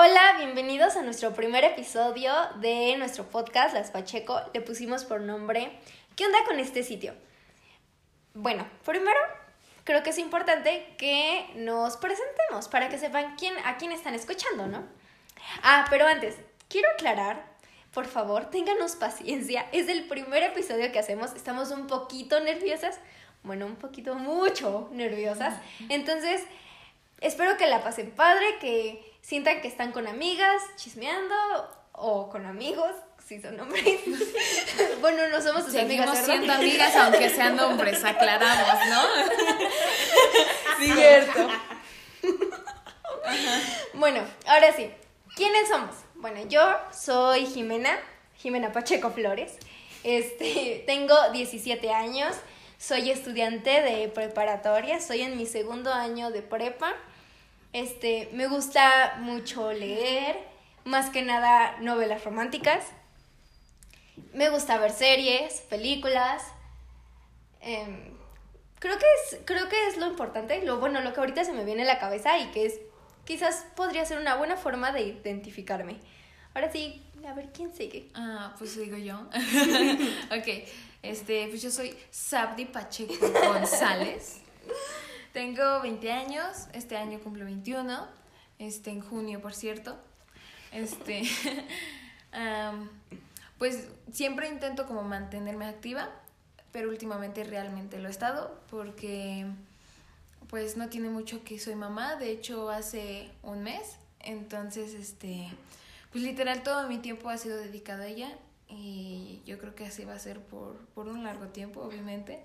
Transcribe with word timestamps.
Hola, 0.00 0.34
bienvenidos 0.36 0.94
a 0.94 1.02
nuestro 1.02 1.32
primer 1.32 1.64
episodio 1.64 2.32
de 2.60 2.94
nuestro 2.98 3.24
podcast 3.24 3.74
Las 3.74 3.90
Pacheco. 3.90 4.40
Le 4.54 4.60
pusimos 4.60 5.04
por 5.04 5.20
nombre 5.20 5.72
¿Qué 6.14 6.24
onda 6.24 6.38
con 6.46 6.60
este 6.60 6.84
sitio? 6.84 7.14
Bueno, 8.32 8.64
primero 8.84 9.18
creo 9.82 10.04
que 10.04 10.10
es 10.10 10.18
importante 10.18 10.94
que 10.98 11.50
nos 11.56 11.96
presentemos 11.96 12.68
para 12.68 12.88
que 12.88 12.96
sepan 12.96 13.34
quién, 13.36 13.54
a 13.64 13.76
quién 13.76 13.90
están 13.90 14.14
escuchando, 14.14 14.68
¿no? 14.68 14.86
Ah, 15.64 15.84
pero 15.90 16.06
antes, 16.06 16.36
quiero 16.68 16.88
aclarar, 16.92 17.44
por 17.92 18.06
favor, 18.06 18.50
ténganos 18.50 18.94
paciencia. 18.94 19.66
Es 19.72 19.88
el 19.88 20.04
primer 20.04 20.44
episodio 20.44 20.92
que 20.92 21.00
hacemos, 21.00 21.32
estamos 21.32 21.72
un 21.72 21.88
poquito 21.88 22.38
nerviosas, 22.38 23.00
bueno, 23.42 23.66
un 23.66 23.74
poquito 23.74 24.14
mucho 24.14 24.90
nerviosas. 24.92 25.60
Entonces, 25.88 26.44
espero 27.20 27.56
que 27.56 27.66
la 27.66 27.82
pasen 27.82 28.12
padre, 28.12 28.60
que 28.60 29.07
sientan 29.28 29.60
que 29.60 29.68
están 29.68 29.92
con 29.92 30.06
amigas, 30.06 30.62
chismeando 30.76 31.34
o 31.92 32.30
con 32.30 32.46
amigos, 32.46 32.92
si 33.26 33.38
son 33.42 33.60
hombres. 33.60 33.84
bueno, 35.02 35.28
no 35.28 35.42
somos 35.42 35.64
sus 35.64 35.72
Seguimos 35.74 36.16
siendo 36.16 36.50
amigas 36.50 36.96
aunque 36.96 37.28
sean 37.28 37.60
hombres, 37.60 38.02
aclaramos, 38.02 38.86
¿no? 38.88 39.02
Cierto. 40.94 41.46
bueno, 43.92 44.22
ahora 44.46 44.74
sí. 44.74 44.90
¿Quiénes 45.36 45.68
somos? 45.68 45.94
Bueno, 46.14 46.40
yo 46.48 46.62
soy 46.90 47.44
Jimena, 47.44 47.98
Jimena 48.38 48.72
Pacheco 48.72 49.10
Flores. 49.10 49.58
Este, 50.04 50.84
tengo 50.86 51.14
17 51.32 51.92
años, 51.92 52.34
soy 52.78 53.10
estudiante 53.10 53.82
de 53.82 54.08
preparatoria, 54.08 55.02
soy 55.02 55.20
en 55.20 55.36
mi 55.36 55.44
segundo 55.44 55.92
año 55.92 56.30
de 56.30 56.40
prepa. 56.40 56.94
Este, 57.72 58.30
me 58.32 58.46
gusta 58.46 59.16
mucho 59.20 59.72
leer, 59.72 60.38
más 60.84 61.10
que 61.10 61.22
nada 61.22 61.76
novelas 61.80 62.24
románticas. 62.24 62.84
Me 64.32 64.50
gusta 64.50 64.78
ver 64.78 64.90
series, 64.90 65.60
películas. 65.62 66.42
Em, 67.60 68.16
creo 68.78 68.98
que 68.98 69.06
es 69.06 69.40
creo 69.44 69.68
que 69.68 69.88
es 69.88 69.96
lo 69.96 70.06
importante, 70.06 70.62
lo 70.62 70.78
bueno, 70.78 71.00
lo 71.00 71.12
que 71.12 71.20
ahorita 71.20 71.44
se 71.44 71.52
me 71.52 71.64
viene 71.64 71.82
a 71.82 71.86
la 71.86 71.98
cabeza 71.98 72.38
y 72.38 72.46
que 72.50 72.66
es 72.66 72.80
quizás 73.24 73.66
podría 73.76 74.04
ser 74.06 74.18
una 74.18 74.36
buena 74.36 74.56
forma 74.56 74.92
de 74.92 75.02
identificarme. 75.02 75.98
Ahora 76.54 76.72
sí, 76.72 77.04
a 77.28 77.34
ver 77.34 77.50
quién 77.52 77.74
sigue. 77.74 78.08
Ah, 78.14 78.54
pues 78.58 78.76
digo 78.76 78.96
yo. 78.96 79.18
ok, 80.36 80.48
este, 81.02 81.46
pues 81.48 81.60
yo 81.62 81.70
soy 81.70 81.94
Sabdi 82.10 82.64
Pacheco 82.64 83.14
González. 83.46 84.40
Tengo 85.38 85.80
20 85.82 86.10
años, 86.10 86.66
este 86.72 86.96
año 86.96 87.20
cumplo 87.20 87.44
21, 87.44 88.08
este, 88.58 88.90
en 88.90 89.00
junio, 89.00 89.40
por 89.40 89.54
cierto. 89.54 89.96
Este, 90.72 91.22
am, 92.32 92.90
pues 93.56 93.86
siempre 94.12 94.48
intento 94.48 94.84
como 94.88 95.04
mantenerme 95.04 95.66
activa, 95.66 96.08
pero 96.72 96.88
últimamente 96.88 97.44
realmente 97.44 98.00
lo 98.00 98.08
he 98.08 98.10
estado 98.10 98.58
porque 98.68 99.46
pues 100.48 100.76
no 100.76 100.88
tiene 100.88 101.08
mucho 101.08 101.44
que 101.44 101.60
soy 101.60 101.76
mamá, 101.76 102.16
de 102.16 102.32
hecho 102.32 102.68
hace 102.68 103.30
un 103.44 103.62
mes, 103.62 103.94
entonces 104.18 104.92
este, 104.92 105.46
pues 106.10 106.24
literal 106.24 106.64
todo 106.64 106.88
mi 106.88 106.98
tiempo 106.98 107.28
ha 107.28 107.38
sido 107.38 107.58
dedicado 107.58 108.02
a 108.02 108.08
ella 108.08 108.36
y 108.68 109.40
yo 109.46 109.56
creo 109.60 109.76
que 109.76 109.86
así 109.86 110.04
va 110.04 110.14
a 110.14 110.18
ser 110.18 110.40
por, 110.40 110.78
por 110.96 111.06
un 111.06 111.22
largo 111.22 111.46
tiempo, 111.46 111.80
obviamente. 111.80 112.44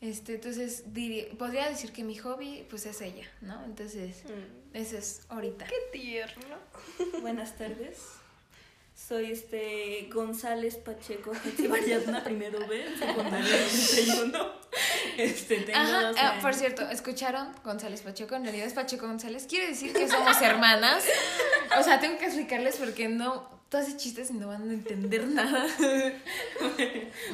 Este, 0.00 0.34
entonces 0.36 0.92
diría, 0.92 1.24
podría 1.36 1.68
decir 1.68 1.92
que 1.92 2.04
mi 2.04 2.16
hobby 2.16 2.64
pues 2.70 2.86
es 2.86 3.00
ella, 3.00 3.26
¿no? 3.40 3.64
Entonces, 3.64 4.22
ese 4.72 4.98
es 4.98 5.22
ahorita. 5.28 5.66
Qué 5.66 5.98
tierno. 5.98 6.56
Buenas 7.20 7.56
tardes. 7.56 7.98
Soy 8.94 9.30
este 9.30 10.08
González 10.12 10.76
Pacheco 10.76 11.32
Ariadna, 11.72 12.22
primero 12.24 12.66
B, 12.66 12.84
secundaria 12.98 13.56
91. 13.56 14.58
Este, 15.16 15.56
tengo 15.62 15.76
Ajá, 15.76 16.02
12 16.08 16.20
ah, 16.20 16.38
por 16.40 16.54
cierto, 16.54 16.88
¿escucharon 16.90 17.52
González 17.64 18.02
Pacheco? 18.02 18.36
En 18.36 18.44
realidad 18.44 18.66
es 18.68 18.72
Pacheco 18.72 19.08
González. 19.08 19.46
Quiere 19.48 19.68
decir 19.68 19.92
que 19.92 20.08
somos 20.08 20.40
hermanas. 20.40 21.04
O 21.76 21.82
sea, 21.82 21.98
tengo 21.98 22.18
que 22.18 22.26
explicarles 22.26 22.76
porque 22.76 23.08
no, 23.08 23.48
tú 23.68 23.78
haces 23.78 23.96
chistes 23.96 24.30
y 24.30 24.34
no 24.34 24.48
van 24.48 24.70
a 24.70 24.72
entender 24.72 25.26
nada. 25.26 25.66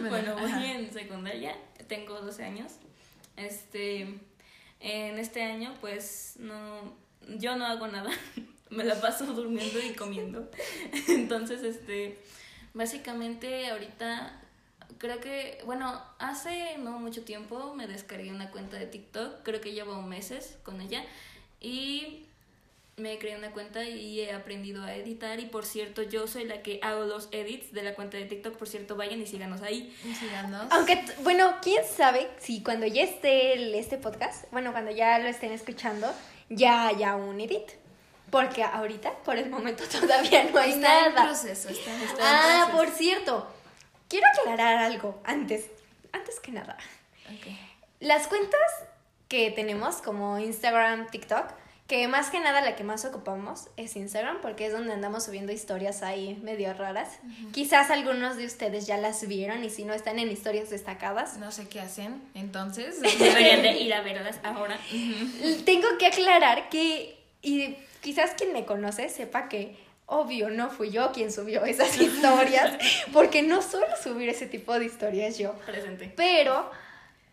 Bueno, 0.09 0.35
voy 0.35 0.51
ajá. 0.51 0.73
en 0.73 0.93
secundaria, 0.93 1.57
tengo 1.89 2.21
12 2.21 2.45
años. 2.45 2.73
Este, 3.37 4.19
en 4.81 5.19
este 5.19 5.43
año, 5.43 5.75
pues, 5.81 6.35
no, 6.39 6.95
yo 7.39 7.57
no 7.57 7.67
hago 7.67 7.89
nada. 7.89 8.11
Me 8.71 8.85
la 8.85 9.01
paso 9.01 9.27
durmiendo 9.27 9.79
y 9.81 9.95
comiendo. 9.95 10.51
Entonces, 11.09 11.63
este, 11.63 12.19
básicamente 12.73 13.69
ahorita 13.69 14.41
creo 14.99 15.21
que, 15.21 15.63
bueno, 15.65 16.03
hace 16.19 16.79
no 16.79 16.99
mucho 16.99 17.25
tiempo 17.25 17.75
me 17.75 17.87
descargué 17.87 18.31
una 18.31 18.51
cuenta 18.51 18.79
de 18.79 18.87
TikTok, 18.87 19.43
creo 19.43 19.61
que 19.61 19.73
llevo 19.73 20.01
meses 20.03 20.57
con 20.63 20.81
ella 20.81 21.05
y 21.61 22.24
me 22.97 23.19
creé 23.19 23.37
una 23.37 23.51
cuenta 23.51 23.83
y 23.85 24.21
he 24.21 24.33
aprendido 24.33 24.85
a 24.85 24.95
editar 24.95 25.41
y 25.41 25.47
por 25.47 25.67
cierto 25.67 26.03
yo 26.03 26.27
soy 26.29 26.45
la 26.45 26.63
que 26.63 26.79
hago 26.83 27.05
los 27.05 27.29
edits 27.33 27.73
de 27.73 27.83
la 27.83 27.95
cuenta 27.95 28.17
de 28.17 28.25
TikTok, 28.27 28.57
por 28.57 28.69
cierto 28.69 28.95
vayan 28.97 29.21
y 29.21 29.27
síganos 29.27 29.63
ahí. 29.63 29.95
Síganos. 30.19 30.67
Aunque, 30.71 31.05
bueno, 31.23 31.57
quién 31.61 31.83
sabe 31.85 32.31
si 32.39 32.63
cuando 32.63 32.87
ya 32.87 33.03
esté 33.03 33.55
el- 33.55 33.75
este 33.75 33.99
podcast, 33.99 34.45
bueno, 34.53 34.71
cuando 34.73 34.93
ya 34.93 35.19
lo 35.19 35.27
estén 35.29 35.51
escuchando, 35.53 36.13
ya 36.49 36.87
haya 36.87 37.17
un 37.17 37.41
edit. 37.41 37.71
Porque 38.31 38.63
ahorita, 38.65 39.13
por 39.25 39.37
el 39.37 39.51
momento, 39.51 39.85
todavía 40.01 40.45
no 40.45 40.59
hay 40.59 40.71
está 40.73 41.07
en 41.07 41.15
nada. 41.15 41.27
proceso, 41.27 41.69
está 41.69 41.95
en 41.95 42.03
está 42.03 42.15
en 42.19 42.21
Ah, 42.23 42.67
proceso. 42.71 42.77
por 42.77 42.97
cierto, 42.97 43.55
quiero 44.09 44.27
aclarar 44.39 44.77
algo 44.79 45.21
antes, 45.25 45.67
antes 46.13 46.41
que 46.41 46.51
nada. 46.53 46.77
Ok. 47.27 47.47
Las 48.01 48.27
cuentas 48.27 48.61
que 49.29 49.51
tenemos 49.51 49.97
como 49.97 50.39
Instagram, 50.39 51.09
TikTok, 51.11 51.47
que 51.87 52.09
más 52.09 52.31
que 52.31 52.41
nada 52.41 52.63
la 52.63 52.77
que 52.77 52.85
más 52.85 53.05
ocupamos 53.05 53.69
es 53.77 53.95
Instagram 53.95 54.41
porque 54.41 54.67
es 54.67 54.73
donde 54.73 54.95
andamos 54.95 55.25
subiendo 55.25 55.53
historias 55.53 56.03
ahí 56.03 56.39
medio 56.43 56.73
raras. 56.73 57.19
Quizás 57.53 57.91
algunos 57.91 58.37
de 58.37 58.47
ustedes 58.47 58.87
ya 58.87 58.97
las 58.97 59.27
vieron 59.29 59.63
y 59.65 59.71
si 59.71 59.85
no 59.85 59.93
están 59.93 60.19
en 60.19 60.31
historias 60.31 60.71
destacadas. 60.71 61.37
No 61.37 61.53
sé 61.53 61.69
qué 61.69 61.81
hacen, 61.81 62.23
entonces. 62.35 63.01
Deberían 63.19 63.63
de 63.63 63.73
ir 63.73 63.93
a 63.93 64.01
verlas 64.01 64.39
ahora. 64.43 64.79
Tengo 65.67 65.89
que 65.99 66.07
aclarar 66.07 66.71
que, 66.71 67.19
y 67.43 67.77
quizás 68.01 68.31
quien 68.31 68.55
me 68.55 68.65
conoce 68.65 69.11
sepa 69.11 69.51
que 69.51 69.77
obvio 70.07 70.49
no 70.49 70.71
fui 70.71 70.91
yo 70.91 71.13
quien 71.13 71.31
subió 71.31 71.65
esas 71.67 71.97
historias 72.01 72.79
porque 73.13 73.43
no 73.43 73.61
suelo 73.61 73.95
subir 74.03 74.31
ese 74.31 74.47
tipo 74.47 74.79
de 74.79 74.87
historias 74.87 75.37
yo. 75.37 75.53
Presente. 75.67 76.11
Pero 76.17 76.71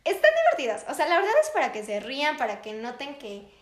están 0.03 0.31
divertidas. 0.43 0.85
O 0.89 0.93
sea, 0.93 1.07
la 1.07 1.15
verdad 1.15 1.33
es 1.41 1.49
para 1.51 1.71
que 1.71 1.85
se 1.85 2.01
rían, 2.01 2.35
para 2.35 2.61
que 2.61 2.73
noten 2.73 3.15
que 3.15 3.60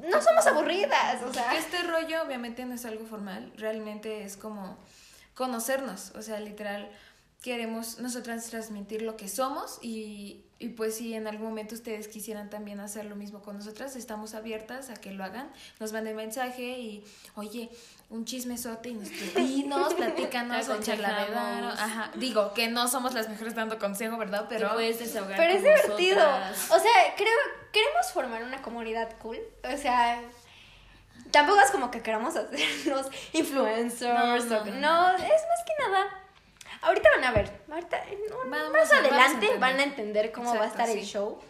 no 0.00 0.22
somos 0.22 0.46
aburridas. 0.46 1.22
O 1.22 1.32
sea, 1.32 1.56
este 1.56 1.82
rollo 1.82 2.22
obviamente 2.22 2.64
no 2.64 2.74
es 2.74 2.84
algo 2.84 3.06
formal, 3.06 3.52
realmente 3.56 4.24
es 4.24 4.36
como 4.36 4.76
conocernos, 5.34 6.12
o 6.16 6.22
sea, 6.22 6.40
literal, 6.40 6.90
queremos 7.42 8.00
nosotras 8.00 8.46
transmitir 8.46 9.02
lo 9.02 9.16
que 9.16 9.28
somos 9.28 9.78
y, 9.80 10.44
y 10.58 10.70
pues 10.70 10.96
si 10.96 11.14
en 11.14 11.28
algún 11.28 11.46
momento 11.46 11.76
ustedes 11.76 12.08
quisieran 12.08 12.50
también 12.50 12.80
hacer 12.80 13.04
lo 13.04 13.14
mismo 13.14 13.42
con 13.42 13.56
nosotras, 13.56 13.94
estamos 13.94 14.34
abiertas 14.34 14.90
a 14.90 14.94
que 14.94 15.12
lo 15.12 15.22
hagan, 15.22 15.52
nos 15.78 15.92
manden 15.92 16.16
mensaje 16.16 16.80
y, 16.80 17.04
oye, 17.36 17.70
un 18.10 18.24
chismesote 18.24 18.88
y 18.88 18.94
nos 18.94 19.10
dinos, 19.34 19.94
platícanos, 19.96 20.68
Aconsejamos. 20.68 20.84
charla 21.04 21.72
ajá, 21.72 22.10
digo 22.14 22.54
que 22.54 22.68
no 22.68 22.88
somos 22.88 23.12
las 23.14 23.28
mejores 23.28 23.54
dando 23.54 23.78
consejo, 23.78 24.16
¿verdad? 24.16 24.46
Pero... 24.48 24.72
puedes 24.72 24.98
desahogar 24.98 25.36
pero 25.36 25.52
es 25.52 25.62
divertido. 25.62 26.16
nosotras. 26.16 26.70
O 26.70 26.78
sea, 26.78 26.92
creo, 27.16 27.34
queremos 27.72 28.12
formar 28.12 28.42
una 28.44 28.62
comunidad 28.62 29.12
cool. 29.18 29.38
O 29.62 29.76
sea, 29.76 30.22
tampoco 31.30 31.60
es 31.60 31.70
como 31.70 31.90
que 31.90 32.00
queramos 32.02 32.34
hacernos 32.34 33.06
influencers. 33.32 34.14
No, 34.46 34.56
o- 34.56 34.64
no, 34.64 35.16
es 35.16 35.20
más 35.22 35.64
que 35.66 35.82
nada. 35.86 36.24
Ahorita 36.80 37.08
van 37.16 37.24
a 37.24 37.32
ver. 37.32 37.60
Ahorita, 37.70 38.00
Vamos 38.46 38.72
más 38.72 38.92
a 38.92 38.98
adelante 38.98 39.56
van 39.58 39.80
a 39.80 39.82
entender 39.82 40.32
cómo 40.32 40.54
va 40.54 40.64
a 40.64 40.68
estar 40.68 40.88
el 40.88 41.04
show. 41.04 41.40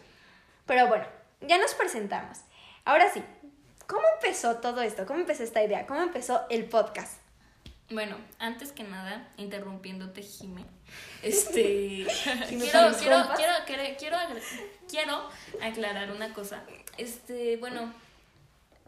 Pero 0.65 0.87
bueno, 0.87 1.05
ya 1.41 1.57
nos 1.57 1.73
presentamos. 1.73 2.39
Ahora 2.83 3.09
sí, 3.13 3.23
¿cómo 3.89 4.03
empezó 4.15 4.57
todo 4.57 4.81
esto? 4.81 5.05
¿Cómo 5.05 5.19
empezó 5.19 5.43
esta 5.43 5.63
idea? 5.63 5.85
¿Cómo 5.87 6.01
empezó 6.01 6.41
el 6.49 6.65
podcast? 6.65 7.19
Bueno, 7.89 8.17
antes 8.37 8.71
que 8.71 8.83
nada, 8.83 9.33
interrumpiéndote, 9.37 10.21
Jime, 10.21 10.63
este, 11.23 12.05
quiero, 12.47 12.91
¿te 12.91 12.97
quiero, 12.97 13.25
quiero, 13.35 13.97
quiero, 13.97 14.17
quiero 14.87 15.29
aclarar 15.59 16.11
una 16.11 16.31
cosa. 16.35 16.63
Este, 16.97 17.57
bueno, 17.57 17.91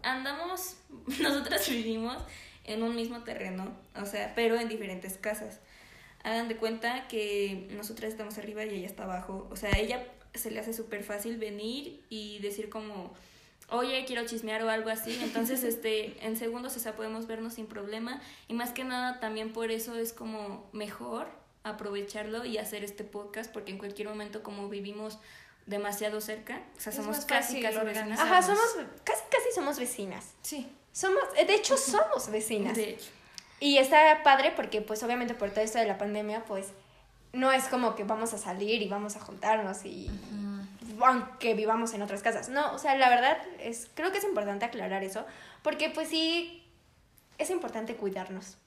andamos, 0.03 0.77
nosotras 1.19 1.67
vivimos 1.67 2.17
en 2.63 2.83
un 2.83 2.95
mismo 2.95 3.23
terreno, 3.23 3.75
o 3.99 4.05
sea, 4.05 4.33
pero 4.35 4.55
en 4.59 4.69
diferentes 4.69 5.17
casas. 5.17 5.59
Hagan 6.23 6.47
de 6.47 6.57
cuenta 6.57 7.07
que 7.07 7.67
nosotras 7.71 8.11
estamos 8.11 8.37
arriba 8.37 8.63
y 8.63 8.75
ella 8.75 8.85
está 8.85 9.05
abajo. 9.05 9.47
O 9.49 9.55
sea, 9.55 9.71
a 9.73 9.79
ella 9.79 10.05
se 10.35 10.51
le 10.51 10.59
hace 10.59 10.71
súper 10.71 11.03
fácil 11.03 11.37
venir 11.37 12.05
y 12.09 12.37
decir 12.37 12.69
como, 12.69 13.15
oye, 13.71 14.05
quiero 14.05 14.25
chismear 14.25 14.63
o 14.63 14.69
algo 14.69 14.89
así. 14.89 15.19
Entonces, 15.23 15.63
este, 15.65 16.25
en 16.25 16.37
segundos, 16.37 16.75
o 16.77 16.79
sea, 16.79 16.95
podemos 16.95 17.27
vernos 17.27 17.53
sin 17.55 17.65
problema. 17.67 18.21
Y 18.47 18.53
más 18.53 18.71
que 18.71 18.83
nada, 18.83 19.19
también 19.19 19.53
por 19.53 19.71
eso 19.71 19.95
es 19.95 20.13
como 20.13 20.69
mejor 20.73 21.27
aprovecharlo 21.63 22.45
y 22.45 22.57
hacer 22.57 22.83
este 22.83 23.03
podcast, 23.03 23.51
porque 23.51 23.71
en 23.71 23.77
cualquier 23.77 24.07
momento, 24.09 24.43
como 24.43 24.67
vivimos 24.69 25.19
demasiado 25.67 26.19
cerca, 26.21 26.61
o 26.75 26.79
sea, 26.79 26.91
Es 26.91 26.97
somos 26.97 27.25
casi, 27.25 27.61
casi 27.61 27.77
vecinas. 27.79 28.19
Ajá, 28.19 28.41
Somos- 28.41 28.59
somos, 28.71 28.87
casi, 29.03 29.21
casi 29.29 29.51
somos 29.53 29.79
vecinas. 29.79 30.33
Sí. 30.41 30.67
Somos, 30.91 31.23
eh, 31.37 31.45
de 31.45 31.55
hecho, 31.55 31.77
somos 31.77 32.29
vecinas. 32.31 32.75
De 32.75 32.91
hecho. 32.91 33.09
Y 33.59 33.77
está 33.77 34.23
padre 34.23 34.51
porque, 34.55 34.81
pues, 34.81 35.03
obviamente 35.03 35.35
por 35.35 35.51
todo 35.51 35.61
esto 35.63 35.77
de 35.77 35.85
la 35.85 35.97
pandemia, 35.99 36.43
pues, 36.45 36.69
no 37.31 37.51
es 37.51 37.65
como 37.65 37.95
que 37.95 38.03
vamos 38.03 38.33
a 38.33 38.37
salir 38.37 38.81
y 38.81 38.89
vamos 38.89 39.15
a 39.15 39.19
juntarnos 39.21 39.85
y 39.85 40.09
aunque 41.05 41.53
vivamos 41.53 41.93
en 41.93 42.01
otras 42.01 42.21
casas. 42.21 42.49
No, 42.49 42.73
o 42.73 42.77
sea, 42.77 42.95
la 42.95 43.09
verdad 43.09 43.37
es, 43.59 43.89
creo 43.93 44.11
que 44.11 44.17
es 44.19 44.23
importante 44.23 44.65
aclarar 44.65 45.03
eso, 45.03 45.25
porque 45.63 45.89
pues 45.89 46.09
sí, 46.09 46.63
es 47.37 47.49
importante 47.49 47.95
cuidarnos. 47.95 48.57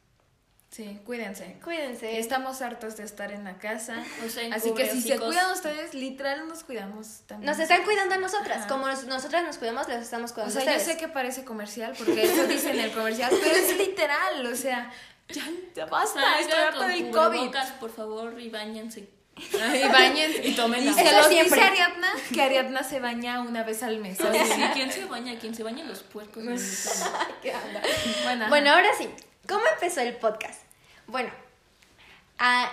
Sí, 0.71 1.01
cuídense. 1.07 1.57
Cuídense. 1.63 2.19
Estamos 2.19 2.61
hartos 2.61 2.97
de 2.97 3.05
estar 3.05 3.31
en 3.31 3.45
la 3.45 3.59
casa. 3.59 4.03
O 4.27 4.29
sea, 4.29 4.53
Así 4.53 4.75
que 4.75 4.91
si 4.91 5.03
se 5.03 5.21
cuidan 5.21 5.53
ustedes, 5.53 5.95
literal 5.95 6.49
nos 6.49 6.65
cuidamos 6.65 7.21
también. 7.27 7.49
Nos 7.49 7.61
están 7.61 7.85
cuidando 7.85 8.17
a 8.17 8.19
nosotras. 8.19 8.59
Ajá. 8.59 8.67
Como 8.69 8.89
nos- 8.89 9.05
nosotras 9.05 9.45
nos 9.45 9.59
cuidamos, 9.59 9.87
los 9.89 9.99
estamos 9.99 10.33
O 10.33 10.35
cuidando 10.35 10.61
sea, 10.61 10.69
a 10.75 10.79
yo 10.79 10.85
sé 10.85 10.97
que 10.97 11.07
parece 11.07 11.45
comercial, 11.45 11.95
porque 11.97 12.25
eso 12.25 12.45
dice 12.49 12.73
en 12.73 12.81
el 12.81 12.91
comercial, 12.93 13.31
pero 13.41 13.55
es 13.55 13.77
literal, 13.79 14.45
o 14.45 14.57
sea, 14.57 14.91
ya, 15.29 15.45
ya 15.77 15.87
basta, 15.87 16.41
estoy 16.41 16.59
harta 16.59 16.79
con 16.79 16.89
del 16.89 17.11
COVID. 17.13 17.55
por 17.79 17.93
favor, 17.93 18.41
y 18.41 18.51
bañense. 18.51 19.09
Y 19.37 19.89
bañen 19.89 20.33
Y 20.43 20.53
tomen 20.53 20.87
Y 20.87 20.93
se 20.93 21.13
los 21.13 21.27
siempre. 21.27 21.57
dice 21.57 21.69
Ariadna, 21.69 22.13
que 22.33 22.43
Ariadna 22.43 22.85
se 22.85 23.01
baña 23.01 23.41
una 23.41 23.63
vez 23.65 23.83
al 23.83 23.99
mes. 23.99 24.21
Ay, 24.21 24.27
¿sabes? 24.27 24.49
sí, 24.55 24.63
¿quién 24.75 24.93
se 24.93 25.05
baña? 25.07 25.39
¿Quién 25.39 25.55
se 25.55 25.63
baña 25.63 25.85
los 25.85 26.03
puercos? 26.03 26.43
¿Qué 27.43 27.55
onda? 27.55 27.83
Bueno, 28.25 28.49
Bueno, 28.49 28.71
ahora 28.73 28.89
sí, 28.97 29.09
¿cómo 29.49 29.63
empezó 29.75 30.01
el 30.01 30.15
podcast? 30.17 30.61
Bueno, 31.07 31.31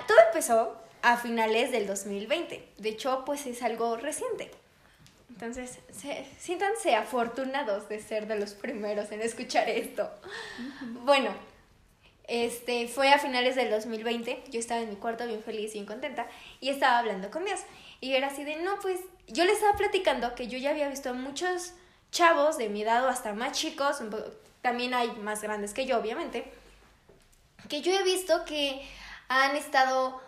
todo 0.07 0.17
empezó 0.27 0.81
a 1.01 1.17
finales 1.17 1.71
del 1.71 1.87
2020. 1.87 2.67
De 2.77 2.89
hecho, 2.89 3.23
pues 3.25 3.45
es 3.45 3.61
algo 3.63 3.97
reciente. 3.97 4.51
Entonces, 5.29 5.79
se, 5.91 6.25
siéntanse 6.39 6.95
afortunados 6.95 7.89
de 7.89 7.99
ser 7.99 8.27
de 8.27 8.37
los 8.39 8.51
primeros 8.53 9.11
en 9.11 9.21
escuchar 9.21 9.67
esto. 9.69 10.11
Bueno, 11.03 11.33
este 12.27 12.87
fue 12.87 13.11
a 13.11 13.19
finales 13.19 13.55
del 13.55 13.69
2020. 13.69 14.43
Yo 14.49 14.59
estaba 14.59 14.81
en 14.81 14.89
mi 14.89 14.95
cuarto 14.95 15.25
bien 15.27 15.43
feliz, 15.43 15.73
bien 15.73 15.85
contenta 15.85 16.27
y 16.59 16.69
estaba 16.69 16.99
hablando 16.99 17.29
con 17.31 17.45
Dios. 17.45 17.59
Y 17.99 18.13
era 18.13 18.27
así 18.27 18.43
de, 18.43 18.55
no, 18.57 18.79
pues 18.81 18.99
yo 19.27 19.45
le 19.45 19.51
estaba 19.51 19.77
platicando 19.77 20.33
que 20.35 20.47
yo 20.47 20.57
ya 20.57 20.71
había 20.71 20.89
visto 20.89 21.09
a 21.09 21.13
muchos 21.13 21.73
chavos 22.11 22.57
de 22.57 22.69
mi 22.69 22.81
edad 22.81 23.05
o 23.05 23.09
hasta 23.09 23.33
más 23.33 23.53
chicos, 23.53 23.97
también 24.61 24.93
hay 24.93 25.11
más 25.13 25.41
grandes 25.41 25.73
que 25.73 25.85
yo, 25.85 25.97
obviamente, 25.97 26.51
que 27.69 27.81
yo 27.81 27.91
he 27.93 28.03
visto 28.03 28.43
que 28.45 28.85
han 29.27 29.55
estado 29.55 30.19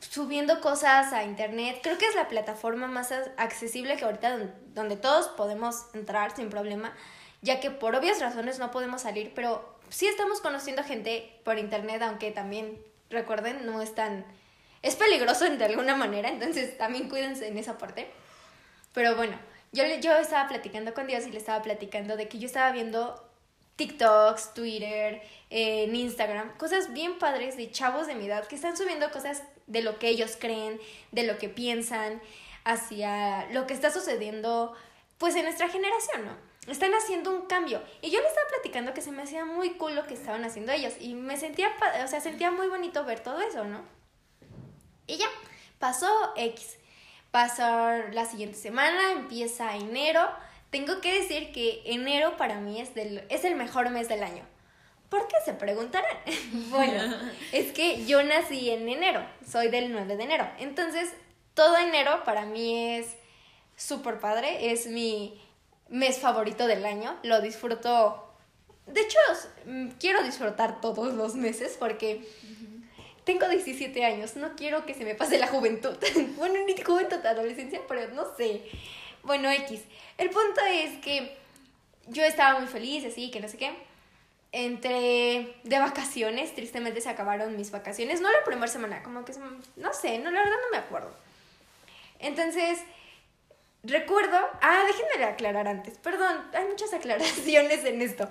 subiendo 0.00 0.60
cosas 0.60 1.12
a 1.12 1.24
internet. 1.24 1.80
Creo 1.82 1.96
que 1.98 2.06
es 2.06 2.14
la 2.14 2.28
plataforma 2.28 2.86
más 2.86 3.12
accesible 3.38 3.96
que 3.96 4.04
ahorita 4.04 4.36
don- 4.38 4.54
donde 4.74 4.96
todos 4.96 5.28
podemos 5.28 5.86
entrar 5.94 6.34
sin 6.36 6.50
problema, 6.50 6.94
ya 7.40 7.60
que 7.60 7.70
por 7.70 7.94
obvias 7.94 8.20
razones 8.20 8.58
no 8.58 8.70
podemos 8.70 9.02
salir, 9.02 9.32
pero 9.34 9.75
sí 9.88 10.06
estamos 10.06 10.40
conociendo 10.40 10.82
gente 10.82 11.38
por 11.44 11.58
internet, 11.58 12.02
aunque 12.02 12.30
también 12.30 12.82
recuerden, 13.10 13.66
no 13.66 13.80
es 13.82 13.94
tan 13.94 14.24
es 14.82 14.94
peligroso 14.94 15.44
de 15.48 15.64
alguna 15.64 15.96
manera, 15.96 16.28
entonces 16.28 16.78
también 16.78 17.08
cuídense 17.08 17.48
en 17.48 17.58
esa 17.58 17.76
parte. 17.76 18.08
Pero 18.92 19.16
bueno, 19.16 19.36
yo, 19.72 19.84
yo 20.00 20.16
estaba 20.16 20.48
platicando 20.48 20.94
con 20.94 21.06
Dios 21.06 21.26
y 21.26 21.32
le 21.32 21.38
estaba 21.38 21.60
platicando 21.62 22.16
de 22.16 22.28
que 22.28 22.38
yo 22.38 22.46
estaba 22.46 22.70
viendo 22.70 23.28
TikToks, 23.74 24.54
Twitter, 24.54 25.22
Instagram, 25.50 26.56
cosas 26.56 26.92
bien 26.92 27.18
padres 27.18 27.56
de 27.56 27.70
chavos 27.70 28.06
de 28.06 28.14
mi 28.14 28.26
edad 28.26 28.46
que 28.46 28.54
están 28.54 28.76
subiendo 28.76 29.10
cosas 29.10 29.42
de 29.66 29.82
lo 29.82 29.98
que 29.98 30.08
ellos 30.08 30.36
creen, 30.38 30.80
de 31.10 31.24
lo 31.24 31.36
que 31.36 31.48
piensan, 31.48 32.22
hacia 32.64 33.48
lo 33.50 33.66
que 33.66 33.74
está 33.74 33.90
sucediendo 33.90 34.72
pues 35.18 35.34
en 35.34 35.44
nuestra 35.44 35.68
generación, 35.68 36.26
¿no? 36.26 36.45
Están 36.66 36.92
haciendo 36.94 37.30
un 37.30 37.46
cambio. 37.46 37.82
Y 38.02 38.10
yo 38.10 38.20
le 38.20 38.26
estaba 38.26 38.48
platicando 38.48 38.94
que 38.94 39.00
se 39.00 39.12
me 39.12 39.22
hacía 39.22 39.44
muy 39.44 39.74
cool 39.74 39.94
lo 39.94 40.06
que 40.06 40.14
estaban 40.14 40.44
haciendo 40.44 40.72
ellos. 40.72 40.94
Y 41.00 41.14
me 41.14 41.36
sentía, 41.36 41.70
o 42.04 42.08
sea, 42.08 42.20
sentía 42.20 42.50
muy 42.50 42.68
bonito 42.68 43.04
ver 43.04 43.20
todo 43.20 43.40
eso, 43.40 43.64
¿no? 43.64 43.82
Y 45.06 45.16
ya, 45.16 45.26
pasó 45.78 46.08
X. 46.36 46.78
Pasó 47.30 47.64
la 48.12 48.24
siguiente 48.24 48.56
semana, 48.56 49.12
empieza 49.12 49.76
enero. 49.76 50.28
Tengo 50.70 51.00
que 51.00 51.20
decir 51.20 51.52
que 51.52 51.82
enero 51.84 52.36
para 52.36 52.56
mí 52.60 52.80
es, 52.80 52.94
del, 52.94 53.24
es 53.28 53.44
el 53.44 53.54
mejor 53.54 53.90
mes 53.90 54.08
del 54.08 54.22
año. 54.22 54.44
¿Por 55.08 55.28
qué 55.28 55.36
se 55.44 55.52
preguntarán? 55.52 56.16
bueno, 56.70 57.14
es 57.52 57.72
que 57.72 58.04
yo 58.06 58.22
nací 58.22 58.70
en 58.70 58.88
enero, 58.88 59.24
soy 59.48 59.68
del 59.68 59.92
9 59.92 60.16
de 60.16 60.24
enero. 60.24 60.48
Entonces, 60.58 61.12
todo 61.54 61.76
enero 61.76 62.24
para 62.24 62.44
mí 62.44 62.96
es 62.96 63.16
súper 63.76 64.18
padre, 64.18 64.72
es 64.72 64.86
mi 64.86 65.40
mes 65.88 66.18
favorito 66.18 66.66
del 66.66 66.84
año, 66.84 67.16
lo 67.22 67.40
disfruto. 67.40 68.22
De 68.86 69.00
hecho, 69.00 69.18
mm, 69.64 69.88
quiero 69.98 70.22
disfrutar 70.22 70.80
todos 70.80 71.14
los 71.14 71.34
meses 71.34 71.76
porque 71.78 72.26
tengo 73.24 73.48
17 73.48 74.04
años, 74.04 74.36
no 74.36 74.54
quiero 74.54 74.86
que 74.86 74.94
se 74.94 75.04
me 75.04 75.14
pase 75.14 75.38
la 75.38 75.48
juventud. 75.48 75.96
bueno, 76.36 76.54
ni 76.64 76.80
juventud, 76.80 77.24
adolescencia, 77.26 77.80
pero 77.88 78.08
no 78.14 78.24
sé. 78.36 78.62
Bueno, 79.24 79.50
X. 79.50 79.82
El 80.16 80.30
punto 80.30 80.60
es 80.70 80.98
que 80.98 81.36
yo 82.06 82.22
estaba 82.22 82.60
muy 82.60 82.68
feliz, 82.68 83.04
así, 83.04 83.30
que 83.32 83.40
no 83.40 83.48
sé 83.48 83.58
qué. 83.58 83.72
Entre 84.52 85.56
de 85.64 85.78
vacaciones, 85.78 86.54
tristemente 86.54 87.00
se 87.00 87.08
acabaron 87.08 87.56
mis 87.56 87.72
vacaciones. 87.72 88.20
No 88.20 88.30
la 88.30 88.44
primera 88.44 88.68
semana, 88.68 89.02
como 89.02 89.24
que, 89.24 89.32
no 89.74 89.92
sé, 89.92 90.18
no, 90.18 90.30
la 90.30 90.40
verdad 90.40 90.56
no 90.64 90.70
me 90.70 90.78
acuerdo. 90.78 91.12
Entonces, 92.20 92.78
recuerdo, 93.86 94.36
ah, 94.60 94.84
déjenme 94.86 95.24
aclarar 95.24 95.68
antes, 95.68 95.98
perdón, 95.98 96.44
hay 96.52 96.66
muchas 96.66 96.92
aclaraciones 96.94 97.84
en 97.84 98.02
esto. 98.02 98.28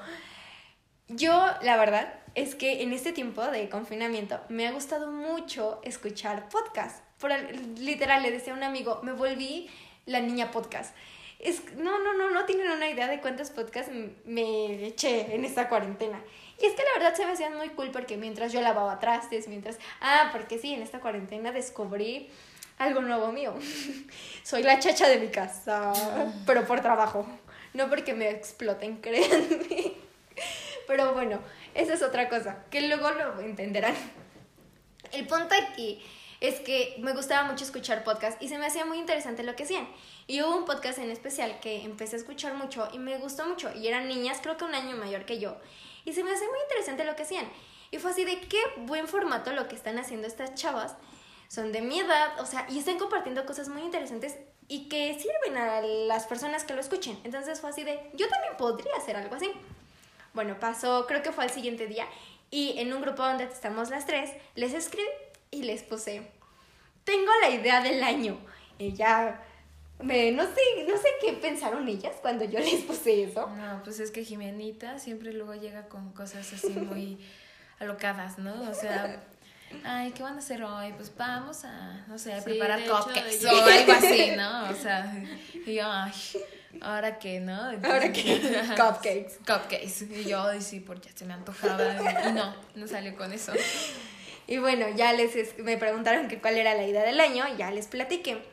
Yo, 1.07 1.31
la 1.61 1.77
verdad, 1.77 2.13
es 2.33 2.55
que 2.55 2.81
en 2.81 2.91
este 2.91 3.13
tiempo 3.13 3.43
de 3.45 3.69
confinamiento 3.69 4.39
me 4.49 4.67
ha 4.67 4.71
gustado 4.71 5.11
mucho 5.11 5.79
escuchar 5.83 6.49
podcast. 6.49 7.03
Por 7.19 7.31
literal, 7.79 8.23
le 8.23 8.31
decía 8.31 8.53
a 8.53 8.57
un 8.57 8.63
amigo, 8.63 8.99
me 9.03 9.13
volví 9.13 9.69
la 10.05 10.19
niña 10.19 10.51
podcast. 10.51 10.95
Es, 11.39 11.75
no, 11.75 11.99
no, 11.99 12.13
no, 12.13 12.31
no 12.31 12.45
tienen 12.45 12.71
una 12.71 12.89
idea 12.89 13.07
de 13.07 13.21
cuántos 13.21 13.51
podcasts 13.51 13.91
me 14.25 14.85
eché 14.87 15.35
en 15.35 15.45
esta 15.45 15.69
cuarentena. 15.69 16.21
Y 16.61 16.65
es 16.65 16.73
que 16.73 16.83
la 16.83 16.99
verdad 16.99 17.15
se 17.15 17.25
me 17.25 17.33
hacían 17.33 17.55
muy 17.55 17.69
cool 17.69 17.91
porque 17.91 18.17
mientras 18.17 18.51
yo 18.51 18.61
lavaba 18.61 18.99
trastes, 18.99 19.47
mientras... 19.47 19.77
Ah, 20.01 20.29
porque 20.31 20.57
sí, 20.57 20.73
en 20.73 20.81
esta 20.81 20.99
cuarentena 20.99 21.51
descubrí 21.51 22.29
algo 22.77 23.01
nuevo 23.01 23.31
mío. 23.31 23.53
Soy 24.43 24.63
la 24.63 24.79
chacha 24.79 25.07
de 25.07 25.17
mi 25.19 25.29
casa, 25.29 25.93
pero 26.45 26.65
por 26.65 26.81
trabajo. 26.81 27.27
No 27.73 27.89
porque 27.89 28.13
me 28.13 28.29
exploten, 28.29 28.97
créanme. 29.01 29.93
Pero 30.87 31.13
bueno, 31.13 31.39
esa 31.73 31.93
es 31.93 32.01
otra 32.01 32.29
cosa, 32.29 32.63
que 32.69 32.81
luego 32.81 33.11
lo 33.11 33.39
entenderán. 33.39 33.95
El 35.11 35.27
punto 35.27 35.55
aquí 35.55 36.03
es 36.41 36.59
que 36.59 36.95
me 36.99 37.13
gustaba 37.13 37.49
mucho 37.49 37.63
escuchar 37.63 38.03
podcasts 38.03 38.41
y 38.41 38.49
se 38.49 38.57
me 38.57 38.67
hacía 38.67 38.85
muy 38.85 38.97
interesante 38.97 39.43
lo 39.43 39.55
que 39.55 39.63
hacían. 39.63 39.87
Y 40.27 40.41
hubo 40.41 40.55
un 40.55 40.65
podcast 40.65 40.99
en 40.99 41.09
especial 41.11 41.59
que 41.59 41.83
empecé 41.83 42.15
a 42.15 42.19
escuchar 42.19 42.53
mucho 42.53 42.87
y 42.93 42.99
me 42.99 43.17
gustó 43.17 43.45
mucho. 43.45 43.71
Y 43.73 43.87
eran 43.87 44.07
niñas, 44.07 44.39
creo 44.41 44.57
que 44.57 44.65
un 44.65 44.75
año 44.75 44.95
mayor 44.97 45.25
que 45.25 45.39
yo. 45.39 45.57
Y 46.03 46.13
se 46.13 46.23
me 46.23 46.31
hacía 46.31 46.47
muy 46.47 46.59
interesante 46.61 47.05
lo 47.05 47.15
que 47.15 47.23
hacían. 47.23 47.47
Y 47.91 47.97
fue 47.97 48.11
así 48.11 48.25
de 48.25 48.39
qué 48.41 48.59
buen 48.77 49.07
formato 49.07 49.53
lo 49.53 49.67
que 49.67 49.75
están 49.75 49.97
haciendo 49.97 50.27
estas 50.27 50.55
chavas. 50.55 50.95
Son 51.47 51.71
de 51.71 51.81
mi 51.81 51.99
edad, 51.99 52.39
o 52.39 52.45
sea, 52.45 52.65
y 52.69 52.79
están 52.79 52.97
compartiendo 52.97 53.45
cosas 53.45 53.69
muy 53.69 53.81
interesantes 53.81 54.35
y 54.67 54.89
que 54.89 55.17
sirven 55.19 55.57
a 55.57 55.81
las 55.81 56.25
personas 56.25 56.63
que 56.63 56.73
lo 56.73 56.81
escuchen. 56.81 57.19
Entonces 57.23 57.61
fue 57.61 57.69
así 57.69 57.83
de, 57.83 57.99
yo 58.13 58.27
también 58.27 58.57
podría 58.57 58.95
hacer 58.97 59.15
algo 59.15 59.35
así. 59.35 59.51
Bueno, 60.33 60.59
pasó, 60.59 61.05
creo 61.07 61.21
que 61.21 61.31
fue 61.31 61.45
al 61.45 61.49
siguiente 61.49 61.87
día, 61.87 62.05
y 62.51 62.77
en 62.79 62.93
un 62.93 63.01
grupo 63.01 63.23
donde 63.23 63.45
estamos 63.45 63.89
las 63.89 64.05
tres, 64.05 64.31
les 64.55 64.73
escribí 64.73 65.07
y 65.51 65.63
les 65.63 65.83
puse, 65.83 66.29
tengo 67.03 67.31
la 67.41 67.49
idea 67.49 67.81
del 67.81 68.03
año. 68.03 68.37
Ya, 68.79 69.41
me, 69.99 70.31
no 70.31 70.43
sé, 70.43 70.85
no 70.87 70.97
sé 70.97 71.07
qué 71.21 71.33
pensaron 71.33 71.87
ellas 71.87 72.15
cuando 72.21 72.43
yo 72.45 72.59
les 72.59 72.83
puse 72.83 73.23
eso. 73.23 73.47
No, 73.47 73.81
pues 73.83 73.99
es 73.99 74.11
que 74.11 74.23
Jimenita 74.23 74.99
siempre 74.99 75.31
luego 75.31 75.55
llega 75.55 75.87
con 75.87 76.11
cosas 76.11 76.51
así 76.51 76.69
muy 76.69 77.17
alocadas, 77.79 78.37
¿no? 78.37 78.69
O 78.69 78.73
sea, 78.73 79.23
ay, 79.83 80.11
¿qué 80.11 80.23
van 80.23 80.35
a 80.35 80.39
hacer 80.39 80.63
hoy? 80.63 80.93
Pues 80.93 81.15
vamos 81.15 81.63
a, 81.65 82.03
no 82.07 82.17
sé, 82.17 82.33
a 82.33 82.39
Sí, 82.39 82.45
preparar 82.45 82.79
hecho, 82.79 82.97
cupcakes 82.97 83.45
o 83.45 83.49
algo 83.65 83.91
así, 83.93 84.31
¿no? 84.37 84.69
O 84.69 84.73
sea, 84.75 85.13
y 85.65 85.73
yo, 85.75 85.83
ay, 85.91 86.11
¿ahora 86.81 87.17
qué, 87.19 87.39
no? 87.39 87.55
Ahora 87.61 88.11
que 88.11 88.39
cupcakes. 88.77 89.37
Cupcakes. 89.45 90.01
Y 90.11 90.25
yo, 90.25 90.41
ay, 90.43 90.61
sí, 90.61 90.79
porque 90.79 91.09
se 91.13 91.25
me 91.25 91.33
antojaba. 91.33 91.83
Y 92.27 92.31
no, 92.33 92.55
no 92.75 92.87
salió 92.87 93.15
con 93.15 93.31
eso. 93.33 93.53
Y 94.47 94.59
bueno, 94.59 94.85
ya 94.95 95.11
les 95.13 95.35
es- 95.35 95.57
me 95.57 95.75
preguntaron 95.75 96.27
que 96.27 96.39
cuál 96.39 96.55
era 96.57 96.75
la 96.75 96.83
idea 96.85 97.01
del 97.03 97.19
año, 97.19 97.45
y 97.51 97.57
ya 97.57 97.71
les 97.71 97.87
platiqué. 97.87 98.43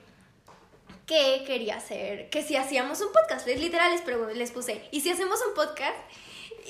que 1.05 1.45
quería 1.47 1.77
hacer, 1.77 2.31
que 2.31 2.43
si 2.43 2.57
hacíamos 2.57 3.03
un 3.03 3.13
podcast, 3.13 3.47
les 3.47 3.61
literal 3.61 3.91
les, 3.93 4.37
les 4.39 4.51
puse, 4.53 4.89
¿y 4.91 5.03
si 5.03 5.11
hacemos 5.11 5.39
un 5.47 5.55
podcast? 5.55 5.99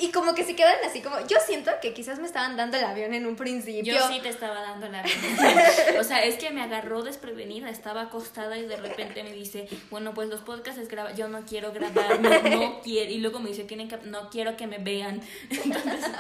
Y 0.01 0.11
como 0.11 0.35
que 0.35 0.45
se 0.45 0.57
quedan 0.57 0.77
así 0.89 1.01
como, 1.01 1.19
yo 1.27 1.37
siento 1.47 1.71
que 1.83 1.93
quizás 1.93 2.19
me 2.19 2.27
estaban 2.27 2.57
dando 2.57 2.77
el 2.79 2.85
avión 2.85 3.13
en 3.15 3.27
un 3.27 3.37
principio. 3.37 3.95
Yo 3.95 4.09
sí 4.09 4.21
te 4.21 4.29
estaba 4.31 4.61
dando 4.61 4.87
el 4.87 4.95
avión. 4.95 5.19
o 6.01 6.05
sea, 6.05 6.25
es 6.25 6.37
que 6.37 6.51
me 6.51 6.63
agarró 6.63 7.03
desprevenida, 7.03 7.69
estaba 7.69 8.03
acostada 8.03 8.57
y 8.57 8.67
de 8.67 8.77
repente 8.77 9.23
me 9.23 9.33
dice, 9.33 9.69
bueno, 9.91 10.15
pues 10.15 10.29
los 10.29 10.41
podcasts 10.41 10.81
es 10.81 10.89
grabar, 10.89 11.15
yo 11.15 11.29
no 11.29 11.43
quiero 11.43 11.73
grabar, 11.73 12.21
no, 12.21 12.31
no 12.31 12.81
quiero. 12.83 13.11
Y 13.11 13.19
luego 13.19 13.39
me 13.41 13.51
dice, 13.51 13.65
tienen 13.65 13.89
que, 13.89 13.99
no 14.05 14.31
quiero 14.31 14.57
que 14.57 14.67
me 14.67 14.79
vean. 14.79 15.21
Entonces, 15.51 16.11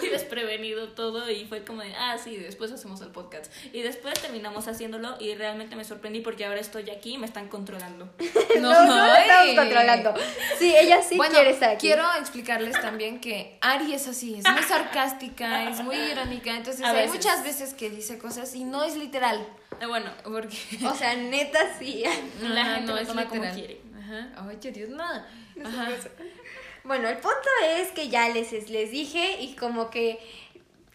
muy 0.00 0.08
desprevenido 0.08 0.88
todo 0.88 1.30
y 1.30 1.44
fue 1.44 1.62
como 1.64 1.82
de, 1.82 1.92
ah, 1.96 2.16
sí, 2.22 2.36
después 2.36 2.72
hacemos 2.72 3.00
el 3.02 3.08
podcast. 3.08 3.52
Y 3.72 3.82
después 3.82 4.14
terminamos 4.14 4.66
haciéndolo 4.66 5.16
y 5.20 5.34
realmente 5.34 5.76
me 5.76 5.84
sorprendí 5.84 6.20
porque 6.20 6.44
ahora 6.46 6.60
estoy 6.60 6.88
aquí 6.90 7.14
y 7.14 7.18
me 7.18 7.26
están 7.26 7.48
controlando. 7.48 8.08
No, 8.60 8.72
no, 8.72 8.86
no 8.86 9.06
la 9.06 9.22
estamos 9.22 9.54
controlando. 9.56 10.14
Sí, 10.58 10.74
ella 10.76 11.02
sí 11.02 11.16
Bueno, 11.16 11.34
quiere 11.34 11.50
estar 11.50 11.70
aquí. 11.70 11.86
quiero 11.86 12.04
explicarles 12.18 12.78
también 12.80 13.09
que 13.18 13.58
Ari 13.60 13.92
es 13.94 14.06
así, 14.06 14.36
es 14.36 14.44
muy 14.48 14.62
sarcástica, 14.62 15.68
es 15.68 15.80
muy 15.80 15.96
irónica, 15.96 16.56
entonces 16.56 16.82
hay 16.86 17.08
muchas 17.08 17.42
veces 17.42 17.74
que 17.74 17.90
dice 17.90 18.18
cosas 18.18 18.54
y 18.54 18.62
no 18.64 18.84
es 18.84 18.96
literal, 18.96 19.44
Eh, 19.80 19.86
bueno, 19.86 20.10
porque 20.22 20.56
O 20.86 20.94
sea, 20.94 21.16
neta 21.16 21.58
sí. 21.78 22.04
la 22.42 22.60
Ajá, 22.62 22.74
gente 22.76 22.86
no 22.86 22.94
lo 22.94 23.00
es 23.00 23.08
toma 23.08 23.24
como 23.26 23.42
literal. 23.42 23.56
quiere. 23.58 23.80
Ajá, 23.98 24.28
ay, 24.48 24.58
qué 24.60 24.70
Dios, 24.70 24.90
no. 24.90 25.02
Ajá. 25.02 25.88
Bueno, 26.84 27.08
el 27.08 27.16
punto 27.18 27.48
es 27.76 27.88
que 27.92 28.08
ya 28.08 28.28
les, 28.30 28.52
les 28.70 28.90
dije 28.90 29.40
y 29.42 29.54
como 29.54 29.90
que 29.90 30.18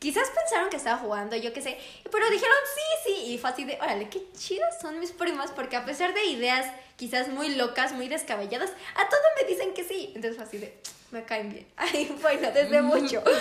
quizás 0.05 0.29
pensaron 0.29 0.69
que 0.69 0.77
estaba 0.77 0.97
jugando, 0.99 1.35
yo 1.35 1.51
qué 1.51 1.61
sé, 1.63 1.79
pero 2.11 2.29
dijeron 2.29 2.55
sí, 2.75 2.81
sí, 3.15 3.33
y 3.33 3.37
fue 3.39 3.49
así 3.49 3.63
de, 3.63 3.73
órale, 3.81 4.07
qué 4.07 4.21
chidas 4.37 4.79
son 4.79 4.99
mis 4.99 5.11
primas, 5.11 5.49
porque 5.49 5.75
a 5.77 5.83
pesar 5.83 6.13
de 6.13 6.23
ideas 6.25 6.67
quizás 6.95 7.29
muy 7.29 7.55
locas, 7.55 7.91
muy 7.93 8.07
descabelladas, 8.07 8.69
a 8.95 9.09
todo 9.09 9.19
me 9.41 9.47
dicen 9.47 9.73
que 9.73 9.83
sí. 9.83 10.11
Entonces 10.15 10.35
fue 10.35 10.45
así 10.45 10.57
de, 10.59 10.77
me 11.09 11.23
caen 11.23 11.51
bien. 11.51 11.65
Ay, 11.77 12.15
bueno, 12.21 12.51
desde 12.51 12.81
mucho. 12.83 13.23
El- 13.25 13.35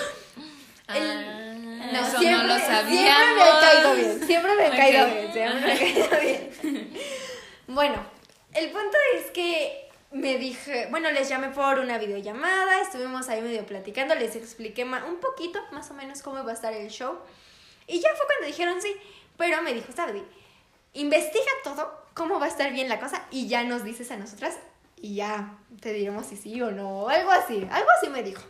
Ah, 0.86 1.90
No, 1.92 2.06
eso 2.08 2.18
siempre, 2.18 2.30
no 2.30 2.44
lo 2.44 2.54
siempre 2.56 2.76
me 2.76 2.80
sabíamos. 2.80 3.48
ha 3.52 3.60
caído 3.60 3.94
bien, 3.94 4.26
siempre 4.26 4.54
me 4.56 4.64
ha 4.64 4.68
Ok. 4.68 4.76
caído 4.76 5.06
bien, 5.06 5.32
siempre 5.34 5.60
me 5.60 5.72
ha 5.72 5.78
caído 5.78 6.20
bien. 6.20 6.94
Bueno, 7.66 8.06
el 8.54 8.70
punto 8.70 8.96
es 9.16 9.30
que 9.32 9.88
me 10.14 10.38
dije, 10.38 10.86
bueno, 10.90 11.10
les 11.10 11.28
llamé 11.28 11.48
por 11.48 11.80
una 11.80 11.98
videollamada, 11.98 12.80
estuvimos 12.80 13.28
ahí 13.28 13.42
medio 13.42 13.66
platicando, 13.66 14.14
les 14.14 14.36
expliqué 14.36 14.84
un 14.84 15.20
poquito 15.20 15.58
más 15.72 15.90
o 15.90 15.94
menos 15.94 16.22
cómo 16.22 16.38
iba 16.38 16.52
a 16.52 16.54
estar 16.54 16.72
el 16.72 16.88
show. 16.88 17.18
Y 17.88 17.98
ya 17.98 18.08
fue 18.16 18.26
cuando 18.26 18.46
dijeron 18.46 18.80
sí, 18.80 18.94
pero 19.36 19.60
me 19.62 19.74
dijo, 19.74 19.92
Sardi, 19.92 20.22
investiga 20.92 21.50
todo, 21.64 22.06
cómo 22.14 22.38
va 22.38 22.46
a 22.46 22.48
estar 22.48 22.72
bien 22.72 22.88
la 22.88 23.00
cosa 23.00 23.26
y 23.32 23.48
ya 23.48 23.64
nos 23.64 23.82
dices 23.82 24.12
a 24.12 24.16
nosotras 24.16 24.56
y 24.96 25.16
ya 25.16 25.58
te 25.80 25.92
diremos 25.92 26.26
si 26.26 26.36
sí 26.36 26.62
o 26.62 26.70
no, 26.70 27.08
algo 27.08 27.32
así, 27.32 27.66
algo 27.68 27.88
así 27.98 28.08
me 28.08 28.22
dijo. 28.22 28.42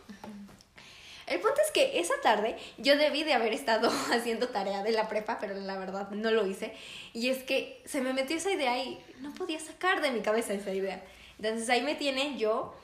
El 1.25 1.39
punto 1.39 1.59
es 1.65 1.71
que 1.71 1.99
esa 1.99 2.13
tarde 2.21 2.57
yo 2.77 2.95
debí 2.95 3.23
de 3.23 3.33
haber 3.33 3.53
estado 3.53 3.89
haciendo 4.13 4.49
tarea 4.49 4.83
de 4.83 4.91
la 4.91 5.09
prepa, 5.09 5.39
pero 5.39 5.55
la 5.55 5.79
verdad 5.79 6.11
no 6.11 6.29
lo 6.29 6.45
hice. 6.45 6.75
Y 7.13 7.29
es 7.29 7.41
que 7.41 7.81
se 7.85 8.01
me 8.01 8.13
metió 8.13 8.37
esa 8.37 8.51
idea 8.51 8.77
y 8.83 9.03
no 9.21 9.33
podía 9.33 9.59
sacar 9.59 10.01
de 10.01 10.11
mi 10.11 10.21
cabeza 10.21 10.53
esa 10.53 10.71
idea. 10.71 11.03
Entonces 11.37 11.69
ahí 11.69 11.81
me 11.81 11.95
tienen 11.95 12.37
yo 12.37 12.75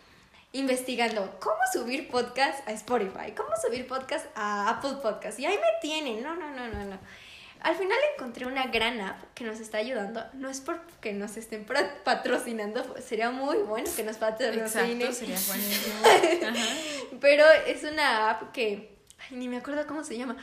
investigando 0.53 1.37
cómo 1.39 1.59
subir 1.71 2.09
podcast 2.09 2.67
a 2.67 2.71
Spotify, 2.73 3.31
cómo 3.35 3.49
subir 3.65 3.87
podcast 3.87 4.25
a 4.35 4.69
Apple 4.69 4.97
Podcast. 5.01 5.39
Y 5.39 5.45
ahí 5.45 5.55
me 5.55 5.79
tienen, 5.81 6.21
no, 6.21 6.35
no, 6.35 6.51
no, 6.51 6.67
no, 6.67 6.85
no. 6.85 6.99
Al 7.61 7.75
final 7.75 7.97
encontré 8.15 8.47
una 8.47 8.67
gran 8.67 8.99
app 9.01 9.21
que 9.35 9.43
nos 9.43 9.59
está 9.59 9.77
ayudando. 9.77 10.25
No 10.33 10.49
es 10.49 10.61
porque 10.61 11.13
nos 11.13 11.37
estén 11.37 11.65
patrocinando, 12.03 12.83
pues 12.83 13.05
sería 13.05 13.29
muy 13.29 13.57
bueno 13.57 13.89
que 13.95 14.03
nos 14.03 14.17
patrocinen. 14.17 15.01
Exacto, 15.01 15.13
sería 15.13 15.37
buenísimo. 15.47 15.95
Ajá. 16.47 16.65
Pero 17.19 17.45
es 17.67 17.83
una 17.83 18.31
app 18.31 18.51
que. 18.51 18.97
Ay, 19.19 19.37
ni 19.37 19.47
me 19.47 19.57
acuerdo 19.57 19.85
cómo 19.85 20.03
se 20.03 20.17
llama. 20.17 20.37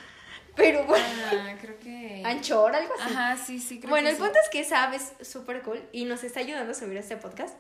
Pero 0.55 0.85
bueno. 0.85 1.05
Ah, 1.33 1.55
creo 1.61 1.77
que. 1.81 2.23
Anchor, 2.25 2.73
algo 2.73 2.95
así. 2.95 3.12
Ajá, 3.12 3.37
sí, 3.37 3.59
sí, 3.59 3.81
creo 3.81 3.91
bueno, 3.91 4.07
que 4.07 4.11
el 4.11 4.17
sí. 4.17 4.23
punto 4.23 4.38
es 4.41 4.49
que 4.50 4.61
esa 4.61 4.85
app 4.85 4.95
es 4.95 5.12
súper 5.29 5.62
cool 5.62 5.83
y 5.91 6.05
nos 6.05 6.23
está 6.23 6.38
ayudando 6.38 6.71
a 6.71 6.75
subir 6.75 6.99
este 6.99 7.17
podcast. 7.17 7.57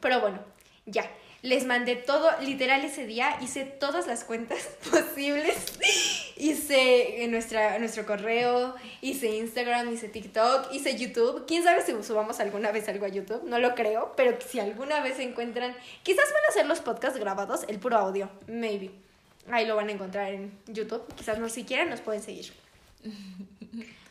Pero 0.00 0.20
bueno, 0.20 0.40
ya. 0.84 1.10
Les 1.42 1.64
mandé 1.64 1.94
todo, 1.94 2.28
literal 2.40 2.84
ese 2.84 3.06
día, 3.06 3.38
hice 3.40 3.64
todas 3.64 4.06
las 4.06 4.24
cuentas 4.24 4.68
posibles. 4.90 5.54
Hice 6.36 7.24
nuestra, 7.28 7.78
nuestro 7.78 8.04
correo, 8.04 8.74
hice 9.00 9.28
Instagram, 9.36 9.92
hice 9.92 10.08
TikTok, 10.08 10.72
hice 10.72 10.96
YouTube. 10.96 11.44
Quién 11.46 11.62
sabe 11.62 11.82
si 11.82 11.92
subamos 12.02 12.40
alguna 12.40 12.72
vez 12.72 12.88
algo 12.88 13.06
a 13.06 13.08
YouTube, 13.08 13.44
no 13.44 13.58
lo 13.58 13.74
creo, 13.74 14.12
pero 14.16 14.36
si 14.40 14.58
alguna 14.58 15.00
vez 15.00 15.16
se 15.16 15.22
encuentran, 15.22 15.76
quizás 16.02 16.24
van 16.32 16.42
a 16.48 16.52
ser 16.52 16.66
los 16.66 16.80
podcasts 16.80 17.18
grabados, 17.20 17.64
el 17.68 17.78
puro 17.78 17.96
audio, 17.96 18.28
maybe. 18.48 18.90
Ahí 19.50 19.66
lo 19.66 19.76
van 19.76 19.88
a 19.88 19.92
encontrar 19.92 20.32
en 20.32 20.52
YouTube. 20.66 21.06
Quizás 21.14 21.38
no 21.38 21.48
si 21.48 21.64
quieren, 21.64 21.90
nos 21.90 22.00
pueden 22.00 22.22
seguir. 22.22 22.52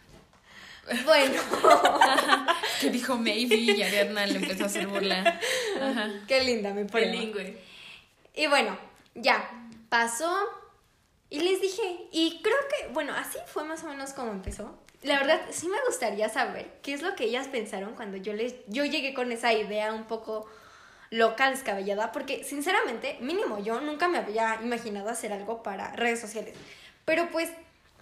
Bueno. 1.06 1.42
Que 2.82 2.90
dijo 2.90 3.16
maybe 3.16 3.56
y 3.56 3.82
Ariadna 3.82 4.26
le 4.26 4.36
empezó 4.36 4.64
a 4.64 4.68
hacer 4.68 4.88
burla. 4.88 5.40
Ajá. 5.82 6.12
Qué 6.28 6.44
linda 6.44 6.74
mi 6.74 6.84
prima. 6.84 7.12
Bilingüe. 7.12 7.58
Y 8.34 8.48
bueno, 8.48 8.78
ya, 9.16 9.50
pasó. 9.90 10.38
Y 11.30 11.40
les 11.40 11.62
dije, 11.62 12.08
y 12.12 12.42
creo 12.44 12.58
que, 12.70 12.94
bueno, 12.94 13.14
así 13.16 13.38
fue 13.48 13.64
más 13.64 13.84
o 13.84 13.88
menos 13.88 14.12
como 14.12 14.32
empezó. 14.32 14.78
La 15.04 15.20
verdad, 15.20 15.40
sí 15.52 15.68
me 15.68 15.78
gustaría 15.88 16.30
saber 16.30 16.80
qué 16.82 16.94
es 16.94 17.02
lo 17.02 17.16
que 17.16 17.26
ellas 17.26 17.48
pensaron 17.48 17.96
cuando 17.96 18.18
yo 18.18 18.34
les, 18.34 18.56
yo 18.68 18.84
llegué 18.86 19.14
con 19.14 19.32
esa 19.32 19.54
idea 19.54 19.94
un 19.94 20.06
poco 20.06 20.50
loca, 21.12 21.50
descabellada, 21.50 22.12
porque 22.12 22.44
sinceramente, 22.44 23.18
mínimo 23.22 23.60
yo 23.60 23.80
nunca 23.82 24.08
me 24.08 24.18
había 24.18 24.60
imaginado 24.62 25.10
hacer 25.10 25.32
algo 25.32 25.64
para 25.64 25.92
redes 25.94 26.20
sociales. 26.20 26.56
Pero 27.06 27.30
pues, 27.32 27.50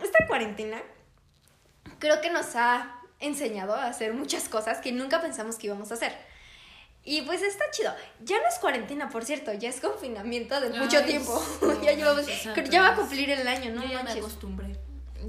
esta 0.01 0.25
cuarentena 0.27 0.81
creo 2.03 2.19
que 2.19 2.29
nos 2.29 2.53
ha 2.57 2.99
enseñado 3.21 3.73
a 3.73 3.85
hacer 3.85 4.13
muchas 4.13 4.49
cosas 4.49 4.79
que 4.79 4.91
nunca 4.91 5.21
pensamos 5.21 5.55
que 5.55 5.67
íbamos 5.67 5.89
a 5.91 5.93
hacer. 5.93 6.11
Y 7.05 7.21
pues 7.21 7.41
está 7.41 7.63
chido. 7.71 7.93
Ya 8.21 8.41
no 8.41 8.47
es 8.49 8.55
cuarentena, 8.59 9.07
por 9.09 9.23
cierto, 9.23 9.53
ya 9.53 9.69
es 9.69 9.79
confinamiento 9.79 10.59
de 10.59 10.69
mucho 10.71 10.97
Ay, 10.97 11.05
tiempo. 11.05 11.41
no 11.61 11.81
ya 11.81 11.93
llevamos, 11.93 12.25
ya 12.69 12.81
va 12.81 12.89
a 12.89 12.95
cumplir 12.97 13.29
el 13.29 13.47
año, 13.47 13.71
¿no? 13.73 13.83
Yo 13.83 13.87
ya 13.89 13.97
me 13.99 14.03
manches. 14.03 14.17
acostumbré. 14.17 14.75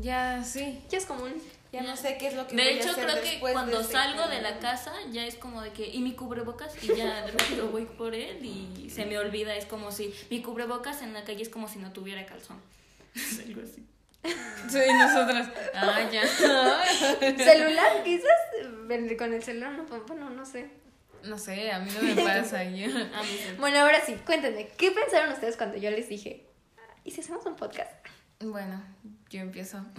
Ya, 0.00 0.42
sí. 0.42 0.82
Ya 0.88 0.98
es 0.98 1.06
común. 1.06 1.32
Ya 1.70 1.82
no 1.82 1.96
sé 1.96 2.18
qué 2.18 2.26
es 2.26 2.34
lo 2.34 2.46
que 2.48 2.56
De 2.56 2.62
voy 2.62 2.72
a 2.72 2.76
hecho, 2.76 2.90
hacer 2.90 3.06
creo 3.06 3.22
que 3.22 3.38
cuando 3.38 3.76
de 3.78 3.82
este 3.82 3.92
salgo 3.92 4.26
de 4.26 4.42
la 4.42 4.58
casa 4.58 4.92
ya 5.12 5.24
es 5.26 5.36
como 5.36 5.62
de 5.62 5.70
que, 5.72 5.86
¿y 5.86 6.00
mi 6.00 6.14
cubrebocas? 6.14 6.72
Y 6.82 6.88
ya 6.96 7.24
rápido 7.38 7.68
voy 7.68 7.84
por 7.84 8.14
él 8.16 8.44
y 8.44 8.90
se 8.90 9.06
me 9.06 9.16
olvida. 9.16 9.54
Es 9.54 9.66
como 9.66 9.92
si 9.92 10.12
mi 10.28 10.42
cubrebocas 10.42 11.02
en 11.02 11.12
la 11.12 11.22
calle 11.22 11.42
es 11.42 11.48
como 11.48 11.68
si 11.68 11.78
no 11.78 11.92
tuviera 11.92 12.26
calzón. 12.26 12.60
Es 13.14 13.38
algo 13.38 13.62
así. 13.62 13.86
Sí, 14.68 14.78
nosotras. 14.98 15.48
Ah, 15.74 16.08
ya. 16.10 16.26
Celular, 17.36 18.02
quizás 18.02 18.30
con 19.18 19.32
el 19.32 19.42
celular, 19.42 19.72
no, 19.72 19.84
bueno, 20.06 20.30
no 20.30 20.44
sé. 20.44 20.70
No 21.22 21.38
sé, 21.38 21.70
a 21.70 21.78
mí 21.78 21.90
no 21.94 22.02
me 22.02 22.22
pasa. 22.22 22.64
Yo. 22.64 22.86
A 22.86 23.22
mí 23.22 23.28
sí. 23.28 23.54
Bueno, 23.58 23.80
ahora 23.80 24.00
sí, 24.04 24.14
cuéntenme, 24.26 24.68
¿qué 24.76 24.90
pensaron 24.90 25.32
ustedes 25.32 25.56
cuando 25.56 25.76
yo 25.76 25.90
les 25.90 26.08
dije, 26.08 26.46
¿y 27.04 27.10
si 27.10 27.20
hacemos 27.20 27.44
un 27.46 27.56
podcast? 27.56 27.90
Bueno, 28.40 28.82
yo 29.30 29.40
empiezo. 29.40 29.78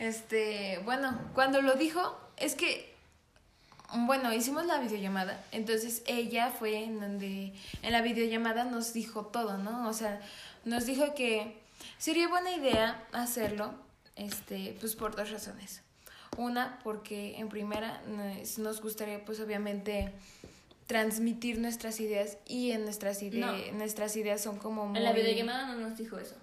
Este, 0.00 0.80
bueno, 0.84 1.16
cuando 1.34 1.62
lo 1.62 1.74
dijo, 1.74 2.18
es 2.36 2.56
que, 2.56 2.92
bueno, 3.94 4.32
hicimos 4.32 4.66
la 4.66 4.78
videollamada, 4.80 5.40
entonces 5.52 6.02
ella 6.06 6.50
fue 6.50 6.82
en 6.82 6.98
donde, 6.98 7.54
en 7.82 7.92
la 7.92 8.02
videollamada 8.02 8.64
nos 8.64 8.92
dijo 8.92 9.26
todo, 9.26 9.56
¿no? 9.56 9.88
O 9.88 9.92
sea, 9.92 10.20
nos 10.64 10.84
dijo 10.84 11.14
que 11.14 11.63
sería 12.04 12.28
buena 12.28 12.54
idea 12.54 13.02
hacerlo, 13.12 13.72
este, 14.16 14.76
pues 14.78 14.94
por 14.94 15.16
dos 15.16 15.30
razones. 15.30 15.80
Una, 16.36 16.78
porque 16.84 17.36
en 17.38 17.48
primera 17.48 18.02
nos 18.58 18.82
gustaría, 18.82 19.24
pues 19.24 19.40
obviamente, 19.40 20.12
transmitir 20.86 21.58
nuestras 21.58 22.00
ideas 22.00 22.36
y 22.46 22.72
en 22.72 22.84
nuestras, 22.84 23.22
ide- 23.22 23.38
No. 23.38 23.56
nuestras 23.78 24.16
ideas 24.16 24.42
son 24.42 24.58
como 24.58 24.86
muy... 24.86 24.98
En 24.98 25.04
la 25.04 25.12
videollamada 25.12 25.66
no 25.74 25.76
nos 25.88 25.96
dijo 25.96 26.18
eso. 26.18 26.34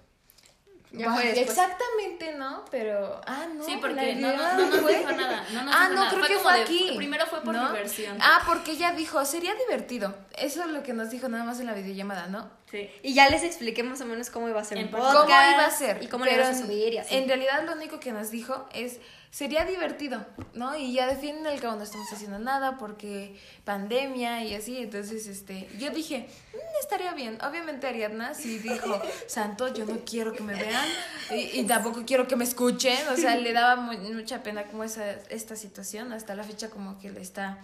Ya 0.94 1.06
Bah, 1.06 1.14
fue 1.14 1.24
después. 1.24 1.48
Exactamente, 1.48 2.34
¿no? 2.34 2.64
Pero. 2.70 3.20
Ah, 3.26 3.46
no. 3.54 3.64
sí, 3.64 3.74
la 3.76 3.80
porque 3.80 4.14
no, 4.16 4.32
no, 4.36 4.52
no 4.58 4.66
nos 4.66 4.86
dijo 4.86 5.12
nada. 5.12 5.46
No 5.52 5.62
nos 5.64 5.74
ah, 5.74 5.88
dijo 5.88 5.94
no, 5.94 6.04
nada. 6.04 6.10
creo 6.10 6.26
que 6.26 6.38
fue 6.38 6.52
de- 6.52 6.60
aquí. 6.62 6.92
primero 6.96 7.26
fue 7.26 7.40
por 7.42 7.54
¿no? 7.54 7.66
diversión. 7.72 8.18
Ah, 8.20 8.42
porque 8.46 8.72
ella 8.72 8.92
dijo, 8.92 9.24
sería 9.24 9.54
divertido. 9.54 10.14
Eso 10.36 10.60
es 10.62 10.68
lo 10.68 10.82
que 10.82 10.92
nos 10.92 11.10
dijo 11.10 11.28
nada 11.28 11.44
más 11.44 11.60
en 11.60 11.66
la 11.66 11.72
videollamada, 11.74 12.26
¿no? 12.26 12.50
Sí. 12.70 12.90
Y 13.02 13.14
ya 13.14 13.28
les 13.30 13.42
expliqué 13.42 13.82
más 13.82 14.00
o 14.02 14.04
menos 14.06 14.28
cómo 14.30 14.48
iba 14.48 14.60
a 14.60 14.64
ser 14.64 14.78
persona. 14.90 15.12
podcast. 15.20 15.28
¿Cómo 15.28 15.52
iba 15.54 15.66
a 15.66 15.70
ser? 15.70 16.02
Y 16.02 16.06
cómo 16.08 16.24
lo 16.24 16.30
Pero 16.30 16.42
íbamos 16.42 16.60
a 16.60 16.62
subir 16.66 16.92
y 16.94 16.98
así. 16.98 17.16
En 17.16 17.26
realidad, 17.26 17.64
lo 17.64 17.72
único 17.72 17.98
que 17.98 18.12
nos 18.12 18.30
dijo 18.30 18.68
es, 18.74 18.98
sería 19.32 19.64
divertido, 19.64 20.24
¿no? 20.52 20.76
Y 20.76 20.92
ya 20.92 21.06
de 21.06 21.16
fin 21.16 21.42
cabo 21.58 21.74
no 21.76 21.82
estamos 21.84 22.06
haciendo 22.12 22.38
nada 22.38 22.76
porque 22.76 23.34
pandemia 23.64 24.44
y 24.44 24.54
así. 24.54 24.76
Entonces, 24.76 25.26
este, 25.26 25.68
yo 25.78 25.90
dije, 25.90 26.28
"Mm, 26.52 26.58
estaría 26.82 27.12
bien. 27.14 27.38
Obviamente 27.42 27.86
Ariadna 27.86 28.34
sí 28.34 28.58
dijo, 28.58 29.00
santo, 29.26 29.72
yo 29.72 29.86
no 29.86 30.00
quiero 30.04 30.34
que 30.34 30.42
me 30.42 30.54
vean 30.54 30.86
y, 31.30 31.60
y 31.60 31.64
tampoco 31.64 32.02
quiero 32.06 32.28
que 32.28 32.36
me 32.36 32.44
escuchen. 32.44 33.08
O 33.08 33.16
sea, 33.16 33.34
le 33.36 33.52
daba 33.54 33.76
mu- 33.76 33.98
mucha 34.12 34.42
pena 34.42 34.64
como 34.64 34.84
esa, 34.84 35.10
esta 35.30 35.56
situación. 35.56 36.12
Hasta 36.12 36.34
la 36.34 36.44
fecha 36.44 36.68
como 36.68 36.98
que 36.98 37.10
le 37.10 37.22
está 37.22 37.58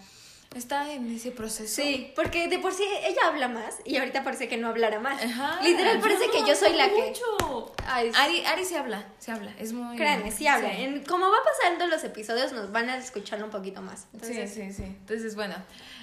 está 0.54 0.92
en 0.92 1.14
ese 1.14 1.30
proceso. 1.30 1.82
Sí, 1.82 2.12
porque 2.16 2.48
de 2.48 2.58
por 2.58 2.72
sí 2.72 2.82
ella 3.04 3.20
habla 3.26 3.48
más 3.48 3.76
y 3.84 3.96
ahorita 3.96 4.24
parece 4.24 4.48
que 4.48 4.56
no 4.56 4.68
hablará 4.68 4.98
más. 4.98 5.22
Ajá. 5.22 5.60
Literal 5.62 6.00
parece 6.00 6.30
que 6.30 6.40
yo 6.46 6.54
soy 6.56 6.72
la 6.72 6.88
que... 6.88 7.08
Mucho. 7.08 7.74
Ay, 7.86 8.10
Ari, 8.16 8.44
Ari 8.44 8.64
se 8.64 8.76
habla, 8.78 9.06
se 9.18 9.30
habla, 9.30 9.52
es 9.58 9.72
muy... 9.72 9.96
créanme, 9.96 10.30
sí 10.32 10.46
habla. 10.46 10.72
En- 10.72 11.04
como 11.04 11.26
va 11.30 11.38
pasando 11.44 11.86
los 11.86 12.02
episodios 12.04 12.52
nos 12.52 12.72
van 12.72 12.88
a 12.90 12.96
escuchar 12.96 13.42
un 13.44 13.50
poquito 13.50 13.82
más. 13.82 14.06
Entonces, 14.14 14.50
sí, 14.52 14.62
sí, 14.68 14.72
sí. 14.72 14.82
Entonces, 14.84 15.34
bueno, 15.34 15.54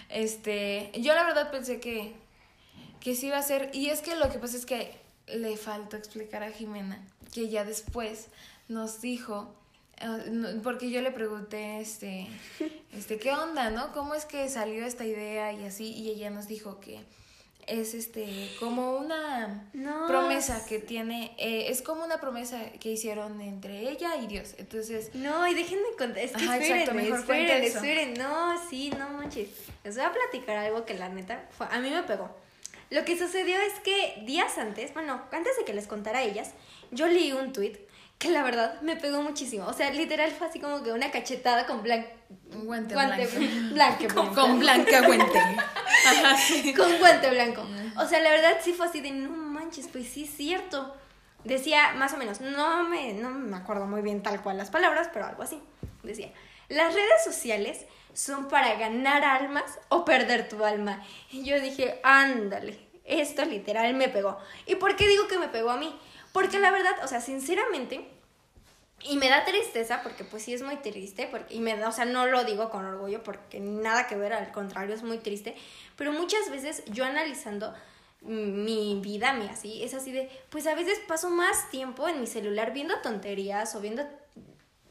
este, 0.10 0.92
yo 0.96 1.14
la 1.16 1.24
verdad 1.24 1.52
pensé 1.52 1.80
que, 1.80 2.16
que 3.00 3.16
sí 3.16 3.28
iba 3.28 3.38
a 3.38 3.44
ser, 3.44 3.70
y 3.74 3.90
es 3.90 4.02
que 4.02 4.16
lo 4.16 4.30
que 4.32 4.40
pasa 4.40 4.58
es 4.58 4.66
que 4.66 5.00
le 5.28 5.58
faltó 5.58 5.98
explicar 5.98 6.44
a 6.44 6.52
Jimena 6.52 7.04
que 7.34 7.50
ya 7.50 7.66
después 7.66 8.28
nos 8.68 9.02
dijo, 9.02 9.54
porque 10.64 10.90
yo 10.92 11.02
le 11.02 11.12
pregunté, 11.12 11.80
este, 11.80 12.28
este, 12.94 13.18
¿qué 13.18 13.32
onda, 13.32 13.70
no? 13.70 13.92
¿Cómo 13.94 14.14
es 14.16 14.26
que 14.26 14.50
salió 14.50 14.86
esta 14.86 15.06
idea 15.06 15.54
y 15.54 15.64
así? 15.66 15.92
Y 15.94 16.10
ella 16.10 16.30
nos 16.30 16.48
dijo 16.48 16.80
que 16.80 17.00
es 17.68 17.96
este 17.96 18.28
como 18.60 18.96
una 18.98 19.70
No. 19.74 20.06
promesa 20.06 20.64
que 20.68 20.78
tiene 20.78 21.34
eh, 21.40 21.66
es 21.70 21.82
como 21.82 22.04
una 22.04 22.20
promesa 22.22 22.60
que 22.80 22.92
hicieron 22.92 23.42
entre 23.42 23.90
ella 23.90 24.18
y 24.18 24.28
Dios 24.28 24.54
entonces 24.60 25.10
No, 25.16 25.48
y 25.48 25.56
déjenme 25.56 25.88
contar. 25.98 26.20
Es 26.20 26.32
que 26.34 26.44
Ajá, 26.44 26.58
esperen, 26.58 26.82
exacto, 26.82 26.94
mejor 26.94 27.20
esperen, 27.22 27.64
esperen. 27.64 28.14
No, 28.16 28.70
sí, 28.70 28.92
no 28.92 29.10
manches. 29.10 29.50
Les 29.84 29.96
voy 29.96 30.06
a 30.06 30.12
platicar 30.12 30.58
algo 30.58 30.86
que 30.86 30.94
la 30.94 31.10
neta 31.10 31.48
fue- 31.58 31.66
a 31.72 31.80
mí 31.80 31.90
me 31.90 32.04
pegó. 32.04 32.30
Lo 32.92 33.04
que 33.04 33.18
sucedió 33.18 33.58
es 33.60 33.74
que 33.84 34.22
días 34.28 34.60
antes, 34.60 34.94
bueno, 34.94 35.20
antes 35.32 35.58
de 35.58 35.66
que 35.66 35.74
les 35.74 35.88
contara 35.88 36.20
a 36.20 36.24
ellas, 36.24 36.52
yo 36.92 37.08
leí 37.08 37.32
un 37.32 37.52
tweet 37.52 37.85
que 38.18 38.30
la 38.30 38.44
verdad 38.44 38.82
me 38.82 38.96
pegó 38.96 39.22
muchísimo. 39.22 39.66
O 39.68 39.74
sea, 39.74 39.92
literal 39.92 40.32
fue 40.32 40.48
así 40.48 40.60
como 40.60 40.84
que 40.84 40.92
una 40.92 41.12
cachetada 41.12 41.66
con 41.66 41.84
blan 41.84 42.06
guante, 42.64 42.94
guante 42.94 43.28
blanco 43.28 43.74
blanco. 43.74 44.16
con, 44.16 44.36
con 44.36 44.60
blanca 44.60 45.02
guante 45.06 45.40
Ajá, 45.40 46.38
sí. 46.38 46.74
con 46.74 46.98
guante 46.98 47.30
blanco. 47.30 47.68
O 47.98 48.06
sea, 48.08 48.20
la 48.22 48.30
verdad 48.30 48.58
sí 48.62 48.74
fue 48.74 48.86
así 48.88 49.02
de 49.02 49.12
no 49.12 49.30
manches, 49.30 49.88
pues 49.88 50.08
sí 50.08 50.24
es 50.24 50.36
cierto. 50.36 50.96
Decía 51.44 51.94
más 51.94 52.14
o 52.14 52.18
menos, 52.18 52.42
no 52.42 52.84
me, 52.84 53.14
no 53.14 53.30
me 53.30 53.58
acuerdo 53.58 53.86
muy 53.86 54.02
bien 54.02 54.24
tal 54.24 54.42
cual 54.42 54.58
las 54.58 54.72
palabras, 54.72 55.10
pero 55.14 55.26
algo 55.26 55.44
así. 55.44 55.62
Decía, 56.02 56.32
las 56.70 56.94
redes 56.94 57.24
sociales 57.24 57.86
son 58.14 58.48
para 58.48 58.76
ganar 58.76 59.24
almas 59.24 59.80
o 59.90 60.06
perder 60.06 60.50
tu 60.50 60.64
alma. 60.64 61.04
Y 61.30 61.44
yo 61.44 61.60
dije, 61.60 62.00
ándale, 62.04 62.80
esto 63.04 63.46
literal 63.46 63.94
me 63.94 64.10
pegó. 64.10 64.40
¿Y 64.66 64.76
por 64.76 64.96
qué 64.96 65.08
digo 65.08 65.28
que 65.28 65.38
me 65.38 65.50
pegó 65.50 65.70
a 65.70 65.78
mí? 65.78 65.96
Porque 66.36 66.60
la 66.60 66.70
verdad, 66.70 67.02
o 67.02 67.08
sea, 67.08 67.22
sinceramente, 67.22 68.10
y 69.04 69.16
me 69.16 69.30
da 69.30 69.46
tristeza 69.46 70.02
porque 70.04 70.26
pues 70.26 70.44
sí 70.44 70.54
es 70.54 70.64
muy 70.64 70.76
triste, 70.76 71.30
porque, 71.32 71.54
y 71.54 71.62
me 71.62 71.78
da, 71.78 71.88
o 71.88 71.94
sea, 71.94 72.04
no 72.04 72.26
lo 72.26 72.44
digo 72.44 72.70
con 72.70 72.84
orgullo 72.86 73.24
porque 73.24 73.62
nada 73.62 74.06
que 74.06 74.18
ver, 74.18 74.34
al 74.34 74.52
contrario, 74.52 74.94
es 74.94 75.02
muy 75.02 75.20
triste, 75.20 75.56
pero 75.96 76.12
muchas 76.12 76.52
veces 76.52 76.84
yo 76.88 77.06
analizando 77.06 77.74
mi 78.20 79.00
vida, 79.02 79.32
mi 79.32 79.48
así, 79.48 79.82
es 79.82 79.94
así 79.94 80.12
de, 80.12 80.30
pues 80.50 80.68
a 80.68 80.76
veces 80.76 81.00
paso 81.08 81.30
más 81.30 81.70
tiempo 81.70 82.10
en 82.10 82.20
mi 82.20 82.28
celular 82.28 82.74
viendo 82.74 83.00
tonterías 83.00 83.74
o 83.74 83.80
viendo, 83.80 84.04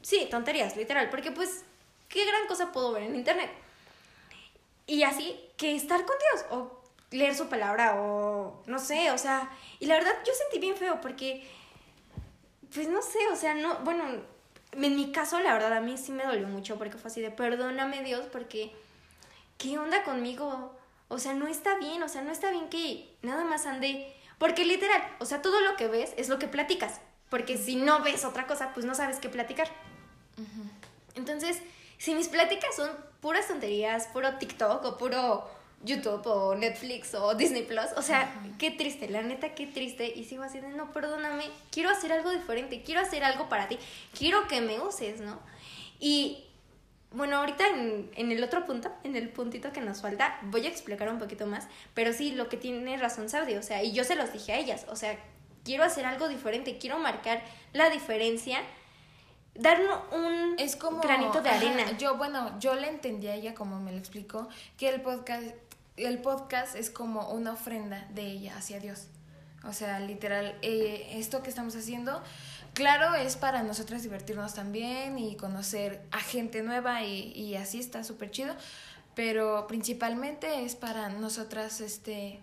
sí, 0.01 0.27
tonterías, 0.31 0.75
literal, 0.75 1.11
porque 1.11 1.31
pues, 1.31 1.63
¿qué 2.09 2.25
gran 2.25 2.47
cosa 2.47 2.71
puedo 2.71 2.91
ver 2.91 3.03
en 3.03 3.13
internet? 3.13 3.51
Y 4.87 5.03
así, 5.03 5.39
que 5.57 5.75
estar 5.75 6.03
con 6.07 6.15
Dios 6.17 6.45
o 6.49 6.84
leer 7.15 7.35
su 7.35 7.47
palabra 7.47 7.95
o 8.01 8.63
no 8.65 8.79
sé, 8.79 9.11
o 9.11 9.17
sea, 9.17 9.49
y 9.79 9.85
la 9.85 9.95
verdad 9.95 10.13
yo 10.25 10.33
sentí 10.33 10.59
bien 10.59 10.75
feo 10.75 11.01
porque 11.01 11.47
pues 12.73 12.87
no 12.87 13.01
sé, 13.01 13.19
o 13.31 13.35
sea, 13.35 13.53
no, 13.53 13.79
bueno, 13.79 14.03
en 14.71 14.95
mi 14.95 15.11
caso 15.11 15.39
la 15.39 15.53
verdad 15.53 15.73
a 15.73 15.81
mí 15.81 15.97
sí 15.97 16.11
me 16.11 16.25
dolió 16.25 16.47
mucho 16.47 16.77
porque 16.77 16.97
fue 16.97 17.09
así 17.09 17.21
de 17.21 17.31
perdóname 17.31 18.03
Dios 18.03 18.27
porque 18.31 18.73
¿qué 19.57 19.77
onda 19.77 20.03
conmigo? 20.03 20.77
O 21.07 21.19
sea, 21.19 21.33
no 21.33 21.47
está 21.47 21.77
bien, 21.77 22.01
o 22.03 22.09
sea, 22.09 22.21
no 22.21 22.31
está 22.31 22.51
bien 22.51 22.69
que 22.69 23.15
nada 23.21 23.43
más 23.45 23.65
ande 23.65 24.13
porque 24.37 24.65
literal, 24.65 25.01
o 25.19 25.25
sea, 25.25 25.41
todo 25.41 25.61
lo 25.61 25.75
que 25.75 25.87
ves 25.87 26.13
es 26.17 26.29
lo 26.29 26.39
que 26.39 26.47
platicas, 26.47 26.99
porque 27.29 27.57
si 27.57 27.75
no 27.75 28.01
ves 28.01 28.25
otra 28.25 28.47
cosa, 28.47 28.73
pues 28.73 28.85
no 28.85 28.95
sabes 28.95 29.19
qué 29.19 29.29
platicar. 29.29 29.69
Entonces, 31.15 31.61
si 31.97 32.13
mis 32.13 32.27
pláticas 32.27 32.75
son 32.75 32.91
puras 33.21 33.47
tonterías, 33.47 34.07
puro 34.07 34.37
TikTok 34.37 34.83
o 34.83 34.97
puro 34.97 35.49
YouTube 35.85 36.25
o 36.25 36.55
Netflix 36.55 37.13
o 37.13 37.35
Disney 37.35 37.63
Plus, 37.63 37.91
o 37.95 38.01
sea, 38.01 38.33
qué 38.57 38.71
triste, 38.71 39.07
la 39.09 39.21
neta, 39.21 39.53
qué 39.53 39.67
triste. 39.67 40.11
Y 40.15 40.25
sigo 40.25 40.43
así 40.43 40.59
de, 40.59 40.69
no, 40.69 40.91
perdóname, 40.91 41.45
quiero 41.71 41.89
hacer 41.89 42.11
algo 42.11 42.31
diferente, 42.31 42.81
quiero 42.83 43.01
hacer 43.01 43.23
algo 43.23 43.47
para 43.47 43.67
ti, 43.67 43.77
quiero 44.17 44.47
que 44.47 44.61
me 44.61 44.79
uses, 44.79 45.21
¿no? 45.21 45.39
Y 45.99 46.43
bueno, 47.11 47.37
ahorita 47.37 47.67
en, 47.67 48.11
en 48.15 48.31
el 48.31 48.43
otro 48.43 48.65
punto, 48.65 48.91
en 49.03 49.15
el 49.15 49.29
puntito 49.29 49.71
que 49.71 49.81
nos 49.81 50.01
falta, 50.01 50.37
voy 50.43 50.65
a 50.65 50.69
explicar 50.69 51.07
un 51.09 51.19
poquito 51.19 51.45
más, 51.45 51.67
pero 51.93 52.11
sí, 52.11 52.31
lo 52.31 52.49
que 52.49 52.57
tiene 52.57 52.97
razón 52.97 53.29
Saudi, 53.29 53.55
o 53.55 53.63
sea, 53.63 53.83
y 53.83 53.93
yo 53.93 54.03
se 54.03 54.15
los 54.15 54.33
dije 54.33 54.51
a 54.51 54.57
ellas, 54.57 54.85
o 54.89 54.95
sea, 54.95 55.17
quiero 55.63 55.83
hacer 55.83 56.05
algo 56.05 56.27
diferente, 56.27 56.77
quiero 56.77 56.99
marcar 56.99 57.41
la 57.73 57.89
diferencia, 57.89 58.59
darnos 59.55 59.99
un 60.11 60.55
Es 60.57 60.75
como 60.75 61.01
granito 61.01 61.41
de 61.41 61.49
ajá, 61.49 61.57
arena. 61.57 61.97
Yo, 61.97 62.15
bueno, 62.17 62.57
yo 62.59 62.75
le 62.75 62.87
entendí 62.87 63.27
a 63.27 63.35
ella 63.35 63.55
como 63.55 63.79
me 63.79 63.91
lo 63.91 63.97
explicó, 63.97 64.47
que 64.77 64.89
el 64.89 65.01
podcast, 65.01 65.43
el 65.97 66.21
podcast 66.21 66.75
es 66.75 66.89
como 66.89 67.29
una 67.29 67.53
ofrenda 67.53 68.07
de 68.13 68.23
ella 68.23 68.57
hacia 68.57 68.79
Dios. 68.79 69.07
O 69.63 69.73
sea, 69.73 69.99
literal, 69.99 70.57
eh, 70.61 71.13
esto 71.13 71.41
que 71.41 71.49
estamos 71.49 71.75
haciendo, 71.75 72.21
claro, 72.73 73.15
es 73.15 73.35
para 73.35 73.63
nosotras 73.63 74.03
divertirnos 74.03 74.53
también 74.53 75.17
y 75.17 75.35
conocer 75.37 76.05
a 76.11 76.19
gente 76.19 76.61
nueva 76.61 77.03
y, 77.03 77.31
y 77.31 77.55
así 77.55 77.79
está 77.79 78.03
súper 78.03 78.29
chido, 78.29 78.55
pero 79.15 79.65
principalmente 79.67 80.65
es 80.65 80.75
para 80.75 81.09
nosotras, 81.09 81.81
este, 81.81 82.39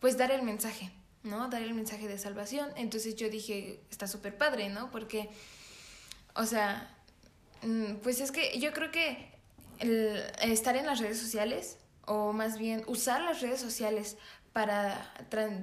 pues 0.00 0.16
dar 0.16 0.30
el 0.30 0.42
mensaje, 0.42 0.90
¿no? 1.24 1.48
Dar 1.48 1.62
el 1.62 1.74
mensaje 1.74 2.08
de 2.08 2.16
salvación. 2.16 2.70
Entonces 2.76 3.16
yo 3.16 3.28
dije, 3.28 3.80
está 3.90 4.06
súper 4.06 4.38
padre, 4.38 4.70
¿no? 4.70 4.90
Porque 4.90 5.28
o 6.34 6.46
sea, 6.46 6.88
mm, 7.62 7.96
pues 7.96 8.20
es 8.20 8.32
que 8.32 8.58
yo 8.58 8.72
creo 8.72 8.90
que 8.90 9.30
el 9.78 10.22
estar 10.42 10.76
en 10.76 10.86
las 10.86 10.98
redes 11.00 11.18
sociales, 11.18 11.76
o 12.06 12.32
más 12.32 12.58
bien 12.58 12.82
usar 12.86 13.22
las 13.22 13.40
redes 13.40 13.60
sociales 13.60 14.16
para, 14.52 15.14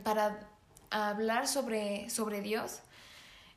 para 0.03 0.49
hablar 0.89 1.47
sobre, 1.47 2.09
sobre 2.09 2.41
Dios, 2.41 2.79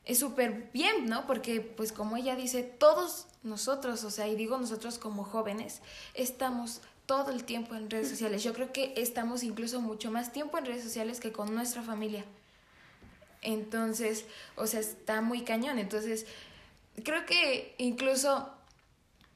es 0.05 0.19
súper 0.19 0.69
bien, 0.73 1.05
¿no? 1.05 1.25
Porque, 1.25 1.61
pues 1.61 1.91
como 1.91 2.17
ella 2.17 2.35
dice, 2.35 2.63
todos 2.63 3.27
nosotros, 3.41 4.03
o 4.03 4.11
sea, 4.11 4.27
y 4.27 4.35
digo 4.35 4.57
nosotros 4.57 4.99
como 4.99 5.23
jóvenes, 5.23 5.81
estamos 6.13 6.81
todo 7.05 7.31
el 7.31 7.43
tiempo 7.43 7.75
en 7.75 7.89
redes 7.89 8.09
sociales. 8.09 8.43
Yo 8.43 8.53
creo 8.53 8.71
que 8.71 8.93
estamos 8.97 9.43
incluso 9.43 9.81
mucho 9.81 10.11
más 10.11 10.31
tiempo 10.31 10.57
en 10.57 10.65
redes 10.65 10.83
sociales 10.83 11.19
que 11.19 11.31
con 11.31 11.53
nuestra 11.53 11.81
familia. 11.81 12.25
Entonces, 13.41 14.25
o 14.55 14.67
sea, 14.67 14.79
está 14.79 15.21
muy 15.21 15.43
cañón. 15.43 15.79
Entonces, 15.79 16.25
creo 17.03 17.25
que 17.25 17.75
incluso 17.77 18.49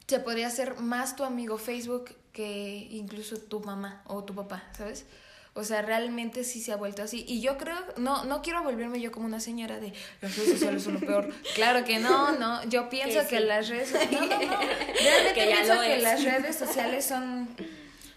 se 0.08 0.20
podría 0.20 0.48
hacer 0.48 0.80
más 0.80 1.16
tu 1.16 1.24
amigo 1.24 1.58
Facebook 1.58 2.16
que 2.38 2.88
incluso 2.92 3.38
tu 3.40 3.60
mamá 3.62 4.04
o 4.06 4.24
tu 4.24 4.36
papá, 4.36 4.64
¿sabes? 4.78 5.08
O 5.56 5.64
sea, 5.64 5.82
realmente 5.82 6.44
sí 6.44 6.62
se 6.62 6.72
ha 6.72 6.76
vuelto 6.76 7.02
así. 7.02 7.26
Y 7.28 7.42
yo 7.42 7.58
creo, 7.58 7.76
no, 7.98 8.26
no 8.26 8.44
quiero 8.44 8.62
volverme 8.62 9.02
yo 9.02 9.12
como 9.12 9.26
una 9.26 9.40
señora 9.40 9.80
de 9.80 9.92
las 10.22 10.38
redes 10.38 10.52
sociales 10.52 10.84
son 10.84 10.94
lo 10.94 11.00
peor. 11.00 11.34
Claro 11.56 11.84
que 11.84 11.98
no, 11.98 12.34
no. 12.34 12.64
Yo 12.70 12.90
pienso 12.90 13.22
Que 13.22 13.28
que, 13.28 13.38
sí. 13.40 13.44
las 13.46 13.68
redes 13.68 13.90
sociales. 13.90 14.20
No, 14.22 14.28
no, 14.30 14.46
no. 14.46 14.60
Realmente 15.04 15.34
Que 15.34 15.46
pienso 15.48 15.82
que 15.82 15.98
es. 15.98 16.04
las 16.04 16.24
redes 16.24 16.56
sociales 16.56 17.06
son, 17.06 17.50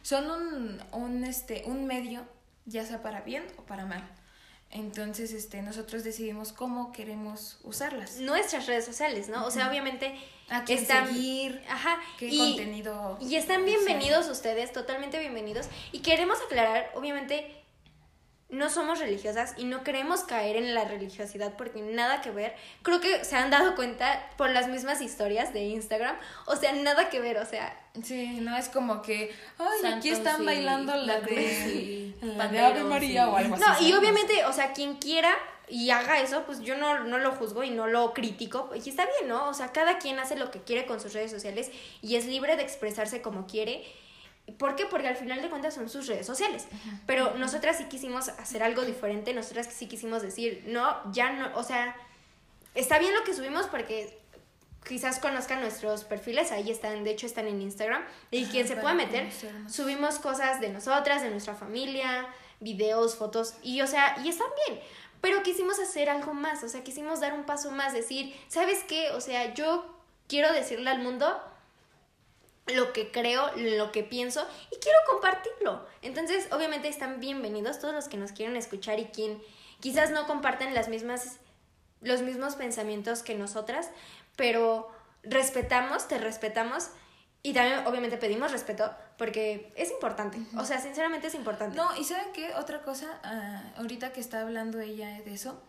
son 0.03 0.31
un, 0.31 0.83
un, 0.93 1.25
este, 1.25 1.63
un 1.65 1.87
medio, 1.87 2.27
ya 2.67 2.85
sea 2.85 3.01
para 3.01 3.23
bien 3.23 3.45
o 3.57 3.63
para 3.63 3.87
mal. 3.87 4.07
Entonces, 4.73 5.33
este, 5.33 5.63
nosotros 5.63 6.05
decidimos 6.05 6.53
cómo 6.53 6.93
queremos 6.93 7.59
usarlas. 7.65 8.21
Nuestras 8.21 8.67
redes 8.67 8.85
sociales, 8.85 9.29
¿no? 9.29 9.45
O 9.45 9.51
sea, 9.51 9.69
obviamente 9.69 10.15
A 10.49 10.63
quién 10.63 10.79
están 10.79 11.09
seguir, 11.09 11.61
Ajá. 11.69 11.99
qué 12.19 12.29
y, 12.29 12.39
contenido. 12.39 13.19
Y 13.21 13.35
están 13.35 13.65
bienvenidos 13.65 14.29
ustedes, 14.29 14.73
totalmente 14.73 15.19
bienvenidos. 15.19 15.69
Y 15.91 16.01
queremos 16.01 16.39
aclarar, 16.41 16.93
obviamente, 16.95 17.61
no 18.49 18.71
somos 18.71 19.01
religiosas 19.01 19.55
y 19.57 19.65
no 19.65 19.83
queremos 19.83 20.21
caer 20.23 20.57
en 20.57 20.73
la 20.73 20.85
religiosidad 20.85 21.55
porque 21.57 21.83
nada 21.83 22.21
que 22.21 22.31
ver. 22.31 22.55
Creo 22.83 23.01
que 23.01 23.25
se 23.25 23.35
han 23.35 23.51
dado 23.51 23.75
cuenta 23.75 24.31
por 24.37 24.51
las 24.51 24.69
mismas 24.69 25.01
historias 25.01 25.53
de 25.53 25.65
Instagram. 25.65 26.17
O 26.47 26.55
sea, 26.55 26.73
nada 26.73 27.11
que 27.11 27.21
ver, 27.21 27.39
o 27.39 27.47
sea, 27.47 27.77
Sí, 28.03 28.39
no 28.41 28.57
es 28.57 28.69
como 28.69 29.03
que, 29.03 29.35
ay, 29.59 29.93
aquí 29.93 30.11
están 30.11 30.47
bailando 30.47 30.95
la, 30.95 31.19
la 31.19 31.21
cruz 31.21 31.37
de, 31.37 32.15
la 32.23 32.45
Ave 32.45 32.85
María 32.85 33.29
o 33.29 33.37
algo 33.37 33.57
así. 33.57 33.65
No, 33.65 33.89
y 33.89 33.93
obviamente, 33.95 34.45
o 34.45 34.53
sea, 34.53 34.73
quien 34.73 34.97
quiera 34.97 35.37
y 35.69 35.91
haga 35.91 36.21
eso, 36.21 36.45
pues 36.45 36.61
yo 36.61 36.77
no, 36.77 37.05
no 37.05 37.19
lo 37.19 37.33
juzgo 37.33 37.65
y 37.65 37.71
no 37.71 37.87
lo 37.87 38.13
critico. 38.13 38.71
Y 38.75 38.89
está 38.89 39.05
bien, 39.05 39.29
¿no? 39.29 39.49
O 39.49 39.55
sea, 39.55 39.73
cada 39.73 39.99
quien 39.99 40.19
hace 40.19 40.37
lo 40.37 40.51
que 40.51 40.61
quiere 40.61 40.87
con 40.87 41.01
sus 41.01 41.13
redes 41.13 41.31
sociales 41.31 41.71
y 42.01 42.17
es 42.17 42.27
libre 42.27 42.57
de 42.57 42.63
expresarse 42.63 43.23
como 43.23 43.47
quiere. 43.47 43.85
¿Por 44.59 44.77
qué? 44.77 44.87
Porque 44.87 45.09
al 45.09 45.17
final 45.17 45.43
de 45.43 45.49
cuentas 45.49 45.75
son 45.75 45.89
sus 45.89 46.07
redes 46.07 46.27
sociales. 46.27 46.67
Pero 47.07 47.37
nosotras 47.37 47.79
sí 47.79 47.85
quisimos 47.85 48.29
hacer 48.29 48.63
algo 48.63 48.83
diferente, 48.83 49.35
nosotras 49.35 49.69
sí 49.73 49.87
quisimos 49.87 50.23
decir, 50.23 50.65
no, 50.67 50.97
ya 51.13 51.33
no, 51.33 51.57
o 51.57 51.63
sea, 51.63 51.97
está 52.75 52.99
bien 52.99 53.15
lo 53.15 53.23
que 53.25 53.35
subimos 53.35 53.67
porque 53.67 54.20
quizás 54.87 55.19
conozcan 55.19 55.61
nuestros 55.61 56.05
perfiles, 56.05 56.53
ahí 56.53 56.71
están, 56.71 57.05
de 57.05 57.11
hecho 57.11 57.27
están 57.27 57.47
en 57.47 57.61
Instagram, 57.61 58.05
y 58.31 58.43
Ajá, 58.43 58.53
quien 58.53 58.69
se 58.69 58.77
pueda 58.77 58.95
meter, 58.95 59.25
conocernos. 59.25 59.73
subimos 59.73 60.19
cosas 60.19 60.61
de 60.61 60.71
nosotras, 60.71 61.23
de 61.23 61.31
nuestra 61.31 61.55
familia, 61.55 62.27
videos, 62.61 63.17
fotos, 63.17 63.55
y 63.63 63.81
o 63.83 63.87
sea, 63.87 64.17
y 64.25 64.29
están 64.29 64.49
bien. 64.67 64.81
Pero 65.21 65.43
quisimos 65.43 65.79
hacer 65.79 66.09
algo 66.09 66.33
más, 66.33 66.65
o 66.65 66.69
sea, 66.69 66.83
quisimos 66.83 67.21
dar 67.21 67.35
un 67.35 67.45
paso 67.45 67.71
más, 67.71 67.93
decir, 67.93 68.35
¿sabes 68.49 68.85
qué? 68.85 69.11
O 69.11 69.21
sea, 69.21 69.53
yo 69.53 69.85
quiero 70.29 70.53
decirle 70.53 70.89
al 70.89 71.03
mundo 71.03 71.39
lo 72.67 72.93
que 72.93 73.11
creo, 73.11 73.51
lo 73.57 73.93
que 73.93 74.03
pienso 74.03 74.47
y 74.71 74.77
quiero 74.77 74.99
compartirlo. 75.07 75.87
Entonces, 76.03 76.49
obviamente 76.53 76.89
están 76.89 77.21
bienvenidos 77.21 77.81
todos 77.81 77.95
los 77.95 78.09
que 78.09 78.17
nos 78.17 78.33
quieren 78.33 78.57
escuchar 78.57 78.99
y 78.99 79.07
quien 79.07 79.43
quizás 79.81 80.11
no 80.11 80.27
comparten 80.27 80.73
las 80.73 80.89
mismas 80.89 81.39
los 82.03 82.23
mismos 82.23 82.57
pensamientos 82.57 83.23
que 83.23 83.35
nosotras, 83.35 83.91
pero 84.41 84.89
respetamos, 85.23 86.09
te 86.09 86.17
respetamos 86.17 86.89
y 87.43 87.53
también 87.53 87.87
obviamente 87.87 88.17
pedimos 88.17 88.51
respeto 88.51 88.91
porque 89.19 89.71
es 89.77 89.91
importante. 89.91 90.39
O 90.57 90.65
sea, 90.65 90.81
sinceramente 90.81 91.27
es 91.27 91.35
importante. 91.35 91.77
No, 91.77 91.95
y 91.99 92.05
¿saben 92.05 92.33
qué? 92.33 92.55
Otra 92.55 92.81
cosa, 92.81 93.21
ah, 93.23 93.63
ahorita 93.77 94.15
que 94.15 94.21
está 94.21 94.41
hablando 94.41 94.81
ella 94.81 95.09
de 95.09 95.35
eso, 95.35 95.63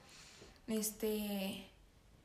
este, 0.69 1.69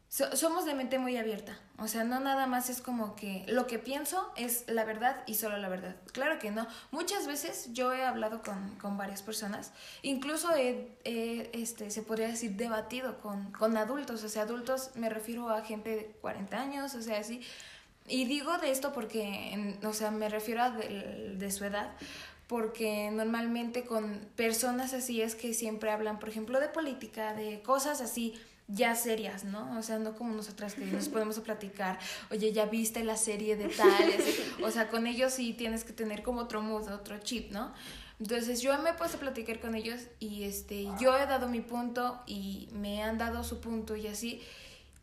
so- 0.09 0.35
somos 0.37 0.65
de 0.65 0.75
mente 0.75 0.99
muy 0.99 1.17
abierta. 1.17 1.59
O 1.79 1.89
sea, 1.89 2.05
no 2.05 2.21
nada 2.21 2.47
más 2.47 2.71
es 2.71 2.81
como 2.81 3.17
que 3.17 3.45
lo 3.49 3.67
que 3.67 3.79
pienso 3.79 4.33
es 4.37 4.65
la 4.69 4.85
verdad 4.85 5.23
y 5.27 5.35
solo 5.35 5.57
la 5.59 5.69
verdad. 5.69 5.97
Claro 6.13 6.39
que 6.39 6.51
no. 6.51 6.67
Muchas 6.91 7.27
veces 7.27 7.69
yo 7.73 7.93
he 7.93 8.05
hablado 8.05 8.43
con, 8.43 8.77
con 8.77 8.97
varias 8.97 9.23
personas, 9.23 9.73
incluso 10.03 10.55
he, 10.57 10.97
este, 11.05 11.91
se 11.91 12.03
podría 12.03 12.29
decir, 12.29 12.53
debatido 12.57 13.21
con, 13.21 13.53
con 13.53 13.77
adultos. 13.77 14.25
O 14.25 14.29
sea, 14.29 14.43
adultos 14.43 14.91
me 14.95 15.09
refiero 15.11 15.51
a 15.51 15.63
gente 15.63 15.91
de 15.97 16.07
40 16.21 16.61
años, 16.61 16.95
o 16.95 17.03
sea, 17.03 17.19
así. 17.19 17.43
Y 18.09 18.25
digo 18.27 18.57
de 18.59 18.71
esto 18.71 18.93
porque, 18.93 19.77
o 19.85 19.93
sea, 19.93 20.11
me 20.13 20.29
refiero 20.29 20.63
a 20.63 20.71
de, 20.71 21.35
de 21.37 21.51
su 21.51 21.65
edad, 21.65 21.91
porque 22.47 23.11
normalmente 23.11 23.85
con 23.85 24.21
personas 24.37 24.93
así 24.95 25.21
es 25.23 25.35
que 25.35 25.53
siempre 25.55 25.91
hablan, 25.91 26.21
por 26.21 26.29
ejemplo, 26.29 26.61
de 26.61 26.69
política, 26.69 27.35
de 27.35 27.63
cosas 27.63 28.01
así 28.01 28.35
ya 28.69 28.95
serias, 28.95 29.45
¿no? 29.45 29.79
O 29.79 29.83
sea, 29.83 29.99
no 29.99 30.15
como 30.17 30.35
nosotras 30.35 30.75
que 30.75 30.85
nos 30.87 31.09
podemos 31.09 31.39
platicar, 31.41 31.99
oye, 32.31 32.53
ya 32.53 32.67
viste 32.67 33.05
la 33.05 33.17
serie 33.17 33.57
de 33.57 33.69
tal, 33.69 34.09
y 34.09 34.13
así. 34.13 34.35
o 34.63 34.71
sea, 34.71 34.89
con 34.89 35.07
ellos 35.07 35.33
sí 35.33 35.53
tienes 35.53 35.85
que 35.85 35.93
tener 35.93 36.23
como 36.23 36.41
otro 36.41 36.63
mood, 36.63 36.89
otro 36.89 37.19
chip, 37.19 37.53
¿no? 37.53 37.73
Entonces 38.19 38.63
yo 38.63 38.77
me 38.79 38.91
he 38.91 38.95
puesto 38.95 39.19
a 39.19 39.21
platicar 39.21 39.61
con 39.61 39.75
ellos 39.75 40.01
y 40.19 40.45
este, 40.45 40.89
yo 40.99 41.17
he 41.17 41.27
dado 41.27 41.49
mi 41.49 41.61
punto 41.61 42.19
y 42.27 42.69
me 42.73 43.03
han 43.03 43.19
dado 43.19 43.45
su 43.45 43.61
punto 43.61 43.95
y 43.95 44.07
así, 44.07 44.41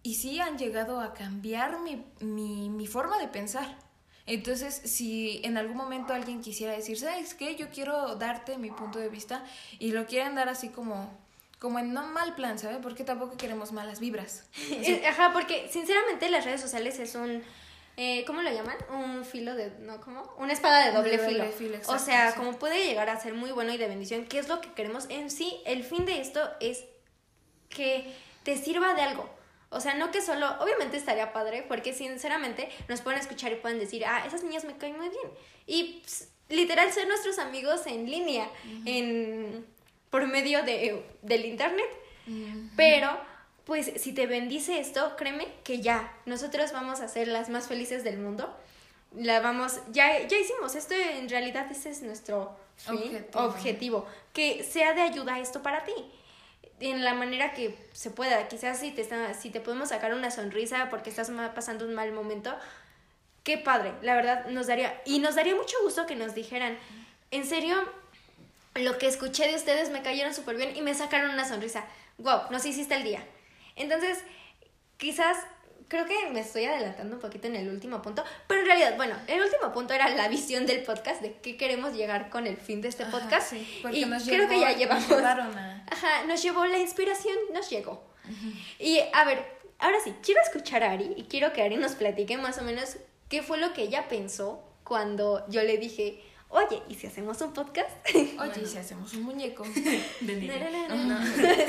y 0.01 0.15
sí 0.15 0.39
han 0.39 0.57
llegado 0.57 0.99
a 0.99 1.13
cambiar 1.13 1.79
mi, 1.79 2.03
mi, 2.19 2.69
mi 2.69 2.87
forma 2.87 3.17
de 3.19 3.27
pensar. 3.27 3.77
Entonces, 4.25 4.73
si 4.85 5.41
en 5.43 5.57
algún 5.57 5.77
momento 5.77 6.13
alguien 6.13 6.41
quisiera 6.41 6.73
decir, 6.73 6.97
¿sabes 6.97 7.33
qué? 7.33 7.55
Yo 7.55 7.69
quiero 7.69 8.15
darte 8.15 8.57
mi 8.57 8.71
punto 8.71 8.99
de 8.99 9.09
vista 9.09 9.43
y 9.79 9.91
lo 9.91 10.05
quieren 10.05 10.35
dar 10.35 10.49
así 10.49 10.69
como, 10.69 11.11
como 11.63 11.79
en 11.79 11.93
no 11.93 12.05
mal 12.05 12.35
plan, 12.35 12.59
¿sabes? 12.59 12.79
Porque 12.83 13.05
tampoco 13.05 13.37
queremos 13.37 13.71
malas 13.71 14.01
vibras. 14.01 14.43
Eh, 14.69 15.07
Ajá, 15.07 15.31
porque 15.31 15.69
sinceramente 15.71 16.29
las 16.29 16.43
redes 16.43 16.59
sociales 16.59 16.99
es 16.99 17.15
un... 17.15 17.41
eh, 17.95 18.25
¿Cómo 18.27 18.41
lo 18.41 18.51
llaman? 18.51 18.75
Un 18.91 19.23
filo 19.23 19.55
de... 19.55 19.71
¿No? 19.79 20.01
¿Cómo? 20.01 20.29
Una 20.37 20.51
espada 20.51 20.85
de 20.85 20.91
doble, 20.91 21.11
De 21.11 21.17
doble 21.19 21.33
filo. 21.33 21.51
filo, 21.53 21.75
o 21.75 21.77
exacto, 21.77 22.03
sea, 22.03 22.31
sí. 22.31 22.37
como 22.37 22.59
puede 22.59 22.85
llegar 22.85 23.09
a 23.09 23.17
ser 23.17 23.33
muy 23.33 23.51
bueno 23.53 23.71
y 23.71 23.77
de 23.77 23.87
bendición, 23.87 24.25
¿qué 24.25 24.39
es 24.39 24.49
lo 24.49 24.59
que 24.59 24.73
queremos? 24.73 25.05
En 25.07 25.31
sí, 25.31 25.61
el 25.65 25.85
fin 25.85 26.03
de 26.05 26.19
esto 26.19 26.41
es 26.59 26.83
que 27.69 28.13
te 28.43 28.57
sirva 28.57 28.93
de 28.93 29.03
algo. 29.03 29.29
O 29.69 29.79
sea, 29.79 29.93
no 29.93 30.11
que 30.11 30.21
solo, 30.21 30.45
obviamente 30.59 30.97
estaría 30.97 31.31
padre, 31.31 31.63
porque 31.65 31.93
sinceramente 31.93 32.69
nos 32.89 32.99
pueden 32.99 33.21
escuchar 33.21 33.53
y 33.53 33.55
pueden 33.55 33.79
decir, 33.79 34.05
ah, 34.05 34.25
esas 34.27 34.43
niñas 34.43 34.65
me 34.65 34.75
caen 34.75 34.97
muy 34.97 35.07
bien. 35.07 35.29
Y 35.65 36.01
ps, 36.01 36.27
literal 36.49 36.91
ser 36.91 37.07
nuestros 37.07 37.39
amigos 37.39 37.87
en 37.87 38.11
línea, 38.11 38.49
en, 38.85 39.65
por 40.13 40.27
medio 40.27 40.61
de, 40.61 41.03
del 41.23 41.43
internet. 41.45 41.89
Pero, 42.77 43.09
pues, 43.65 43.91
si 43.97 44.13
te 44.13 44.27
bendice 44.27 44.79
esto, 44.79 45.15
créeme 45.17 45.47
que 45.63 45.81
ya, 45.81 46.15
nosotros 46.27 46.71
vamos 46.71 46.99
a 47.01 47.07
ser 47.07 47.27
las 47.27 47.49
más 47.49 47.65
felices 47.67 48.03
del 48.03 48.19
mundo. 48.19 48.55
La 49.15 49.39
vamos, 49.39 49.79
ya, 49.89 50.19
ya 50.27 50.37
hicimos 50.37 50.75
esto, 50.75 50.93
en 50.93 51.27
realidad 51.29 51.65
ese 51.71 51.89
es 51.89 52.03
nuestro 52.03 52.55
fin, 52.77 52.93
Objetivo. 52.95 53.43
objetivo, 53.43 54.07
que 54.33 54.63
sea 54.63 54.93
de 54.93 55.01
ayuda 55.01 55.39
esto 55.39 55.63
para 55.63 55.83
ti. 55.83 55.93
En 56.79 57.03
la 57.03 57.15
manera 57.15 57.53
que 57.53 57.75
se 57.93 58.11
pueda, 58.11 58.47
quizás 58.47 58.79
si 58.79 58.91
te, 58.91 59.01
está- 59.01 59.33
si 59.33 59.49
te 59.49 59.61
podemos 59.61 59.89
sacar 59.89 60.13
una 60.13 60.29
sonrisa 60.29 60.89
porque 60.91 61.09
estás 61.09 61.31
pasando 61.55 61.85
un 61.85 61.95
mal 61.95 62.11
momento, 62.11 62.55
qué 63.43 63.57
padre, 63.57 63.93
la 64.03 64.13
verdad 64.13 64.45
nos 64.49 64.67
daría, 64.67 65.01
y 65.05 65.17
nos 65.17 65.33
daría 65.33 65.55
mucho 65.55 65.75
gusto 65.83 66.05
que 66.05 66.15
nos 66.15 66.35
dijeran, 66.35 66.77
en 67.31 67.45
serio, 67.47 67.75
lo 68.75 68.97
que 68.97 69.07
escuché 69.07 69.47
de 69.47 69.55
ustedes 69.55 69.89
me 69.89 70.01
cayeron 70.01 70.33
súper 70.33 70.55
bien 70.57 70.75
y 70.75 70.81
me 70.81 70.93
sacaron 70.93 71.31
una 71.31 71.47
sonrisa. 71.47 71.85
Wow, 72.17 72.43
nos 72.51 72.65
hiciste 72.65 72.95
el 72.95 73.03
día. 73.03 73.25
Entonces, 73.75 74.19
quizás, 74.97 75.37
creo 75.87 76.05
que 76.05 76.29
me 76.31 76.39
estoy 76.39 76.65
adelantando 76.65 77.15
un 77.15 77.21
poquito 77.21 77.47
en 77.47 77.55
el 77.55 77.69
último 77.69 78.01
punto, 78.01 78.23
pero 78.47 78.61
en 78.61 78.65
realidad, 78.67 78.95
bueno, 78.95 79.15
el 79.27 79.41
último 79.41 79.71
punto 79.73 79.93
era 79.93 80.09
la 80.09 80.27
visión 80.27 80.65
del 80.65 80.83
podcast, 80.83 81.21
de 81.21 81.33
qué 81.39 81.57
queremos 81.57 81.93
llegar 81.93 82.29
con 82.29 82.47
el 82.47 82.57
fin 82.57 82.81
de 82.81 82.87
este 82.89 83.03
Ajá, 83.03 83.11
podcast. 83.19 83.49
sí, 83.51 83.79
porque 83.81 83.97
y 83.99 84.05
nos 84.05 84.23
creo 84.23 84.47
que 84.47 84.59
ya 84.59 84.69
nos 84.69 84.77
llevamos. 84.77 85.09
llevaron 85.09 85.57
a- 85.57 85.85
Ajá, 85.91 86.25
nos 86.25 86.41
llevó 86.41 86.65
la 86.65 86.77
inspiración, 86.79 87.35
nos 87.53 87.69
llegó. 87.69 88.03
Y 88.79 88.99
a 89.13 89.25
ver, 89.25 89.45
ahora 89.79 89.97
sí, 90.03 90.13
quiero 90.23 90.39
escuchar 90.41 90.83
a 90.83 90.91
Ari 90.91 91.13
y 91.17 91.23
quiero 91.23 91.51
que 91.53 91.61
Ari 91.61 91.75
nos 91.77 91.93
platique 91.93 92.37
más 92.37 92.57
o 92.57 92.61
menos 92.63 92.97
qué 93.29 93.41
fue 93.43 93.57
lo 93.57 93.73
que 93.73 93.81
ella 93.83 94.07
pensó 94.07 94.63
cuando 94.83 95.45
yo 95.49 95.61
le 95.63 95.77
dije, 95.77 96.23
oye, 96.53 96.81
¿y 96.87 96.95
si 96.95 97.07
hacemos 97.07 97.41
un 97.41 97.53
podcast? 97.53 97.89
Oye, 98.13 98.61
¿y 98.63 98.65
si 98.65 98.77
hacemos 98.77 99.13
un 99.13 99.23
muñeco? 99.23 99.63
De 100.21 100.87
No. 100.89 101.19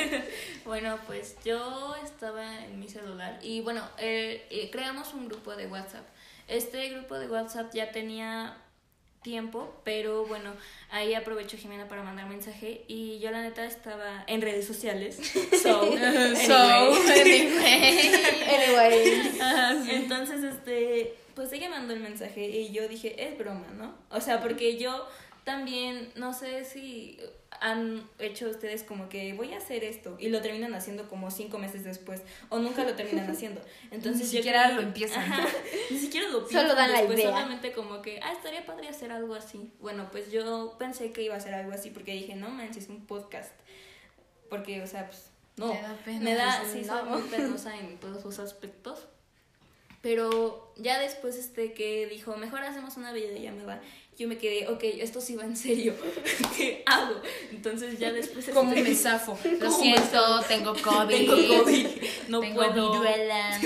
bueno, 0.65 0.99
pues 1.07 1.37
yo 1.45 1.95
estaba 2.05 2.65
en 2.65 2.79
mi 2.79 2.89
celular 2.89 3.39
y 3.43 3.61
bueno, 3.63 3.83
eh, 3.99 4.47
eh, 4.51 4.71
creamos 4.71 5.15
un 5.15 5.29
grupo 5.29 5.57
de 5.57 5.67
WhatsApp. 5.67 6.07
Este 6.47 6.91
grupo 6.91 7.19
de 7.19 7.29
WhatsApp 7.29 7.73
ya 7.73 7.91
tenía 7.91 8.59
tiempo, 9.23 9.75
pero 9.85 10.27
bueno, 10.27 10.53
ahí 10.91 11.15
aprovecho 11.15 11.57
Jimena 11.57 11.89
para 11.89 12.03
mandar 12.03 12.29
mensaje 12.29 12.85
y 12.87 13.19
yo 13.21 13.31
la 13.31 13.41
neta 13.41 13.65
estaba 13.65 14.25
en 14.27 14.43
redes 14.43 14.67
sociales. 14.67 15.17
So, 15.63 15.81
anyway. 17.11 17.49
Anyway, 18.47 19.33
Entonces, 19.89 20.45
este, 20.45 21.15
pues 21.35 21.53
ella 21.53 21.69
mandó 21.69 21.95
el 21.95 22.01
mensaje 22.01 22.47
y 22.47 22.73
yo 22.73 22.89
dije, 22.89 23.27
es 23.27 23.37
broma, 23.39 23.67
¿no? 23.77 23.95
O 24.11 24.21
sea, 24.21 24.41
porque 24.41 24.77
yo 24.79 25.07
también, 25.45 26.11
no 26.17 26.33
sé 26.33 26.65
si 26.65 27.19
han 27.61 28.09
hecho 28.19 28.49
ustedes 28.49 28.83
como 28.83 29.09
que 29.09 29.33
voy 29.35 29.53
a 29.53 29.59
hacer 29.59 29.85
esto 29.85 30.17
y 30.19 30.29
lo 30.29 30.41
terminan 30.41 30.75
haciendo 30.75 31.09
como 31.09 31.31
cinco 31.31 31.59
meses 31.59 31.85
después 31.85 32.23
o 32.49 32.59
nunca 32.59 32.83
lo 32.85 32.95
terminan 32.95 33.31
haciendo. 33.31 33.61
Entonces 33.91 34.23
Ni 34.23 34.39
siquiera 34.39 34.73
lo 34.73 34.81
empiezan. 34.81 35.23
Ajá, 35.23 35.47
ni 35.91 35.99
siquiera 35.99 36.27
lo 36.29 36.39
Solo 36.41 36.49
piensan 36.49 36.77
dan 36.77 36.93
la 36.93 37.03
idea. 37.05 37.31
solamente 37.31 37.73
como 37.73 38.03
que, 38.03 38.21
ah, 38.23 38.33
estaría 38.33 38.65
padre 38.67 38.89
hacer 38.89 39.13
algo 39.13 39.35
así. 39.35 39.71
Bueno, 39.81 40.09
pues 40.11 40.33
yo 40.33 40.77
pensé 40.79 41.13
que 41.13 41.23
iba 41.23 41.35
a 41.35 41.39
hacer 41.39 41.55
algo 41.55 41.73
así 41.73 41.91
porque 41.91 42.13
dije, 42.13 42.35
no 42.35 42.49
manches, 42.49 42.89
un 42.89 43.07
podcast. 43.07 43.53
Porque, 44.49 44.83
o 44.83 44.87
sea, 44.87 45.07
pues, 45.07 45.31
no. 45.57 45.71
Te 45.71 45.83
da 45.83 45.97
pena, 46.05 46.21
Me 46.21 46.35
da, 46.35 46.65
sí, 46.65 46.83
no. 46.87 46.99
soy 47.01 47.09
muy 47.09 47.23
penosa 47.29 47.79
en 47.79 47.99
todos 47.99 48.23
sus 48.23 48.39
aspectos. 48.39 49.07
Pero 50.05 50.71
ya 50.77 51.01
después 51.01 51.35
este 51.37 51.73
que 51.73 52.07
dijo, 52.07 52.37
mejor 52.37 52.61
hacemos 52.61 52.99
una 52.99 53.11
videollamada, 53.11 53.81
yo 54.19 54.29
me 54.29 54.37
quedé, 54.37 54.69
ok, 54.69 54.85
esto 55.01 55.23
sí 55.23 55.35
va 55.35 55.45
en 55.45 55.57
serio, 55.57 55.95
¿qué 56.57 56.83
hago? 56.85 57.15
Entonces 57.51 57.99
ya 57.99 58.13
después... 58.13 58.51
Como 58.51 58.71
este, 58.73 58.83
me 58.83 58.95
zafo. 58.95 59.39
Lo 59.45 59.71
¿Cómo 59.71 59.79
me 59.79 59.83
siento, 59.83 60.41
tengo 60.47 60.75
COVID. 60.83 61.09
Tengo 61.09 61.65
COVID, 61.65 61.87
no 62.29 62.41
tengo 62.41 62.55
puedo. 62.55 62.93
viruela. 62.93 63.59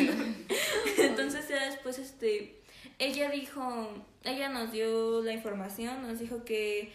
Entonces 0.96 1.48
ya 1.48 1.66
después 1.66 1.98
este 1.98 2.55
ella 3.01 3.31
dijo, 3.31 3.88
ella 4.22 4.48
nos 4.48 4.70
dio 4.70 5.20
la 5.22 5.33
información, 5.33 6.07
nos 6.07 6.20
dijo 6.20 6.44
que 6.44 6.92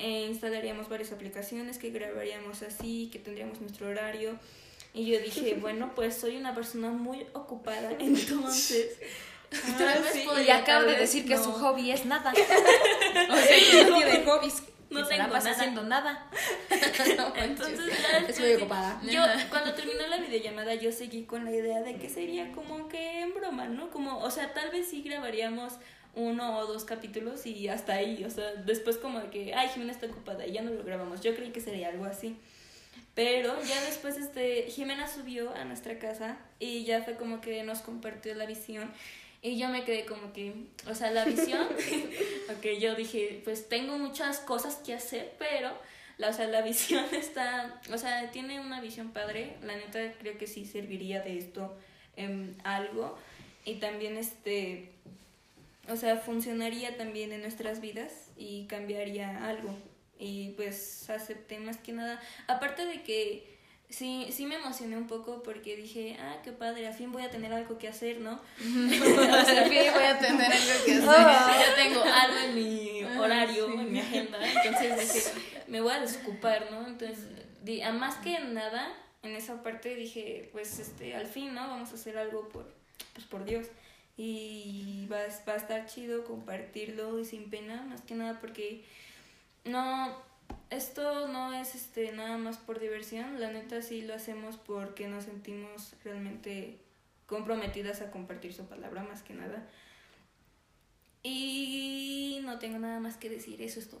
eh, 0.00 0.26
instalaríamos 0.28 0.88
varias 0.88 1.12
aplicaciones, 1.12 1.78
que 1.78 1.90
grabaríamos 1.90 2.62
así, 2.62 3.08
que 3.12 3.20
tendríamos 3.20 3.60
nuestro 3.60 3.88
horario. 3.88 4.36
Y 4.92 5.06
yo 5.06 5.20
dije, 5.20 5.54
bueno, 5.60 5.92
pues 5.94 6.16
soy 6.16 6.36
una 6.36 6.54
persona 6.54 6.90
muy 6.90 7.26
ocupada, 7.32 7.92
entonces 7.98 8.98
Tal 9.78 9.88
ah, 9.88 10.00
vez 10.00 10.12
sí, 10.12 10.22
podría 10.24 10.46
y 10.46 10.50
acabo 10.50 10.82
de 10.84 10.92
tal 10.92 11.00
decir 11.00 11.26
que 11.26 11.36
su 11.36 11.50
hobby 11.50 11.90
es 11.90 12.06
nada. 12.06 12.32
O 12.32 13.36
sea, 13.36 13.88
no 13.88 13.96
tiene 13.96 14.24
hobbies. 14.24 14.62
No 14.90 15.04
se 15.04 15.16
la 15.16 15.28
pasa 15.28 15.52
haciendo 15.52 15.82
nada. 15.84 16.28
Entonces 17.36 17.78
ya 18.00 18.18
Es 18.18 18.26
después 18.26 18.38
muy 18.40 18.48
de- 18.48 18.56
ocupada. 18.56 19.00
Yo 19.08 19.22
cuando 19.48 19.74
terminó 19.74 20.06
la 20.08 20.18
videollamada 20.18 20.74
yo 20.74 20.90
seguí 20.92 21.24
con 21.24 21.44
la 21.44 21.52
idea 21.52 21.80
de 21.80 21.96
que 21.96 22.08
sería 22.08 22.50
como 22.52 22.88
que 22.88 23.20
en 23.22 23.34
broma, 23.34 23.66
¿no? 23.66 23.90
Como, 23.90 24.18
o 24.18 24.30
sea, 24.30 24.52
tal 24.52 24.70
vez 24.70 24.88
sí 24.88 25.02
grabaríamos 25.02 25.74
uno 26.14 26.58
o 26.58 26.66
dos 26.66 26.84
capítulos 26.84 27.46
y 27.46 27.68
hasta 27.68 27.94
ahí, 27.94 28.24
o 28.24 28.30
sea, 28.30 28.52
después 28.54 28.96
como 28.96 29.20
de 29.20 29.30
que, 29.30 29.54
ay, 29.54 29.68
Jimena 29.68 29.92
está 29.92 30.06
ocupada 30.06 30.44
y 30.46 30.52
ya 30.52 30.62
no 30.62 30.70
lo 30.72 30.82
grabamos. 30.82 31.20
Yo 31.20 31.34
creí 31.36 31.50
que 31.50 31.60
sería 31.60 31.88
algo 31.88 32.04
así. 32.04 32.36
Pero 33.20 33.62
ya 33.64 33.84
después 33.84 34.16
este, 34.16 34.62
Jimena 34.70 35.06
subió 35.06 35.54
a 35.54 35.66
nuestra 35.66 35.98
casa 35.98 36.38
y 36.58 36.84
ya 36.84 37.02
fue 37.02 37.16
como 37.16 37.42
que 37.42 37.62
nos 37.64 37.80
compartió 37.80 38.34
la 38.34 38.46
visión. 38.46 38.90
Y 39.42 39.58
yo 39.58 39.68
me 39.68 39.84
quedé 39.84 40.06
como 40.06 40.32
que, 40.32 40.54
o 40.88 40.94
sea, 40.94 41.10
la 41.10 41.26
visión, 41.26 41.68
ok, 42.48 42.66
yo 42.80 42.94
dije, 42.94 43.42
pues 43.44 43.68
tengo 43.68 43.98
muchas 43.98 44.38
cosas 44.40 44.76
que 44.76 44.94
hacer, 44.94 45.34
pero, 45.38 45.70
la, 46.16 46.30
o 46.30 46.32
sea, 46.32 46.46
la 46.46 46.62
visión 46.62 47.04
está, 47.12 47.78
o 47.92 47.98
sea, 47.98 48.30
tiene 48.30 48.58
una 48.58 48.80
visión 48.80 49.10
padre, 49.10 49.58
la 49.64 49.76
neta 49.76 50.00
creo 50.18 50.38
que 50.38 50.46
sí 50.46 50.64
serviría 50.64 51.20
de 51.20 51.36
esto 51.36 51.76
en 52.16 52.56
algo. 52.64 53.18
Y 53.66 53.74
también, 53.74 54.16
este, 54.16 54.92
o 55.90 55.96
sea, 55.96 56.16
funcionaría 56.16 56.96
también 56.96 57.34
en 57.34 57.42
nuestras 57.42 57.82
vidas 57.82 58.30
y 58.38 58.64
cambiaría 58.64 59.46
algo. 59.46 59.76
Y 60.20 60.50
pues 60.50 61.08
acepté 61.08 61.58
más 61.58 61.78
que 61.78 61.92
nada. 61.92 62.20
Aparte 62.46 62.84
de 62.84 63.02
que 63.02 63.58
sí, 63.88 64.28
sí 64.30 64.46
me 64.46 64.56
emocioné 64.56 64.96
un 64.96 65.06
poco 65.06 65.42
porque 65.42 65.76
dije, 65.76 66.16
ah, 66.20 66.36
qué 66.44 66.52
padre, 66.52 66.86
al 66.86 66.94
fin 66.94 67.10
voy 67.10 67.22
a 67.22 67.30
tener 67.30 67.52
algo 67.52 67.78
que 67.78 67.88
hacer, 67.88 68.20
¿no? 68.20 68.40
al 68.58 69.68
fin 69.68 69.92
voy 69.94 70.04
a 70.04 70.18
tener 70.18 70.52
algo 70.52 70.84
que 70.84 70.92
hacer. 70.94 71.06
ya 71.06 71.74
tengo 71.74 72.02
algo 72.02 72.38
en 72.44 72.54
mi 72.54 73.04
horario, 73.18 73.80
en 73.80 73.92
mi 73.92 73.98
agenda. 73.98 74.38
Entonces 74.46 75.14
dije, 75.14 75.30
me 75.66 75.80
voy 75.80 75.92
a 75.92 76.00
desocupar, 76.00 76.70
¿no? 76.70 76.86
Entonces, 76.86 77.18
di, 77.62 77.82
a 77.82 77.92
más 77.92 78.16
que 78.16 78.38
nada, 78.40 78.94
en 79.22 79.34
esa 79.34 79.62
parte 79.62 79.94
dije, 79.94 80.48
pues 80.52 80.78
este, 80.78 81.14
al 81.14 81.26
fin, 81.26 81.54
¿no? 81.54 81.66
Vamos 81.66 81.90
a 81.92 81.94
hacer 81.94 82.16
algo 82.16 82.48
por, 82.48 82.72
pues, 83.14 83.26
por 83.26 83.44
Dios. 83.44 83.66
Y 84.16 85.08
va, 85.10 85.18
va 85.48 85.54
a 85.54 85.56
estar 85.56 85.86
chido 85.86 86.24
compartirlo 86.24 87.18
y 87.18 87.24
sin 87.24 87.48
pena, 87.48 87.82
más 87.82 88.02
que 88.02 88.14
nada 88.14 88.38
porque 88.38 88.84
no, 89.64 90.16
esto 90.70 91.28
no 91.28 91.52
es 91.52 91.74
este 91.74 92.12
nada 92.12 92.38
más 92.38 92.58
por 92.58 92.78
diversión, 92.78 93.40
la 93.40 93.50
neta 93.50 93.82
sí 93.82 94.02
lo 94.02 94.14
hacemos 94.14 94.56
porque 94.56 95.08
nos 95.08 95.24
sentimos 95.24 95.94
realmente 96.04 96.78
comprometidas 97.26 98.00
a 98.00 98.10
compartir 98.10 98.52
su 98.52 98.66
palabra 98.66 99.02
más 99.02 99.22
que 99.22 99.34
nada. 99.34 99.66
Y 101.22 102.40
no 102.44 102.58
tengo 102.58 102.78
nada 102.78 102.98
más 102.98 103.16
que 103.16 103.28
decir, 103.28 103.60
eso 103.60 103.78
es 103.78 103.90
todo. 103.90 104.00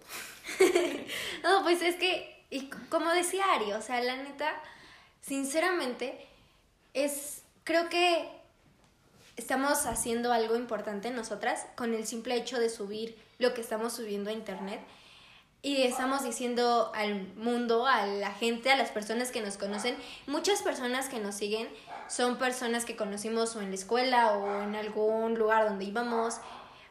no, 1.42 1.62
pues 1.62 1.82
es 1.82 1.96
que, 1.96 2.44
y 2.50 2.70
como 2.88 3.10
decía 3.12 3.44
Ari, 3.54 3.72
o 3.72 3.82
sea, 3.82 4.02
la 4.02 4.16
neta, 4.16 4.50
sinceramente, 5.20 6.26
es, 6.94 7.42
creo 7.64 7.88
que 7.88 8.28
estamos 9.36 9.86
haciendo 9.86 10.32
algo 10.32 10.56
importante 10.56 11.10
nosotras 11.10 11.66
con 11.76 11.94
el 11.94 12.06
simple 12.06 12.36
hecho 12.36 12.58
de 12.58 12.70
subir 12.70 13.16
lo 13.38 13.54
que 13.54 13.60
estamos 13.60 13.92
subiendo 13.92 14.30
a 14.30 14.32
internet 14.32 14.80
y 15.62 15.82
estamos 15.82 16.24
diciendo 16.24 16.90
al 16.94 17.34
mundo, 17.34 17.86
a 17.86 18.06
la 18.06 18.32
gente, 18.32 18.70
a 18.70 18.76
las 18.76 18.90
personas 18.90 19.30
que 19.30 19.42
nos 19.42 19.58
conocen, 19.58 19.94
muchas 20.26 20.62
personas 20.62 21.08
que 21.08 21.18
nos 21.18 21.34
siguen 21.34 21.68
son 22.08 22.38
personas 22.38 22.84
que 22.84 22.96
conocimos 22.96 23.54
o 23.56 23.60
en 23.60 23.68
la 23.68 23.74
escuela 23.74 24.32
o 24.32 24.62
en 24.62 24.74
algún 24.74 25.38
lugar 25.38 25.68
donde 25.68 25.84
íbamos. 25.84 26.38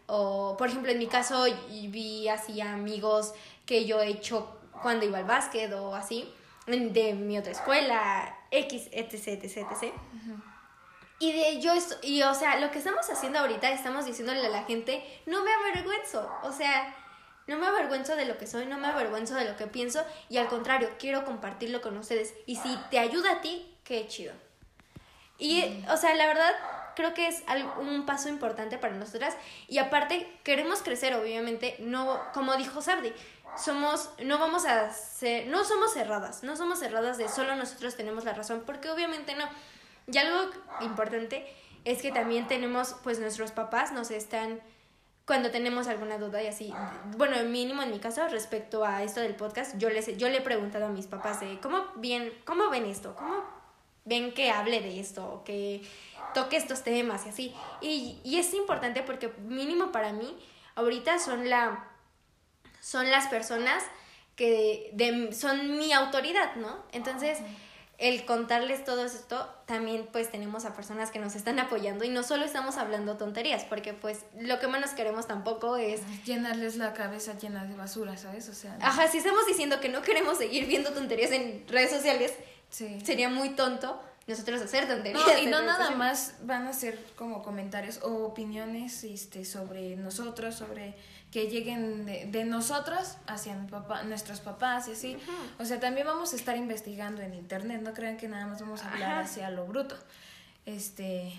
O, 0.06 0.56
por 0.58 0.70
ejemplo, 0.70 0.92
en 0.92 1.00
mi 1.00 1.08
caso, 1.08 1.46
vi 1.70 2.28
así 2.30 2.62
amigos 2.62 3.34
que 3.66 3.86
yo 3.86 4.02
he 4.02 4.08
hecho 4.10 4.60
cuando 4.84 5.06
iba 5.06 5.18
al 5.18 5.26
básquet 5.26 5.72
o 5.74 5.96
así, 5.96 6.32
de 6.68 7.14
mi 7.14 7.38
otra 7.40 7.52
escuela, 7.52 8.38
X, 8.52 8.88
etc, 8.92 9.44
etc, 9.44 9.58
etc. 9.72 9.94
Y 11.20 11.34
de 11.34 11.60
yo, 11.60 11.74
y 12.04 12.22
o 12.22 12.34
sea, 12.34 12.60
lo 12.60 12.72
que 12.72 12.78
estamos 12.78 13.10
haciendo 13.10 13.40
ahorita, 13.40 13.70
estamos 13.72 14.06
diciéndole 14.06 14.46
a 14.46 14.50
la 14.50 14.64
gente, 14.64 15.04
no 15.26 15.44
me 15.44 15.52
avergüenzo, 15.52 16.32
o 16.44 16.52
sea, 16.52 16.96
no 17.50 17.58
me 17.58 17.66
avergüenzo 17.66 18.16
de 18.16 18.26
lo 18.26 18.38
que 18.38 18.46
soy, 18.46 18.68
no 18.68 18.78
me 18.78 18.88
avergüenzo 18.88 19.34
de 19.34 19.44
lo 19.44 19.58
que 19.58 19.66
pienso 19.66 20.06
y 20.30 20.38
al 20.38 20.48
contrario, 20.48 20.88
quiero 21.00 21.26
compartirlo 21.26 21.82
con 21.82 21.98
ustedes. 21.98 22.36
Y 22.46 22.58
si 22.58 22.78
te 22.92 23.00
ayuda 23.00 23.32
a 23.32 23.42
ti, 23.42 23.76
qué 23.84 24.08
chido. 24.08 24.34
Y, 25.40 25.84
o 25.90 25.98
sea, 25.98 26.14
la 26.14 26.28
verdad, 26.28 26.52
creo 26.96 27.16
que 27.16 27.28
es 27.28 27.44
un 27.80 28.06
paso 28.06 28.30
importante 28.30 28.78
para 28.78 28.94
nosotras. 28.94 29.36
Y 29.68 29.80
aparte, 29.80 30.32
queremos 30.44 30.84
crecer, 30.84 31.16
obviamente, 31.16 31.76
no, 31.80 32.22
como 32.34 32.56
dijo 32.56 32.84
Sardi, 32.84 33.12
somos, 33.58 34.12
no 34.24 34.38
vamos 34.38 34.66
a 34.66 34.94
ser, 34.94 35.48
no 35.48 35.64
somos 35.64 35.92
cerradas, 35.92 36.44
no 36.44 36.56
somos 36.56 36.78
cerradas 36.78 37.18
de 37.18 37.30
solo 37.30 37.56
nosotros 37.56 37.96
tenemos 37.96 38.26
la 38.26 38.34
razón, 38.34 38.62
porque 38.64 38.92
obviamente 38.92 39.34
no. 39.34 39.46
Y 40.06 40.20
algo 40.20 40.52
importante 40.82 41.52
es 41.84 42.04
que 42.04 42.12
también 42.12 42.48
tenemos, 42.48 42.96
pues 43.04 43.20
nuestros 43.20 43.52
papás 43.54 43.92
nos 43.92 44.12
están 44.12 44.62
cuando 45.30 45.52
tenemos 45.52 45.86
alguna 45.86 46.18
duda 46.18 46.42
y 46.42 46.48
así. 46.48 46.74
Bueno, 47.16 47.38
mínimo 47.44 47.84
en 47.84 47.92
mi 47.92 48.00
caso, 48.00 48.28
respecto 48.30 48.84
a 48.84 49.04
esto 49.04 49.20
del 49.20 49.36
podcast, 49.36 49.78
yo, 49.78 49.92
les, 49.92 50.18
yo 50.18 50.28
le 50.28 50.38
he 50.38 50.42
preguntado 50.42 50.88
a 50.88 50.90
mis 50.90 51.06
papás 51.06 51.40
de 51.42 51.60
cómo, 51.60 51.86
bien, 51.98 52.34
cómo 52.46 52.68
ven 52.72 52.88
esto, 52.88 53.16
cómo 53.16 53.44
ven 54.06 54.34
que 54.34 54.50
hable 54.50 54.82
de 54.82 55.00
esto, 55.00 55.44
que 55.46 55.84
toque 56.34 56.58
estos 56.58 56.82
temas 56.82 57.28
y 57.28 57.30
así. 57.30 57.56
Y, 57.80 58.18
y 58.24 58.40
es 58.40 58.56
importante 58.56 59.04
porque 59.04 59.28
mínimo 59.46 59.92
para 59.92 60.14
mí, 60.14 60.36
ahorita 60.74 61.20
son, 61.20 61.48
la, 61.48 61.88
son 62.82 63.12
las 63.12 63.28
personas 63.28 63.84
que 64.36 65.30
son 65.32 65.78
mi 65.78 65.94
autoridad, 65.94 66.56
¿no? 66.56 66.86
Entonces 66.92 67.38
el 68.00 68.26
contarles 68.26 68.86
todo 68.86 69.04
esto, 69.06 69.48
también 69.66 70.08
pues 70.10 70.32
tenemos 70.32 70.64
a 70.64 70.74
personas 70.74 71.12
que 71.12 71.20
nos 71.20 71.36
están 71.36 71.60
apoyando 71.60 72.06
y 72.06 72.10
no 72.10 72.24
solo 72.24 72.46
estamos 72.46 72.78
hablando 72.78 73.18
tonterías, 73.18 73.66
porque 73.66 73.94
pues 73.94 74.20
lo 74.40 74.58
que 74.60 74.68
menos 74.68 74.92
queremos 74.92 75.28
tampoco 75.28 75.76
es... 75.76 76.02
Llenarles 76.24 76.78
la 76.78 76.94
cabeza 76.94 77.38
llena 77.38 77.66
de 77.66 77.76
basura, 77.76 78.16
¿sabes? 78.16 78.48
O 78.48 78.54
sea... 78.54 78.78
Ajá, 78.82 79.10
si 79.10 79.18
estamos 79.18 79.46
diciendo 79.46 79.82
que 79.82 79.90
no 79.90 80.02
queremos 80.02 80.38
seguir 80.38 80.66
viendo 80.66 80.92
tonterías 80.92 81.32
en 81.32 81.68
redes 81.68 81.92
sociales, 81.92 82.34
sería 82.70 83.28
muy 83.28 83.50
tonto 83.50 84.02
nosotros 84.30 84.62
hacer 84.62 84.88
tonterías. 84.88 85.26
No, 85.26 85.38
y 85.38 85.46
no 85.48 85.62
nada 85.62 85.92
más 85.92 86.36
van 86.44 86.68
a 86.68 86.74
ser 86.74 87.04
como 87.16 87.42
comentarios 87.44 88.00
o 88.04 88.26
opiniones 88.26 89.04
este, 89.04 89.46
sobre 89.46 89.96
nosotros, 89.96 90.56
sobre 90.56 90.96
que 91.32 91.48
lleguen 91.48 92.06
de, 92.06 92.26
de 92.26 92.46
nosotros 92.46 93.18
hacia 93.28 93.56
mi 93.56 93.68
papá, 93.68 94.04
nuestros 94.04 94.40
papás 94.40 94.88
y 94.88 94.94
así. 94.94 95.18
O 95.60 95.66
sea, 95.66 95.80
también 95.80 96.08
vamos 96.08 96.34
a 96.34 96.36
estar 96.36 96.58
investigando 96.58 97.22
en 97.22 97.34
internet, 97.34 97.82
no 97.82 97.94
crean 97.94 98.18
que 98.18 98.28
nada 98.28 98.48
más 98.48 98.62
vamos 98.62 98.84
a 98.84 98.92
hablar 98.92 99.24
hacia 99.24 99.50
lo 99.50 99.66
bruto. 99.66 99.96
Este, 100.66 101.34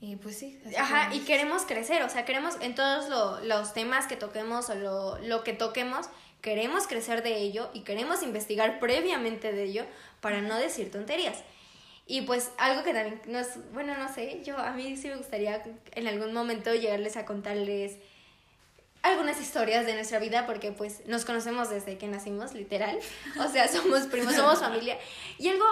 y 0.00 0.16
pues 0.16 0.38
sí. 0.38 0.60
Ajá, 0.78 1.14
y 1.14 1.20
queremos 1.20 1.62
crecer, 1.62 2.02
o 2.02 2.08
sea, 2.08 2.24
queremos 2.24 2.56
en 2.60 2.74
todos 2.74 3.08
los 3.42 3.72
temas 3.72 4.06
que 4.06 4.16
toquemos 4.16 4.68
o 4.70 4.74
lo, 4.74 5.18
lo 5.18 5.44
que 5.44 5.52
toquemos, 5.52 6.06
queremos 6.40 6.86
crecer 6.86 7.22
de 7.22 7.36
ello 7.36 7.70
y 7.74 7.80
queremos 7.80 8.22
investigar 8.22 8.78
previamente 8.78 9.52
de 9.52 9.64
ello 9.64 9.86
para 10.20 10.40
no 10.40 10.56
decir 10.56 10.90
tonterías. 10.90 11.38
Y 12.10 12.22
pues 12.22 12.50
algo 12.58 12.82
que 12.82 12.92
también 12.92 13.22
no 13.26 13.38
es, 13.38 13.50
bueno, 13.72 13.96
no 13.96 14.12
sé, 14.12 14.42
yo 14.42 14.58
a 14.58 14.72
mí 14.72 14.96
sí 14.96 15.06
me 15.06 15.14
gustaría 15.14 15.62
en 15.92 16.08
algún 16.08 16.32
momento 16.32 16.74
llegarles 16.74 17.16
a 17.16 17.24
contarles 17.24 17.98
algunas 19.02 19.40
historias 19.40 19.86
de 19.86 19.94
nuestra 19.94 20.18
vida 20.18 20.44
porque 20.44 20.72
pues 20.72 21.06
nos 21.06 21.24
conocemos 21.24 21.70
desde 21.70 21.98
que 21.98 22.08
nacimos, 22.08 22.52
literal. 22.52 22.98
O 23.38 23.46
sea, 23.46 23.68
somos 23.72 24.08
primos, 24.08 24.34
somos 24.34 24.58
familia. 24.58 24.98
Y 25.38 25.50
algo, 25.50 25.64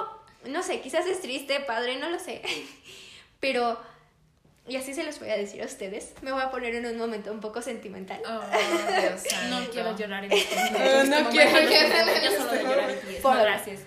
no 0.46 0.62
sé, 0.62 0.81
quizás 0.81 1.07
es 1.07 1.20
triste, 1.20 1.59
padre, 1.59 1.98
no 1.98 2.09
lo 2.09 2.20
sé. 2.20 2.40
Pero, 3.40 3.77
y 4.68 4.77
así 4.77 4.94
se 4.94 5.03
los 5.03 5.18
voy 5.18 5.31
a 5.31 5.37
decir 5.37 5.61
a 5.61 5.66
ustedes, 5.66 6.14
me 6.22 6.31
voy 6.31 6.42
a 6.42 6.53
poner 6.53 6.72
en 6.77 6.87
un 6.87 6.98
momento 6.98 7.33
un 7.33 7.40
poco 7.40 7.62
sentimental. 7.62 8.22
Oh, 8.24 8.40
Dios 9.01 9.24
no 9.51 9.68
quiero 9.72 9.96
llorar 9.96 10.24
en 10.24 10.31
este 10.31 10.55
momento. 10.55 11.05
no, 11.05 11.31
quiero 11.31 11.51
llorar 11.51 12.22
Yo 12.22 12.31
solo 12.31 12.62
llorar 12.62 12.90
en 12.90 13.40
gracias. 13.40 13.81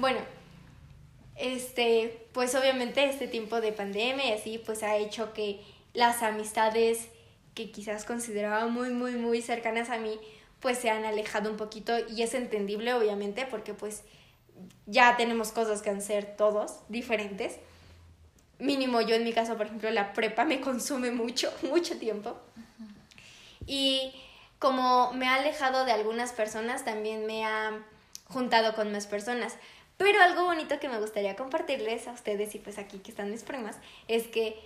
Bueno, 0.00 0.35
este, 1.36 2.26
pues 2.32 2.54
obviamente 2.54 3.04
este 3.04 3.28
tiempo 3.28 3.60
de 3.60 3.72
pandemia 3.72 4.26
y 4.26 4.32
así, 4.32 4.58
pues 4.58 4.82
ha 4.82 4.96
hecho 4.96 5.32
que 5.32 5.60
las 5.92 6.22
amistades 6.22 7.08
que 7.54 7.70
quizás 7.70 8.04
consideraba 8.04 8.66
muy, 8.66 8.90
muy, 8.90 9.12
muy 9.12 9.42
cercanas 9.42 9.90
a 9.90 9.98
mí, 9.98 10.18
pues 10.60 10.78
se 10.78 10.90
han 10.90 11.04
alejado 11.04 11.50
un 11.50 11.56
poquito 11.56 11.92
y 12.08 12.22
es 12.22 12.34
entendible 12.34 12.94
obviamente 12.94 13.46
porque 13.46 13.74
pues 13.74 14.02
ya 14.86 15.16
tenemos 15.16 15.52
cosas 15.52 15.82
que 15.82 15.90
hacer 15.90 16.36
todos 16.36 16.80
diferentes. 16.88 17.56
Mínimo 18.58 19.00
yo 19.02 19.14
en 19.14 19.24
mi 19.24 19.32
caso, 19.32 19.56
por 19.56 19.66
ejemplo, 19.66 19.90
la 19.90 20.12
prepa 20.12 20.44
me 20.44 20.60
consume 20.62 21.10
mucho, 21.10 21.52
mucho 21.62 21.98
tiempo. 21.98 22.36
Y 23.66 24.12
como 24.58 25.12
me 25.12 25.28
ha 25.28 25.34
alejado 25.34 25.84
de 25.84 25.92
algunas 25.92 26.32
personas, 26.32 26.84
también 26.84 27.26
me 27.26 27.44
ha 27.44 27.78
juntado 28.24 28.74
con 28.74 28.92
más 28.92 29.06
personas. 29.06 29.56
Pero 29.96 30.20
algo 30.20 30.44
bonito 30.44 30.78
que 30.78 30.88
me 30.88 30.98
gustaría 30.98 31.36
compartirles 31.36 32.06
a 32.06 32.12
ustedes 32.12 32.54
y 32.54 32.58
pues 32.58 32.78
aquí 32.78 32.98
que 32.98 33.10
están 33.10 33.30
mis 33.30 33.44
primas 33.44 33.76
es 34.08 34.26
que 34.26 34.58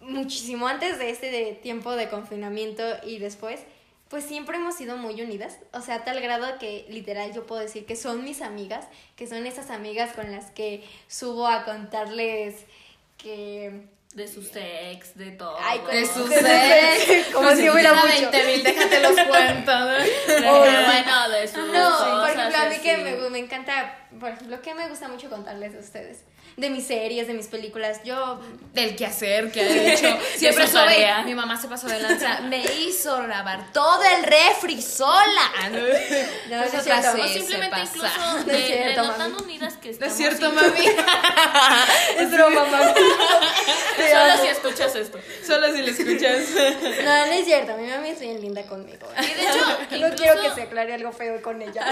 muchísimo 0.00 0.66
antes 0.66 0.98
de 0.98 1.10
este 1.10 1.58
tiempo 1.62 1.92
de 1.92 2.08
confinamiento 2.08 2.82
y 3.04 3.18
después, 3.18 3.60
pues 4.08 4.24
siempre 4.24 4.56
hemos 4.56 4.74
sido 4.74 4.96
muy 4.96 5.20
unidas, 5.20 5.58
o 5.72 5.80
sea, 5.80 5.96
a 5.96 6.04
tal 6.04 6.20
grado 6.20 6.58
que 6.58 6.86
literal 6.88 7.34
yo 7.34 7.46
puedo 7.46 7.60
decir 7.60 7.84
que 7.84 7.96
son 7.96 8.24
mis 8.24 8.40
amigas, 8.40 8.86
que 9.16 9.26
son 9.26 9.46
esas 9.46 9.70
amigas 9.70 10.14
con 10.14 10.30
las 10.32 10.50
que 10.52 10.84
subo 11.08 11.46
a 11.46 11.64
contarles 11.64 12.64
que 13.18 13.86
de 14.14 14.26
sus 14.26 14.50
ex, 14.54 15.16
de 15.16 15.32
todo. 15.32 15.56
Ay, 15.60 15.80
de 15.92 16.06
sus 16.06 16.30
ex. 16.30 17.34
Como 17.34 17.50
si 17.54 17.68
hubiera 17.68 17.94
mucho. 17.94 18.30
20 18.30 18.44
mil, 18.46 18.62
déjate 18.62 19.00
los 19.00 19.12
cuentos. 19.28 20.04
bueno, 20.26 21.28
de 21.30 21.48
sus 21.48 21.68
No, 21.68 22.20
por 22.20 22.30
ejemplo, 22.30 22.58
a 22.58 22.64
mí 22.64 22.74
Así 22.74 22.80
que 22.80 22.96
me, 22.98 23.30
me 23.30 23.38
encanta, 23.38 24.08
por 24.18 24.30
ejemplo, 24.30 24.60
que 24.62 24.74
me 24.74 24.88
gusta 24.88 25.08
mucho 25.08 25.28
contarles 25.28 25.74
a 25.74 25.78
ustedes. 25.78 26.24
De 26.58 26.70
mis 26.70 26.86
series, 26.86 27.26
de 27.28 27.34
mis 27.34 27.46
películas. 27.46 28.00
Yo 28.04 28.40
Del 28.74 28.96
quehacer 28.96 29.50
que 29.52 29.60
ha 29.62 29.92
hecho. 29.94 30.18
Siempre 30.36 30.66
su 30.66 30.74
tarea. 30.74 31.22
Mi 31.22 31.34
mamá 31.34 31.58
se 31.60 31.68
pasó 31.68 31.86
de 31.86 32.00
lanza. 32.00 32.40
Me 32.42 32.62
hizo 32.80 33.26
lavar 33.26 33.72
todo 33.72 34.02
el 34.04 34.24
refri 34.24 34.82
sola. 34.82 35.70
No, 35.70 35.78
Esa 35.86 36.48
no 36.48 36.62
es 36.64 36.84
cierto. 36.84 37.12
sí. 37.14 37.20
O 37.20 37.28
simplemente 37.28 37.76
No 37.76 37.82
es 38.40 38.46
de, 38.46 38.52
de 38.52 38.66
cierto, 38.66 39.04
mami. 39.04 39.18
tan 39.18 39.34
unidas 39.44 39.74
que 39.76 39.86
No 39.88 39.92
estamos. 39.92 40.12
es 40.12 40.18
cierto, 40.18 40.50
mami. 40.52 40.86
es 42.18 42.30
broma, 42.32 42.64
mamá. 42.64 42.94
Te 43.96 44.10
Solo 44.12 44.42
si 44.42 44.48
escuchas 44.48 44.94
esto. 44.96 45.18
Solo 45.46 45.72
si 45.72 45.82
lo 45.82 45.88
escuchas. 45.88 46.44
No, 47.04 47.26
no 47.26 47.32
es 47.32 47.44
cierto. 47.44 47.76
Mi 47.76 47.86
mami 47.88 48.10
es 48.10 48.20
bien 48.20 48.40
linda 48.40 48.62
conmigo. 48.66 49.06
Y 49.20 49.26
de 49.26 49.42
hecho, 49.48 49.78
No 49.90 49.96
incluso, 49.96 50.14
quiero 50.16 50.42
que 50.42 50.50
se 50.56 50.62
aclare 50.62 50.94
algo 50.94 51.12
feo 51.12 51.40
con 51.40 51.62
ella. 51.62 51.84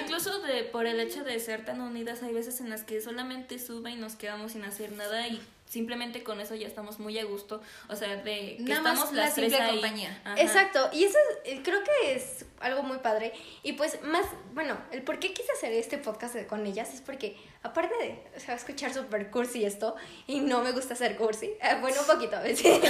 incluso 0.00 0.40
de, 0.40 0.64
por 0.64 0.86
el 0.86 1.00
hecho 1.00 1.22
de 1.22 1.38
ser 1.40 1.64
tan 1.64 1.80
unidas, 1.82 2.22
hay 2.22 2.32
veces 2.32 2.60
en 2.60 2.70
las 2.70 2.82
que 2.84 3.00
solamente 3.00 3.57
sube 3.58 3.90
y 3.90 3.96
nos 3.96 4.14
quedamos 4.16 4.52
sin 4.52 4.64
hacer 4.64 4.92
nada 4.92 5.26
y 5.28 5.40
simplemente 5.68 6.22
con 6.24 6.40
eso 6.40 6.54
ya 6.54 6.66
estamos 6.66 6.98
muy 6.98 7.18
a 7.18 7.24
gusto. 7.24 7.60
O 7.88 7.96
sea, 7.96 8.16
de 8.16 8.56
que 8.56 8.62
Nada 8.62 8.80
más 8.80 8.92
estamos 8.94 9.14
la 9.14 9.22
tres 9.34 9.34
simple 9.52 9.60
ahí. 9.60 9.72
compañía. 9.72 10.20
Ajá. 10.24 10.40
Exacto, 10.40 10.88
y 10.92 11.04
eso 11.04 11.18
es- 11.44 11.52
eh, 11.52 11.60
creo 11.62 11.82
que 11.84 12.14
es 12.14 12.46
algo 12.60 12.82
muy 12.82 12.98
padre. 12.98 13.32
Y 13.62 13.74
pues 13.74 14.02
más, 14.02 14.24
bueno, 14.54 14.78
el 14.92 15.02
por 15.02 15.18
qué 15.18 15.34
quise 15.34 15.52
hacer 15.52 15.72
este 15.74 15.98
podcast 15.98 16.36
con 16.46 16.64
ellas 16.66 16.94
es 16.94 17.02
porque, 17.02 17.36
aparte 17.62 17.94
de, 17.98 18.22
o 18.34 18.40
sea, 18.40 18.54
escuchar 18.54 18.94
super 18.94 19.30
cursi 19.30 19.64
esto, 19.66 19.94
y 20.26 20.40
no 20.40 20.62
me 20.62 20.72
gusta 20.72 20.94
hacer 20.94 21.16
cursi, 21.16 21.46
eh, 21.46 21.76
bueno, 21.82 22.00
un 22.00 22.06
poquito 22.06 22.36
a 22.38 22.40
veces, 22.40 22.80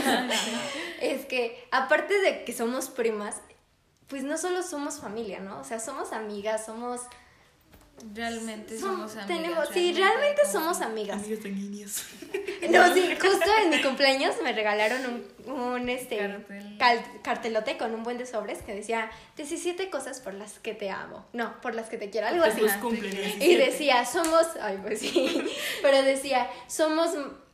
es 1.00 1.26
que 1.26 1.66
aparte 1.72 2.20
de 2.20 2.44
que 2.44 2.52
somos 2.52 2.88
primas, 2.90 3.36
pues 4.06 4.22
no 4.22 4.38
solo 4.38 4.62
somos 4.62 5.00
familia, 5.00 5.40
¿no? 5.40 5.58
O 5.60 5.64
sea, 5.64 5.80
somos 5.80 6.12
amigas, 6.12 6.64
somos... 6.64 7.00
Realmente 8.14 8.74
som- 8.76 8.80
somos 8.80 9.16
amigas. 9.16 9.26
tenemos, 9.26 9.68
sí, 9.72 9.92
realmente 9.92 10.42
como 10.42 10.52
somos 10.52 10.76
son. 10.78 10.86
amigas. 10.86 11.22
sanguíneos. 11.22 12.04
No, 12.70 12.92
sí, 12.92 13.16
justo 13.20 13.50
en 13.62 13.70
mi 13.70 13.80
cumpleaños 13.80 14.34
me 14.42 14.52
regalaron 14.52 15.00
un, 15.46 15.52
un 15.52 15.88
este 15.88 16.18
Cartel. 16.18 16.76
cal- 16.78 17.04
cartelote 17.22 17.78
con 17.78 17.94
un 17.94 18.02
buen 18.02 18.18
de 18.18 18.26
sobres 18.26 18.60
que 18.62 18.74
decía 18.74 19.10
17 19.36 19.88
cosas 19.90 20.20
por 20.20 20.34
las 20.34 20.58
que 20.58 20.74
te 20.74 20.90
amo. 20.90 21.24
No, 21.32 21.58
por 21.62 21.74
las 21.74 21.88
que 21.88 21.96
te 21.96 22.10
quiero, 22.10 22.26
algo 22.26 22.44
así. 22.44 22.60
Pues 22.60 22.74
cumplen 22.74 23.16
Y 23.40 23.54
decía, 23.56 24.04
somos, 24.04 24.46
ay, 24.60 24.78
pues 24.82 25.00
sí, 25.00 25.42
pero 25.82 26.02
decía, 26.02 26.48
somos, 26.66 27.10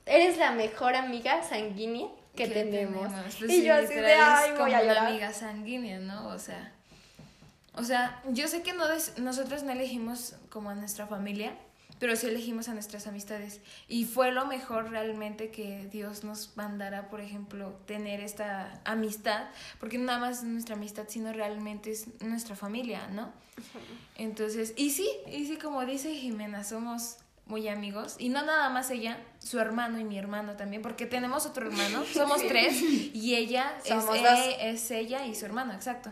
eres 0.06 0.36
la 0.38 0.50
mejor 0.52 0.96
amiga 0.96 1.42
sanguínea 1.48 2.08
que, 2.34 2.48
tenemos. 2.48 3.06
Pues 3.38 3.50
y 3.52 3.60
sí, 3.60 3.64
yo 3.64 3.74
así 3.74 3.94
de, 3.94 4.12
ay, 4.14 4.50
como 4.52 4.64
voy 4.64 4.74
a 4.74 4.82
llorar. 4.82 5.06
amiga 5.06 5.32
sanguínea, 5.32 5.98
¿no? 6.00 6.28
O 6.28 6.38
sea, 6.38 6.72
o 7.76 7.84
sea, 7.84 8.22
yo 8.30 8.48
sé 8.48 8.62
que 8.62 8.72
no 8.72 8.86
des- 8.88 9.18
nosotros 9.18 9.62
no 9.62 9.72
elegimos 9.72 10.34
como 10.50 10.70
a 10.70 10.74
nuestra 10.74 11.06
familia, 11.06 11.56
pero 12.00 12.16
sí 12.16 12.26
elegimos 12.26 12.68
a 12.68 12.74
nuestras 12.74 13.06
amistades. 13.06 13.60
Y 13.88 14.04
fue 14.04 14.32
lo 14.32 14.46
mejor 14.46 14.90
realmente 14.90 15.50
que 15.50 15.86
Dios 15.90 16.24
nos 16.24 16.56
mandara, 16.56 17.08
por 17.08 17.20
ejemplo, 17.20 17.70
tener 17.86 18.20
esta 18.20 18.80
amistad, 18.84 19.44
porque 19.80 19.96
no 19.98 20.04
nada 20.06 20.18
más 20.18 20.38
es 20.38 20.44
nuestra 20.44 20.74
amistad, 20.74 21.04
sino 21.08 21.32
realmente 21.32 21.92
es 21.92 22.06
nuestra 22.20 22.56
familia, 22.56 23.06
¿no? 23.08 23.32
Entonces, 24.16 24.74
y 24.76 24.90
sí, 24.90 25.08
y 25.30 25.46
sí, 25.46 25.56
como 25.56 25.84
dice 25.86 26.14
Jimena, 26.14 26.64
somos 26.64 27.16
muy 27.46 27.68
amigos. 27.68 28.16
Y 28.18 28.28
no 28.28 28.42
nada 28.44 28.68
más 28.70 28.90
ella, 28.90 29.18
su 29.38 29.58
hermano 29.58 29.98
y 29.98 30.04
mi 30.04 30.18
hermano 30.18 30.54
también, 30.56 30.82
porque 30.82 31.06
tenemos 31.06 31.46
otro 31.46 31.66
hermano, 31.66 32.04
somos 32.12 32.38
tres, 32.48 32.80
y 32.82 33.34
ella 33.34 33.72
Somos 33.84 34.06
dos. 34.06 34.38
es 34.60 34.90
ella 34.90 35.26
y 35.26 35.34
su 35.34 35.44
hermano, 35.44 35.72
exacto. 35.72 36.10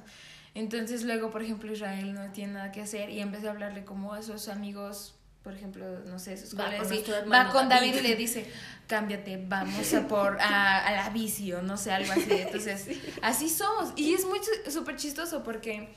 Entonces 0.54 1.04
luego, 1.04 1.30
por 1.30 1.42
ejemplo, 1.42 1.72
Israel 1.72 2.12
no 2.14 2.30
tiene 2.32 2.54
nada 2.54 2.72
que 2.72 2.82
hacer 2.82 3.10
y 3.10 3.20
empecé 3.20 3.48
a 3.48 3.52
hablarle 3.52 3.84
como 3.84 4.12
a 4.12 4.22
sus 4.22 4.48
amigos, 4.48 5.14
por 5.42 5.54
ejemplo, 5.54 6.00
no 6.06 6.18
sé, 6.18 6.36
sus 6.36 6.58
Va 6.58 6.66
colegas, 6.66 6.88
con 6.88 7.32
va 7.32 7.48
con 7.48 7.68
David. 7.68 7.94
David 7.94 8.00
y 8.00 8.08
le 8.08 8.16
dice, 8.16 8.46
cámbiate, 8.86 9.42
vamos 9.48 9.94
a 9.94 10.06
por 10.06 10.40
a, 10.40 10.86
a 10.86 10.92
la 10.92 11.08
bici 11.10 11.52
o 11.52 11.62
no 11.62 11.76
sé, 11.76 11.92
algo 11.92 12.12
así. 12.12 12.30
Entonces, 12.30 12.88
así 13.22 13.48
somos. 13.48 13.92
Y 13.96 14.12
es 14.12 14.24
muy 14.26 14.40
súper 14.70 14.96
chistoso 14.96 15.42
porque... 15.42 15.94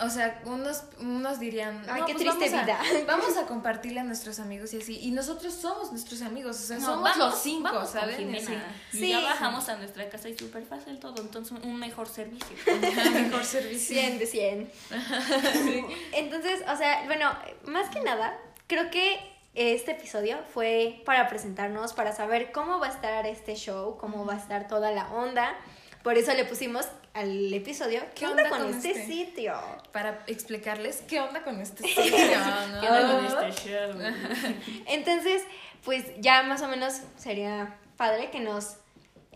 O 0.00 0.10
sea, 0.10 0.42
unos, 0.44 0.82
unos 0.98 1.38
dirían, 1.38 1.84
Ay, 1.88 2.00
"No, 2.00 2.06
qué 2.06 2.14
pues 2.14 2.24
triste 2.24 2.50
vamos 2.50 2.58
a- 2.60 2.82
vida". 2.82 3.04
vamos 3.06 3.36
a 3.36 3.46
compartirle 3.46 4.00
a 4.00 4.04
nuestros 4.04 4.40
amigos 4.40 4.74
y 4.74 4.78
así. 4.78 4.98
Y 5.00 5.12
nosotros 5.12 5.54
somos 5.54 5.92
nuestros 5.92 6.20
amigos, 6.22 6.56
o 6.56 6.66
sea, 6.66 6.78
No, 6.78 6.86
somos 6.86 7.02
vamos, 7.04 7.16
los 7.18 7.38
cinco, 7.40 7.62
vamos 7.72 7.90
con 7.90 8.00
¿saben? 8.00 8.16
Jimena. 8.16 8.64
Sí. 8.90 9.04
Y 9.04 9.08
ya 9.10 9.20
bajamos 9.20 9.68
a 9.68 9.76
nuestra 9.76 10.08
casa 10.08 10.28
y 10.28 10.36
súper 10.36 10.64
fácil 10.64 10.98
todo, 10.98 11.22
entonces 11.22 11.56
un 11.62 11.78
mejor 11.78 12.08
servicio. 12.08 12.56
Mejor 13.12 13.44
servicio. 13.44 13.94
100 14.00 14.18
de 14.18 14.26
100. 14.26 14.72
Entonces, 16.12 16.62
o 16.72 16.76
sea, 16.76 17.04
bueno, 17.06 17.30
más 17.66 17.88
que 17.90 18.00
nada, 18.00 18.36
creo 18.66 18.90
que 18.90 19.18
este 19.54 19.92
episodio 19.92 20.38
fue 20.52 21.02
para 21.06 21.28
presentarnos, 21.28 21.92
para 21.92 22.12
saber 22.12 22.50
cómo 22.50 22.80
va 22.80 22.88
a 22.88 22.90
estar 22.90 23.26
este 23.26 23.54
show, 23.54 23.96
cómo 23.98 24.24
va 24.26 24.34
a 24.34 24.38
estar 24.38 24.66
toda 24.66 24.90
la 24.90 25.06
onda. 25.12 25.54
Por 26.04 26.18
eso 26.18 26.34
le 26.34 26.44
pusimos 26.44 26.86
al 27.14 27.50
episodio, 27.54 28.00
¿qué, 28.14 28.20
¿Qué 28.20 28.26
onda, 28.26 28.42
onda 28.42 28.56
con, 28.58 28.66
con 28.66 28.74
este, 28.74 28.90
este? 28.90 29.06
sitio? 29.06 29.54
Para 29.90 30.22
explicarles 30.26 31.02
qué 31.08 31.18
onda 31.18 31.42
con 31.42 31.58
este 31.62 31.82
sitio, 31.88 32.38
¿no? 32.72 32.80
¿Qué 32.80 32.88
onda 32.88 33.32
con 33.32 33.46
este 33.46 33.70
show? 33.70 33.90
Entonces, 34.86 35.42
pues 35.82 36.04
ya 36.18 36.42
más 36.42 36.60
o 36.60 36.68
menos 36.68 37.00
sería 37.16 37.78
padre 37.96 38.30
que 38.30 38.40
nos 38.40 38.76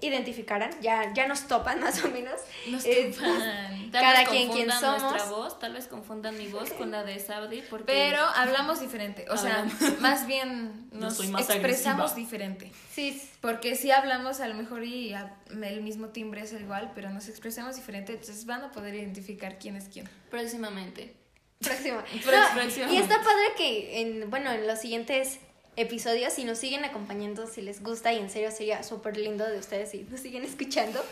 identificaran, 0.00 0.70
ya, 0.80 1.12
ya 1.14 1.26
nos 1.26 1.46
topan 1.48 1.80
más 1.80 2.02
o 2.04 2.08
menos. 2.08 2.40
Nos 2.68 2.84
Eh, 2.84 3.12
topan. 3.14 3.90
Tal 3.90 4.02
Cada 4.02 4.18
vez 4.20 4.28
quien 4.28 4.50
quien 4.50 4.70
somos. 4.70 5.02
nuestra 5.02 5.30
voz, 5.30 5.58
tal 5.58 5.72
vez 5.72 5.86
confundan 5.86 6.36
mi 6.36 6.48
voz 6.48 6.72
con 6.72 6.90
la 6.90 7.04
de 7.04 7.18
Sabdi, 7.18 7.62
porque... 7.70 7.84
Pero 7.86 8.20
hablamos 8.34 8.80
diferente, 8.80 9.26
o 9.30 9.36
sea, 9.36 9.64
más 10.00 10.26
bien 10.26 10.88
nos 10.92 11.18
más 11.28 11.48
expresamos 11.48 12.12
agresiva. 12.12 12.14
diferente. 12.16 12.72
Sí, 12.92 13.22
Porque 13.40 13.74
sí 13.76 13.90
hablamos 13.90 14.40
a 14.40 14.48
lo 14.48 14.54
mejor 14.54 14.84
y 14.84 15.14
el 15.62 15.80
mismo 15.82 16.08
timbre 16.08 16.42
es 16.42 16.52
igual, 16.52 16.92
pero 16.94 17.10
nos 17.10 17.28
expresamos 17.28 17.76
diferente, 17.76 18.12
entonces 18.12 18.44
van 18.46 18.62
a 18.64 18.72
poder 18.72 18.94
identificar 18.94 19.58
quién 19.58 19.76
es 19.76 19.88
quién. 19.88 20.08
próximamente. 20.30 21.14
No, 21.60 22.54
próximo. 22.54 22.92
y 22.92 22.98
está 22.98 23.16
padre 23.16 23.46
que 23.56 24.00
en, 24.00 24.30
bueno, 24.30 24.52
en 24.52 24.66
los 24.68 24.78
siguientes 24.78 25.40
episodios, 25.78 26.32
si 26.32 26.44
nos 26.44 26.58
siguen 26.58 26.84
acompañando, 26.84 27.46
si 27.46 27.62
les 27.62 27.82
gusta, 27.82 28.12
y 28.12 28.18
en 28.18 28.28
serio 28.28 28.50
sería 28.50 28.82
súper 28.82 29.16
lindo 29.16 29.46
de 29.46 29.58
ustedes 29.58 29.90
si 29.90 30.02
nos 30.02 30.20
siguen 30.20 30.44
escuchando, 30.44 31.02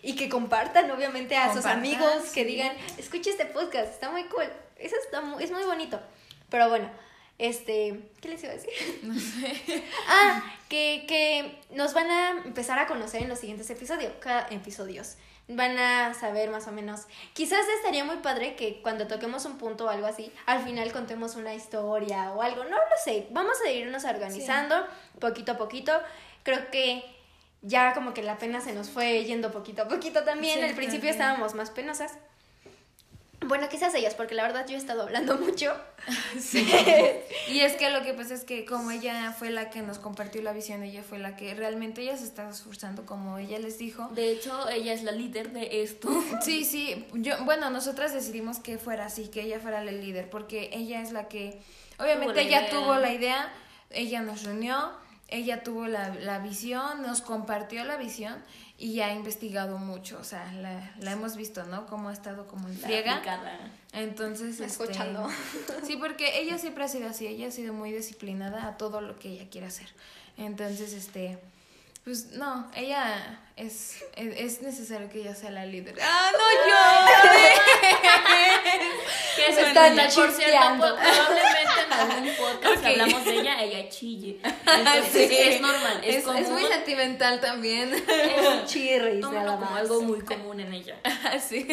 y 0.00 0.14
que 0.16 0.28
compartan 0.28 0.90
obviamente 0.90 1.36
a 1.36 1.52
sus 1.52 1.66
amigos, 1.66 2.30
que 2.32 2.44
digan, 2.44 2.72
escucha 2.98 3.30
este 3.30 3.46
podcast, 3.46 3.92
está 3.92 4.10
muy 4.10 4.24
cool, 4.24 4.46
eso 4.78 4.96
está 5.04 5.22
es 5.40 5.50
muy 5.50 5.64
bonito. 5.64 6.00
Pero 6.48 6.68
bueno, 6.68 6.88
este, 7.38 8.00
¿qué 8.20 8.28
les 8.28 8.42
iba 8.44 8.52
a 8.52 8.56
decir? 8.56 8.72
No 9.02 9.18
sé. 9.18 9.82
Ah, 10.08 10.44
que, 10.68 11.04
que 11.08 11.58
nos 11.74 11.92
van 11.92 12.10
a 12.10 12.42
empezar 12.44 12.78
a 12.78 12.86
conocer 12.86 13.22
en 13.22 13.28
los 13.28 13.40
siguientes 13.40 13.68
episodios, 13.70 14.12
cada 14.20 14.46
episodios. 14.50 15.16
Van 15.48 15.78
a 15.78 16.14
saber 16.14 16.50
más 16.50 16.66
o 16.68 16.72
menos. 16.72 17.06
Quizás 17.34 17.66
estaría 17.76 18.04
muy 18.04 18.16
padre 18.16 18.54
que 18.54 18.80
cuando 18.80 19.06
toquemos 19.06 19.44
un 19.44 19.58
punto 19.58 19.86
o 19.86 19.88
algo 19.88 20.06
así, 20.06 20.32
al 20.46 20.62
final 20.64 20.92
contemos 20.92 21.36
una 21.36 21.54
historia 21.54 22.32
o 22.32 22.42
algo. 22.42 22.64
No 22.64 22.76
lo 22.76 22.96
sé. 23.04 23.26
Vamos 23.30 23.56
a 23.66 23.70
irnos 23.70 24.04
organizando 24.04 24.86
poquito 25.18 25.52
a 25.52 25.58
poquito. 25.58 25.92
Creo 26.42 26.70
que 26.70 27.04
ya 27.60 27.92
como 27.94 28.14
que 28.14 28.22
la 28.22 28.38
pena 28.38 28.60
se 28.60 28.72
nos 28.72 28.90
fue 28.90 29.24
yendo 29.24 29.52
poquito 29.52 29.82
a 29.82 29.88
poquito 29.88 30.22
también. 30.24 30.58
Sí, 30.58 30.64
Al 30.64 30.74
principio 30.74 31.10
estábamos 31.10 31.54
más 31.54 31.70
penosas. 31.70 32.12
Bueno, 33.46 33.68
quizás 33.68 33.94
ellas, 33.94 34.14
porque 34.14 34.34
la 34.34 34.42
verdad 34.42 34.66
yo 34.66 34.74
he 34.74 34.78
estado 34.78 35.02
hablando 35.02 35.36
mucho. 35.38 35.74
Sí. 36.38 36.66
Y 37.48 37.60
es 37.60 37.74
que 37.74 37.90
lo 37.90 38.02
que 38.02 38.14
pasa 38.14 38.34
es 38.34 38.44
que 38.44 38.64
como 38.64 38.90
ella 38.92 39.32
fue 39.32 39.50
la 39.50 39.68
que 39.68 39.82
nos 39.82 39.98
compartió 39.98 40.40
la 40.42 40.52
visión, 40.52 40.82
ella 40.82 41.02
fue 41.02 41.18
la 41.18 41.36
que 41.36 41.54
realmente 41.54 42.00
ella 42.02 42.16
se 42.16 42.24
estaba 42.24 42.50
esforzando, 42.50 43.04
como 43.04 43.36
ella 43.38 43.58
les 43.58 43.78
dijo. 43.78 44.08
De 44.08 44.30
hecho, 44.30 44.68
ella 44.70 44.92
es 44.92 45.02
la 45.02 45.12
líder 45.12 45.52
de 45.52 45.82
esto. 45.82 46.08
Sí, 46.42 46.64
sí, 46.64 47.04
yo, 47.14 47.34
bueno, 47.44 47.68
nosotras 47.70 48.14
decidimos 48.14 48.58
que 48.58 48.78
fuera 48.78 49.06
así, 49.06 49.28
que 49.28 49.42
ella 49.42 49.60
fuera 49.60 49.84
la 49.84 49.92
líder, 49.92 50.30
porque 50.30 50.70
ella 50.72 51.02
es 51.02 51.12
la 51.12 51.28
que, 51.28 51.60
obviamente 51.98 52.32
Tuvo 52.34 52.34
la 52.34 52.42
ella 52.42 52.60
idea. 52.60 52.70
tuvo 52.70 52.94
la 52.94 53.12
idea, 53.12 53.52
ella 53.90 54.22
nos 54.22 54.44
reunió, 54.44 54.92
ella 55.28 55.62
tuvo 55.62 55.86
la, 55.86 56.14
la 56.14 56.38
visión, 56.38 57.02
nos 57.02 57.20
compartió 57.22 57.84
la 57.84 57.96
visión 57.96 58.42
y 58.82 59.00
ha 59.00 59.14
investigado 59.14 59.78
mucho, 59.78 60.18
o 60.18 60.24
sea, 60.24 60.52
la, 60.54 60.92
la 60.98 61.12
hemos 61.12 61.36
visto, 61.36 61.62
¿no? 61.66 61.86
Cómo 61.86 62.08
ha 62.08 62.12
estado 62.12 62.48
como 62.48 62.66
en 62.66 62.76
friega. 62.76 63.22
Entonces, 63.92 64.58
este, 64.58 64.64
Escuchando. 64.64 65.28
Sí, 65.84 65.96
porque 65.96 66.40
ella 66.40 66.58
siempre 66.58 66.82
ha 66.82 66.88
sido 66.88 67.08
así, 67.08 67.28
ella 67.28 67.46
ha 67.46 67.50
sido 67.52 67.72
muy 67.74 67.92
disciplinada 67.92 68.66
a 68.66 68.76
todo 68.76 69.00
lo 69.00 69.20
que 69.20 69.28
ella 69.28 69.48
quiere 69.48 69.68
hacer. 69.68 69.86
Entonces, 70.36 70.94
este, 70.94 71.38
pues 72.04 72.26
no, 72.32 72.70
ella 72.74 73.38
es, 73.56 74.02
es, 74.16 74.36
es 74.38 74.62
necesario 74.62 75.08
que 75.08 75.20
ella 75.20 75.34
sea 75.34 75.50
la 75.50 75.64
líder. 75.66 75.94
¡Ah, 76.02 76.30
no 76.32 76.38
Que 79.36 79.42
Me 79.42 79.48
eso 79.48 79.60
están 79.66 79.96
por 79.96 80.30
cierto, 80.32 80.60
probablemente 80.78 81.82
nos 81.88 81.98
algún 81.98 82.34
podcast 82.36 82.76
Ok. 82.78 82.84
hablamos 82.86 83.24
de 83.24 83.34
ella, 83.34 83.62
ella 83.62 83.88
chille. 83.88 84.40
Entonces 84.42 85.28
Sí. 85.30 85.36
es 85.38 85.60
normal, 85.60 86.00
es, 86.02 86.16
Es, 86.16 86.24
común. 86.24 86.42
es 86.42 86.48
muy 86.50 86.64
sentimental 86.66 87.40
también. 87.40 87.92
Es 87.94 88.02
nada 89.32 89.52
como 89.56 89.70
más. 89.70 89.80
algo 89.80 90.02
muy 90.02 90.20
común 90.20 90.60
en 90.60 90.72
ella. 90.74 90.96
sí. 91.48 91.66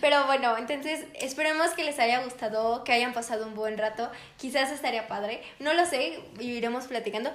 Pero 0.00 0.26
bueno, 0.26 0.56
entonces 0.58 1.04
esperemos 1.14 1.70
que 1.70 1.84
les 1.84 1.98
haya 1.98 2.22
gustado, 2.24 2.84
que 2.84 2.92
hayan 2.92 3.12
pasado 3.14 3.46
un 3.46 3.54
buen 3.54 3.78
rato. 3.78 4.10
Quizás 4.36 4.70
estaría 4.70 5.06
padre. 5.08 5.42
No 5.60 5.72
lo 5.72 5.86
sé, 5.86 6.20
iremos 6.40 6.84
platicando 6.86 7.32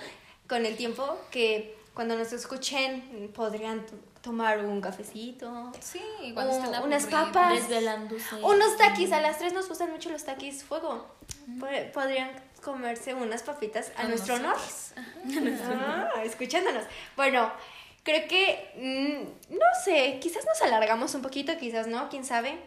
con 0.49 0.65
el 0.65 0.75
tiempo 0.75 1.17
que 1.31 1.77
cuando 1.93 2.15
nos 2.17 2.33
escuchen 2.33 3.31
podrían 3.33 3.85
tomar 4.21 4.59
un 4.65 4.81
cafecito. 4.81 5.71
Sí, 5.79 6.01
cuando 6.33 6.57
unas 6.83 7.05
papas. 7.05 7.61
Unos 8.41 8.75
taquis, 8.77 9.11
a 9.13 9.21
las 9.21 9.37
tres 9.37 9.53
nos 9.53 9.69
gustan 9.69 9.91
mucho 9.91 10.09
los 10.09 10.25
taquis 10.25 10.63
fuego. 10.63 11.05
Po- 11.59 11.67
Podrían 11.93 12.31
comerse 12.63 13.13
unas 13.13 13.43
papitas 13.43 13.91
a 13.97 14.03
nuestro 14.03 14.35
honor. 14.35 14.57
Ah, 15.71 16.23
escuchándonos. 16.23 16.83
Bueno, 17.15 17.51
creo 18.03 18.27
que, 18.27 18.71
mm, 19.49 19.53
no 19.55 19.65
sé, 19.85 20.19
quizás 20.21 20.45
nos 20.45 20.61
alargamos 20.61 21.13
un 21.15 21.21
poquito, 21.21 21.57
quizás 21.57 21.87
no, 21.87 22.09
quién 22.09 22.25
sabe. 22.25 22.57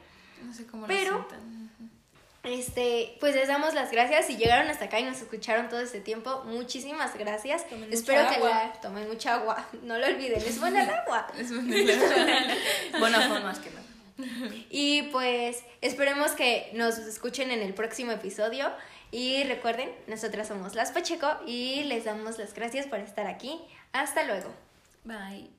No 0.42 0.52
sé 0.54 0.66
cómo 0.66 0.86
Pero- 0.86 1.18
lo. 1.18 1.51
Este, 2.44 3.16
pues 3.20 3.36
les 3.36 3.46
damos 3.46 3.72
las 3.74 3.92
gracias 3.92 4.26
si 4.26 4.36
llegaron 4.36 4.68
hasta 4.68 4.86
acá 4.86 4.98
y 4.98 5.04
nos 5.04 5.20
escucharon 5.20 5.68
todo 5.68 5.80
este 5.80 6.00
tiempo. 6.00 6.42
Muchísimas 6.44 7.16
gracias. 7.16 7.68
Tomen 7.68 7.84
mucha 7.88 7.94
Espero 7.94 8.28
que 8.28 8.34
agua. 8.36 8.48
la 8.50 8.72
tomen 8.80 9.08
mucha 9.08 9.34
agua. 9.34 9.68
No 9.82 9.96
lo 9.98 10.06
olviden, 10.06 10.40
es 10.40 10.58
buena 10.60 10.82
el 10.84 10.90
agua. 10.90 11.28
Es 11.38 11.50
una- 11.50 12.98
Buena 12.98 13.20
forma 13.20 13.40
más 13.40 13.58
que 13.60 13.70
nada. 13.70 13.82
Y 14.70 15.02
pues 15.12 15.62
esperemos 15.80 16.32
que 16.32 16.70
nos 16.74 16.98
escuchen 16.98 17.50
en 17.50 17.60
el 17.62 17.74
próximo 17.74 18.12
episodio. 18.12 18.72
Y 19.14 19.44
recuerden, 19.44 19.90
nosotras 20.06 20.48
somos 20.48 20.74
Las 20.74 20.90
Pacheco 20.90 21.28
y 21.46 21.84
les 21.84 22.04
damos 22.04 22.38
las 22.38 22.54
gracias 22.54 22.86
por 22.86 22.98
estar 22.98 23.26
aquí. 23.26 23.60
Hasta 23.92 24.24
luego. 24.24 24.50
Bye. 25.04 25.50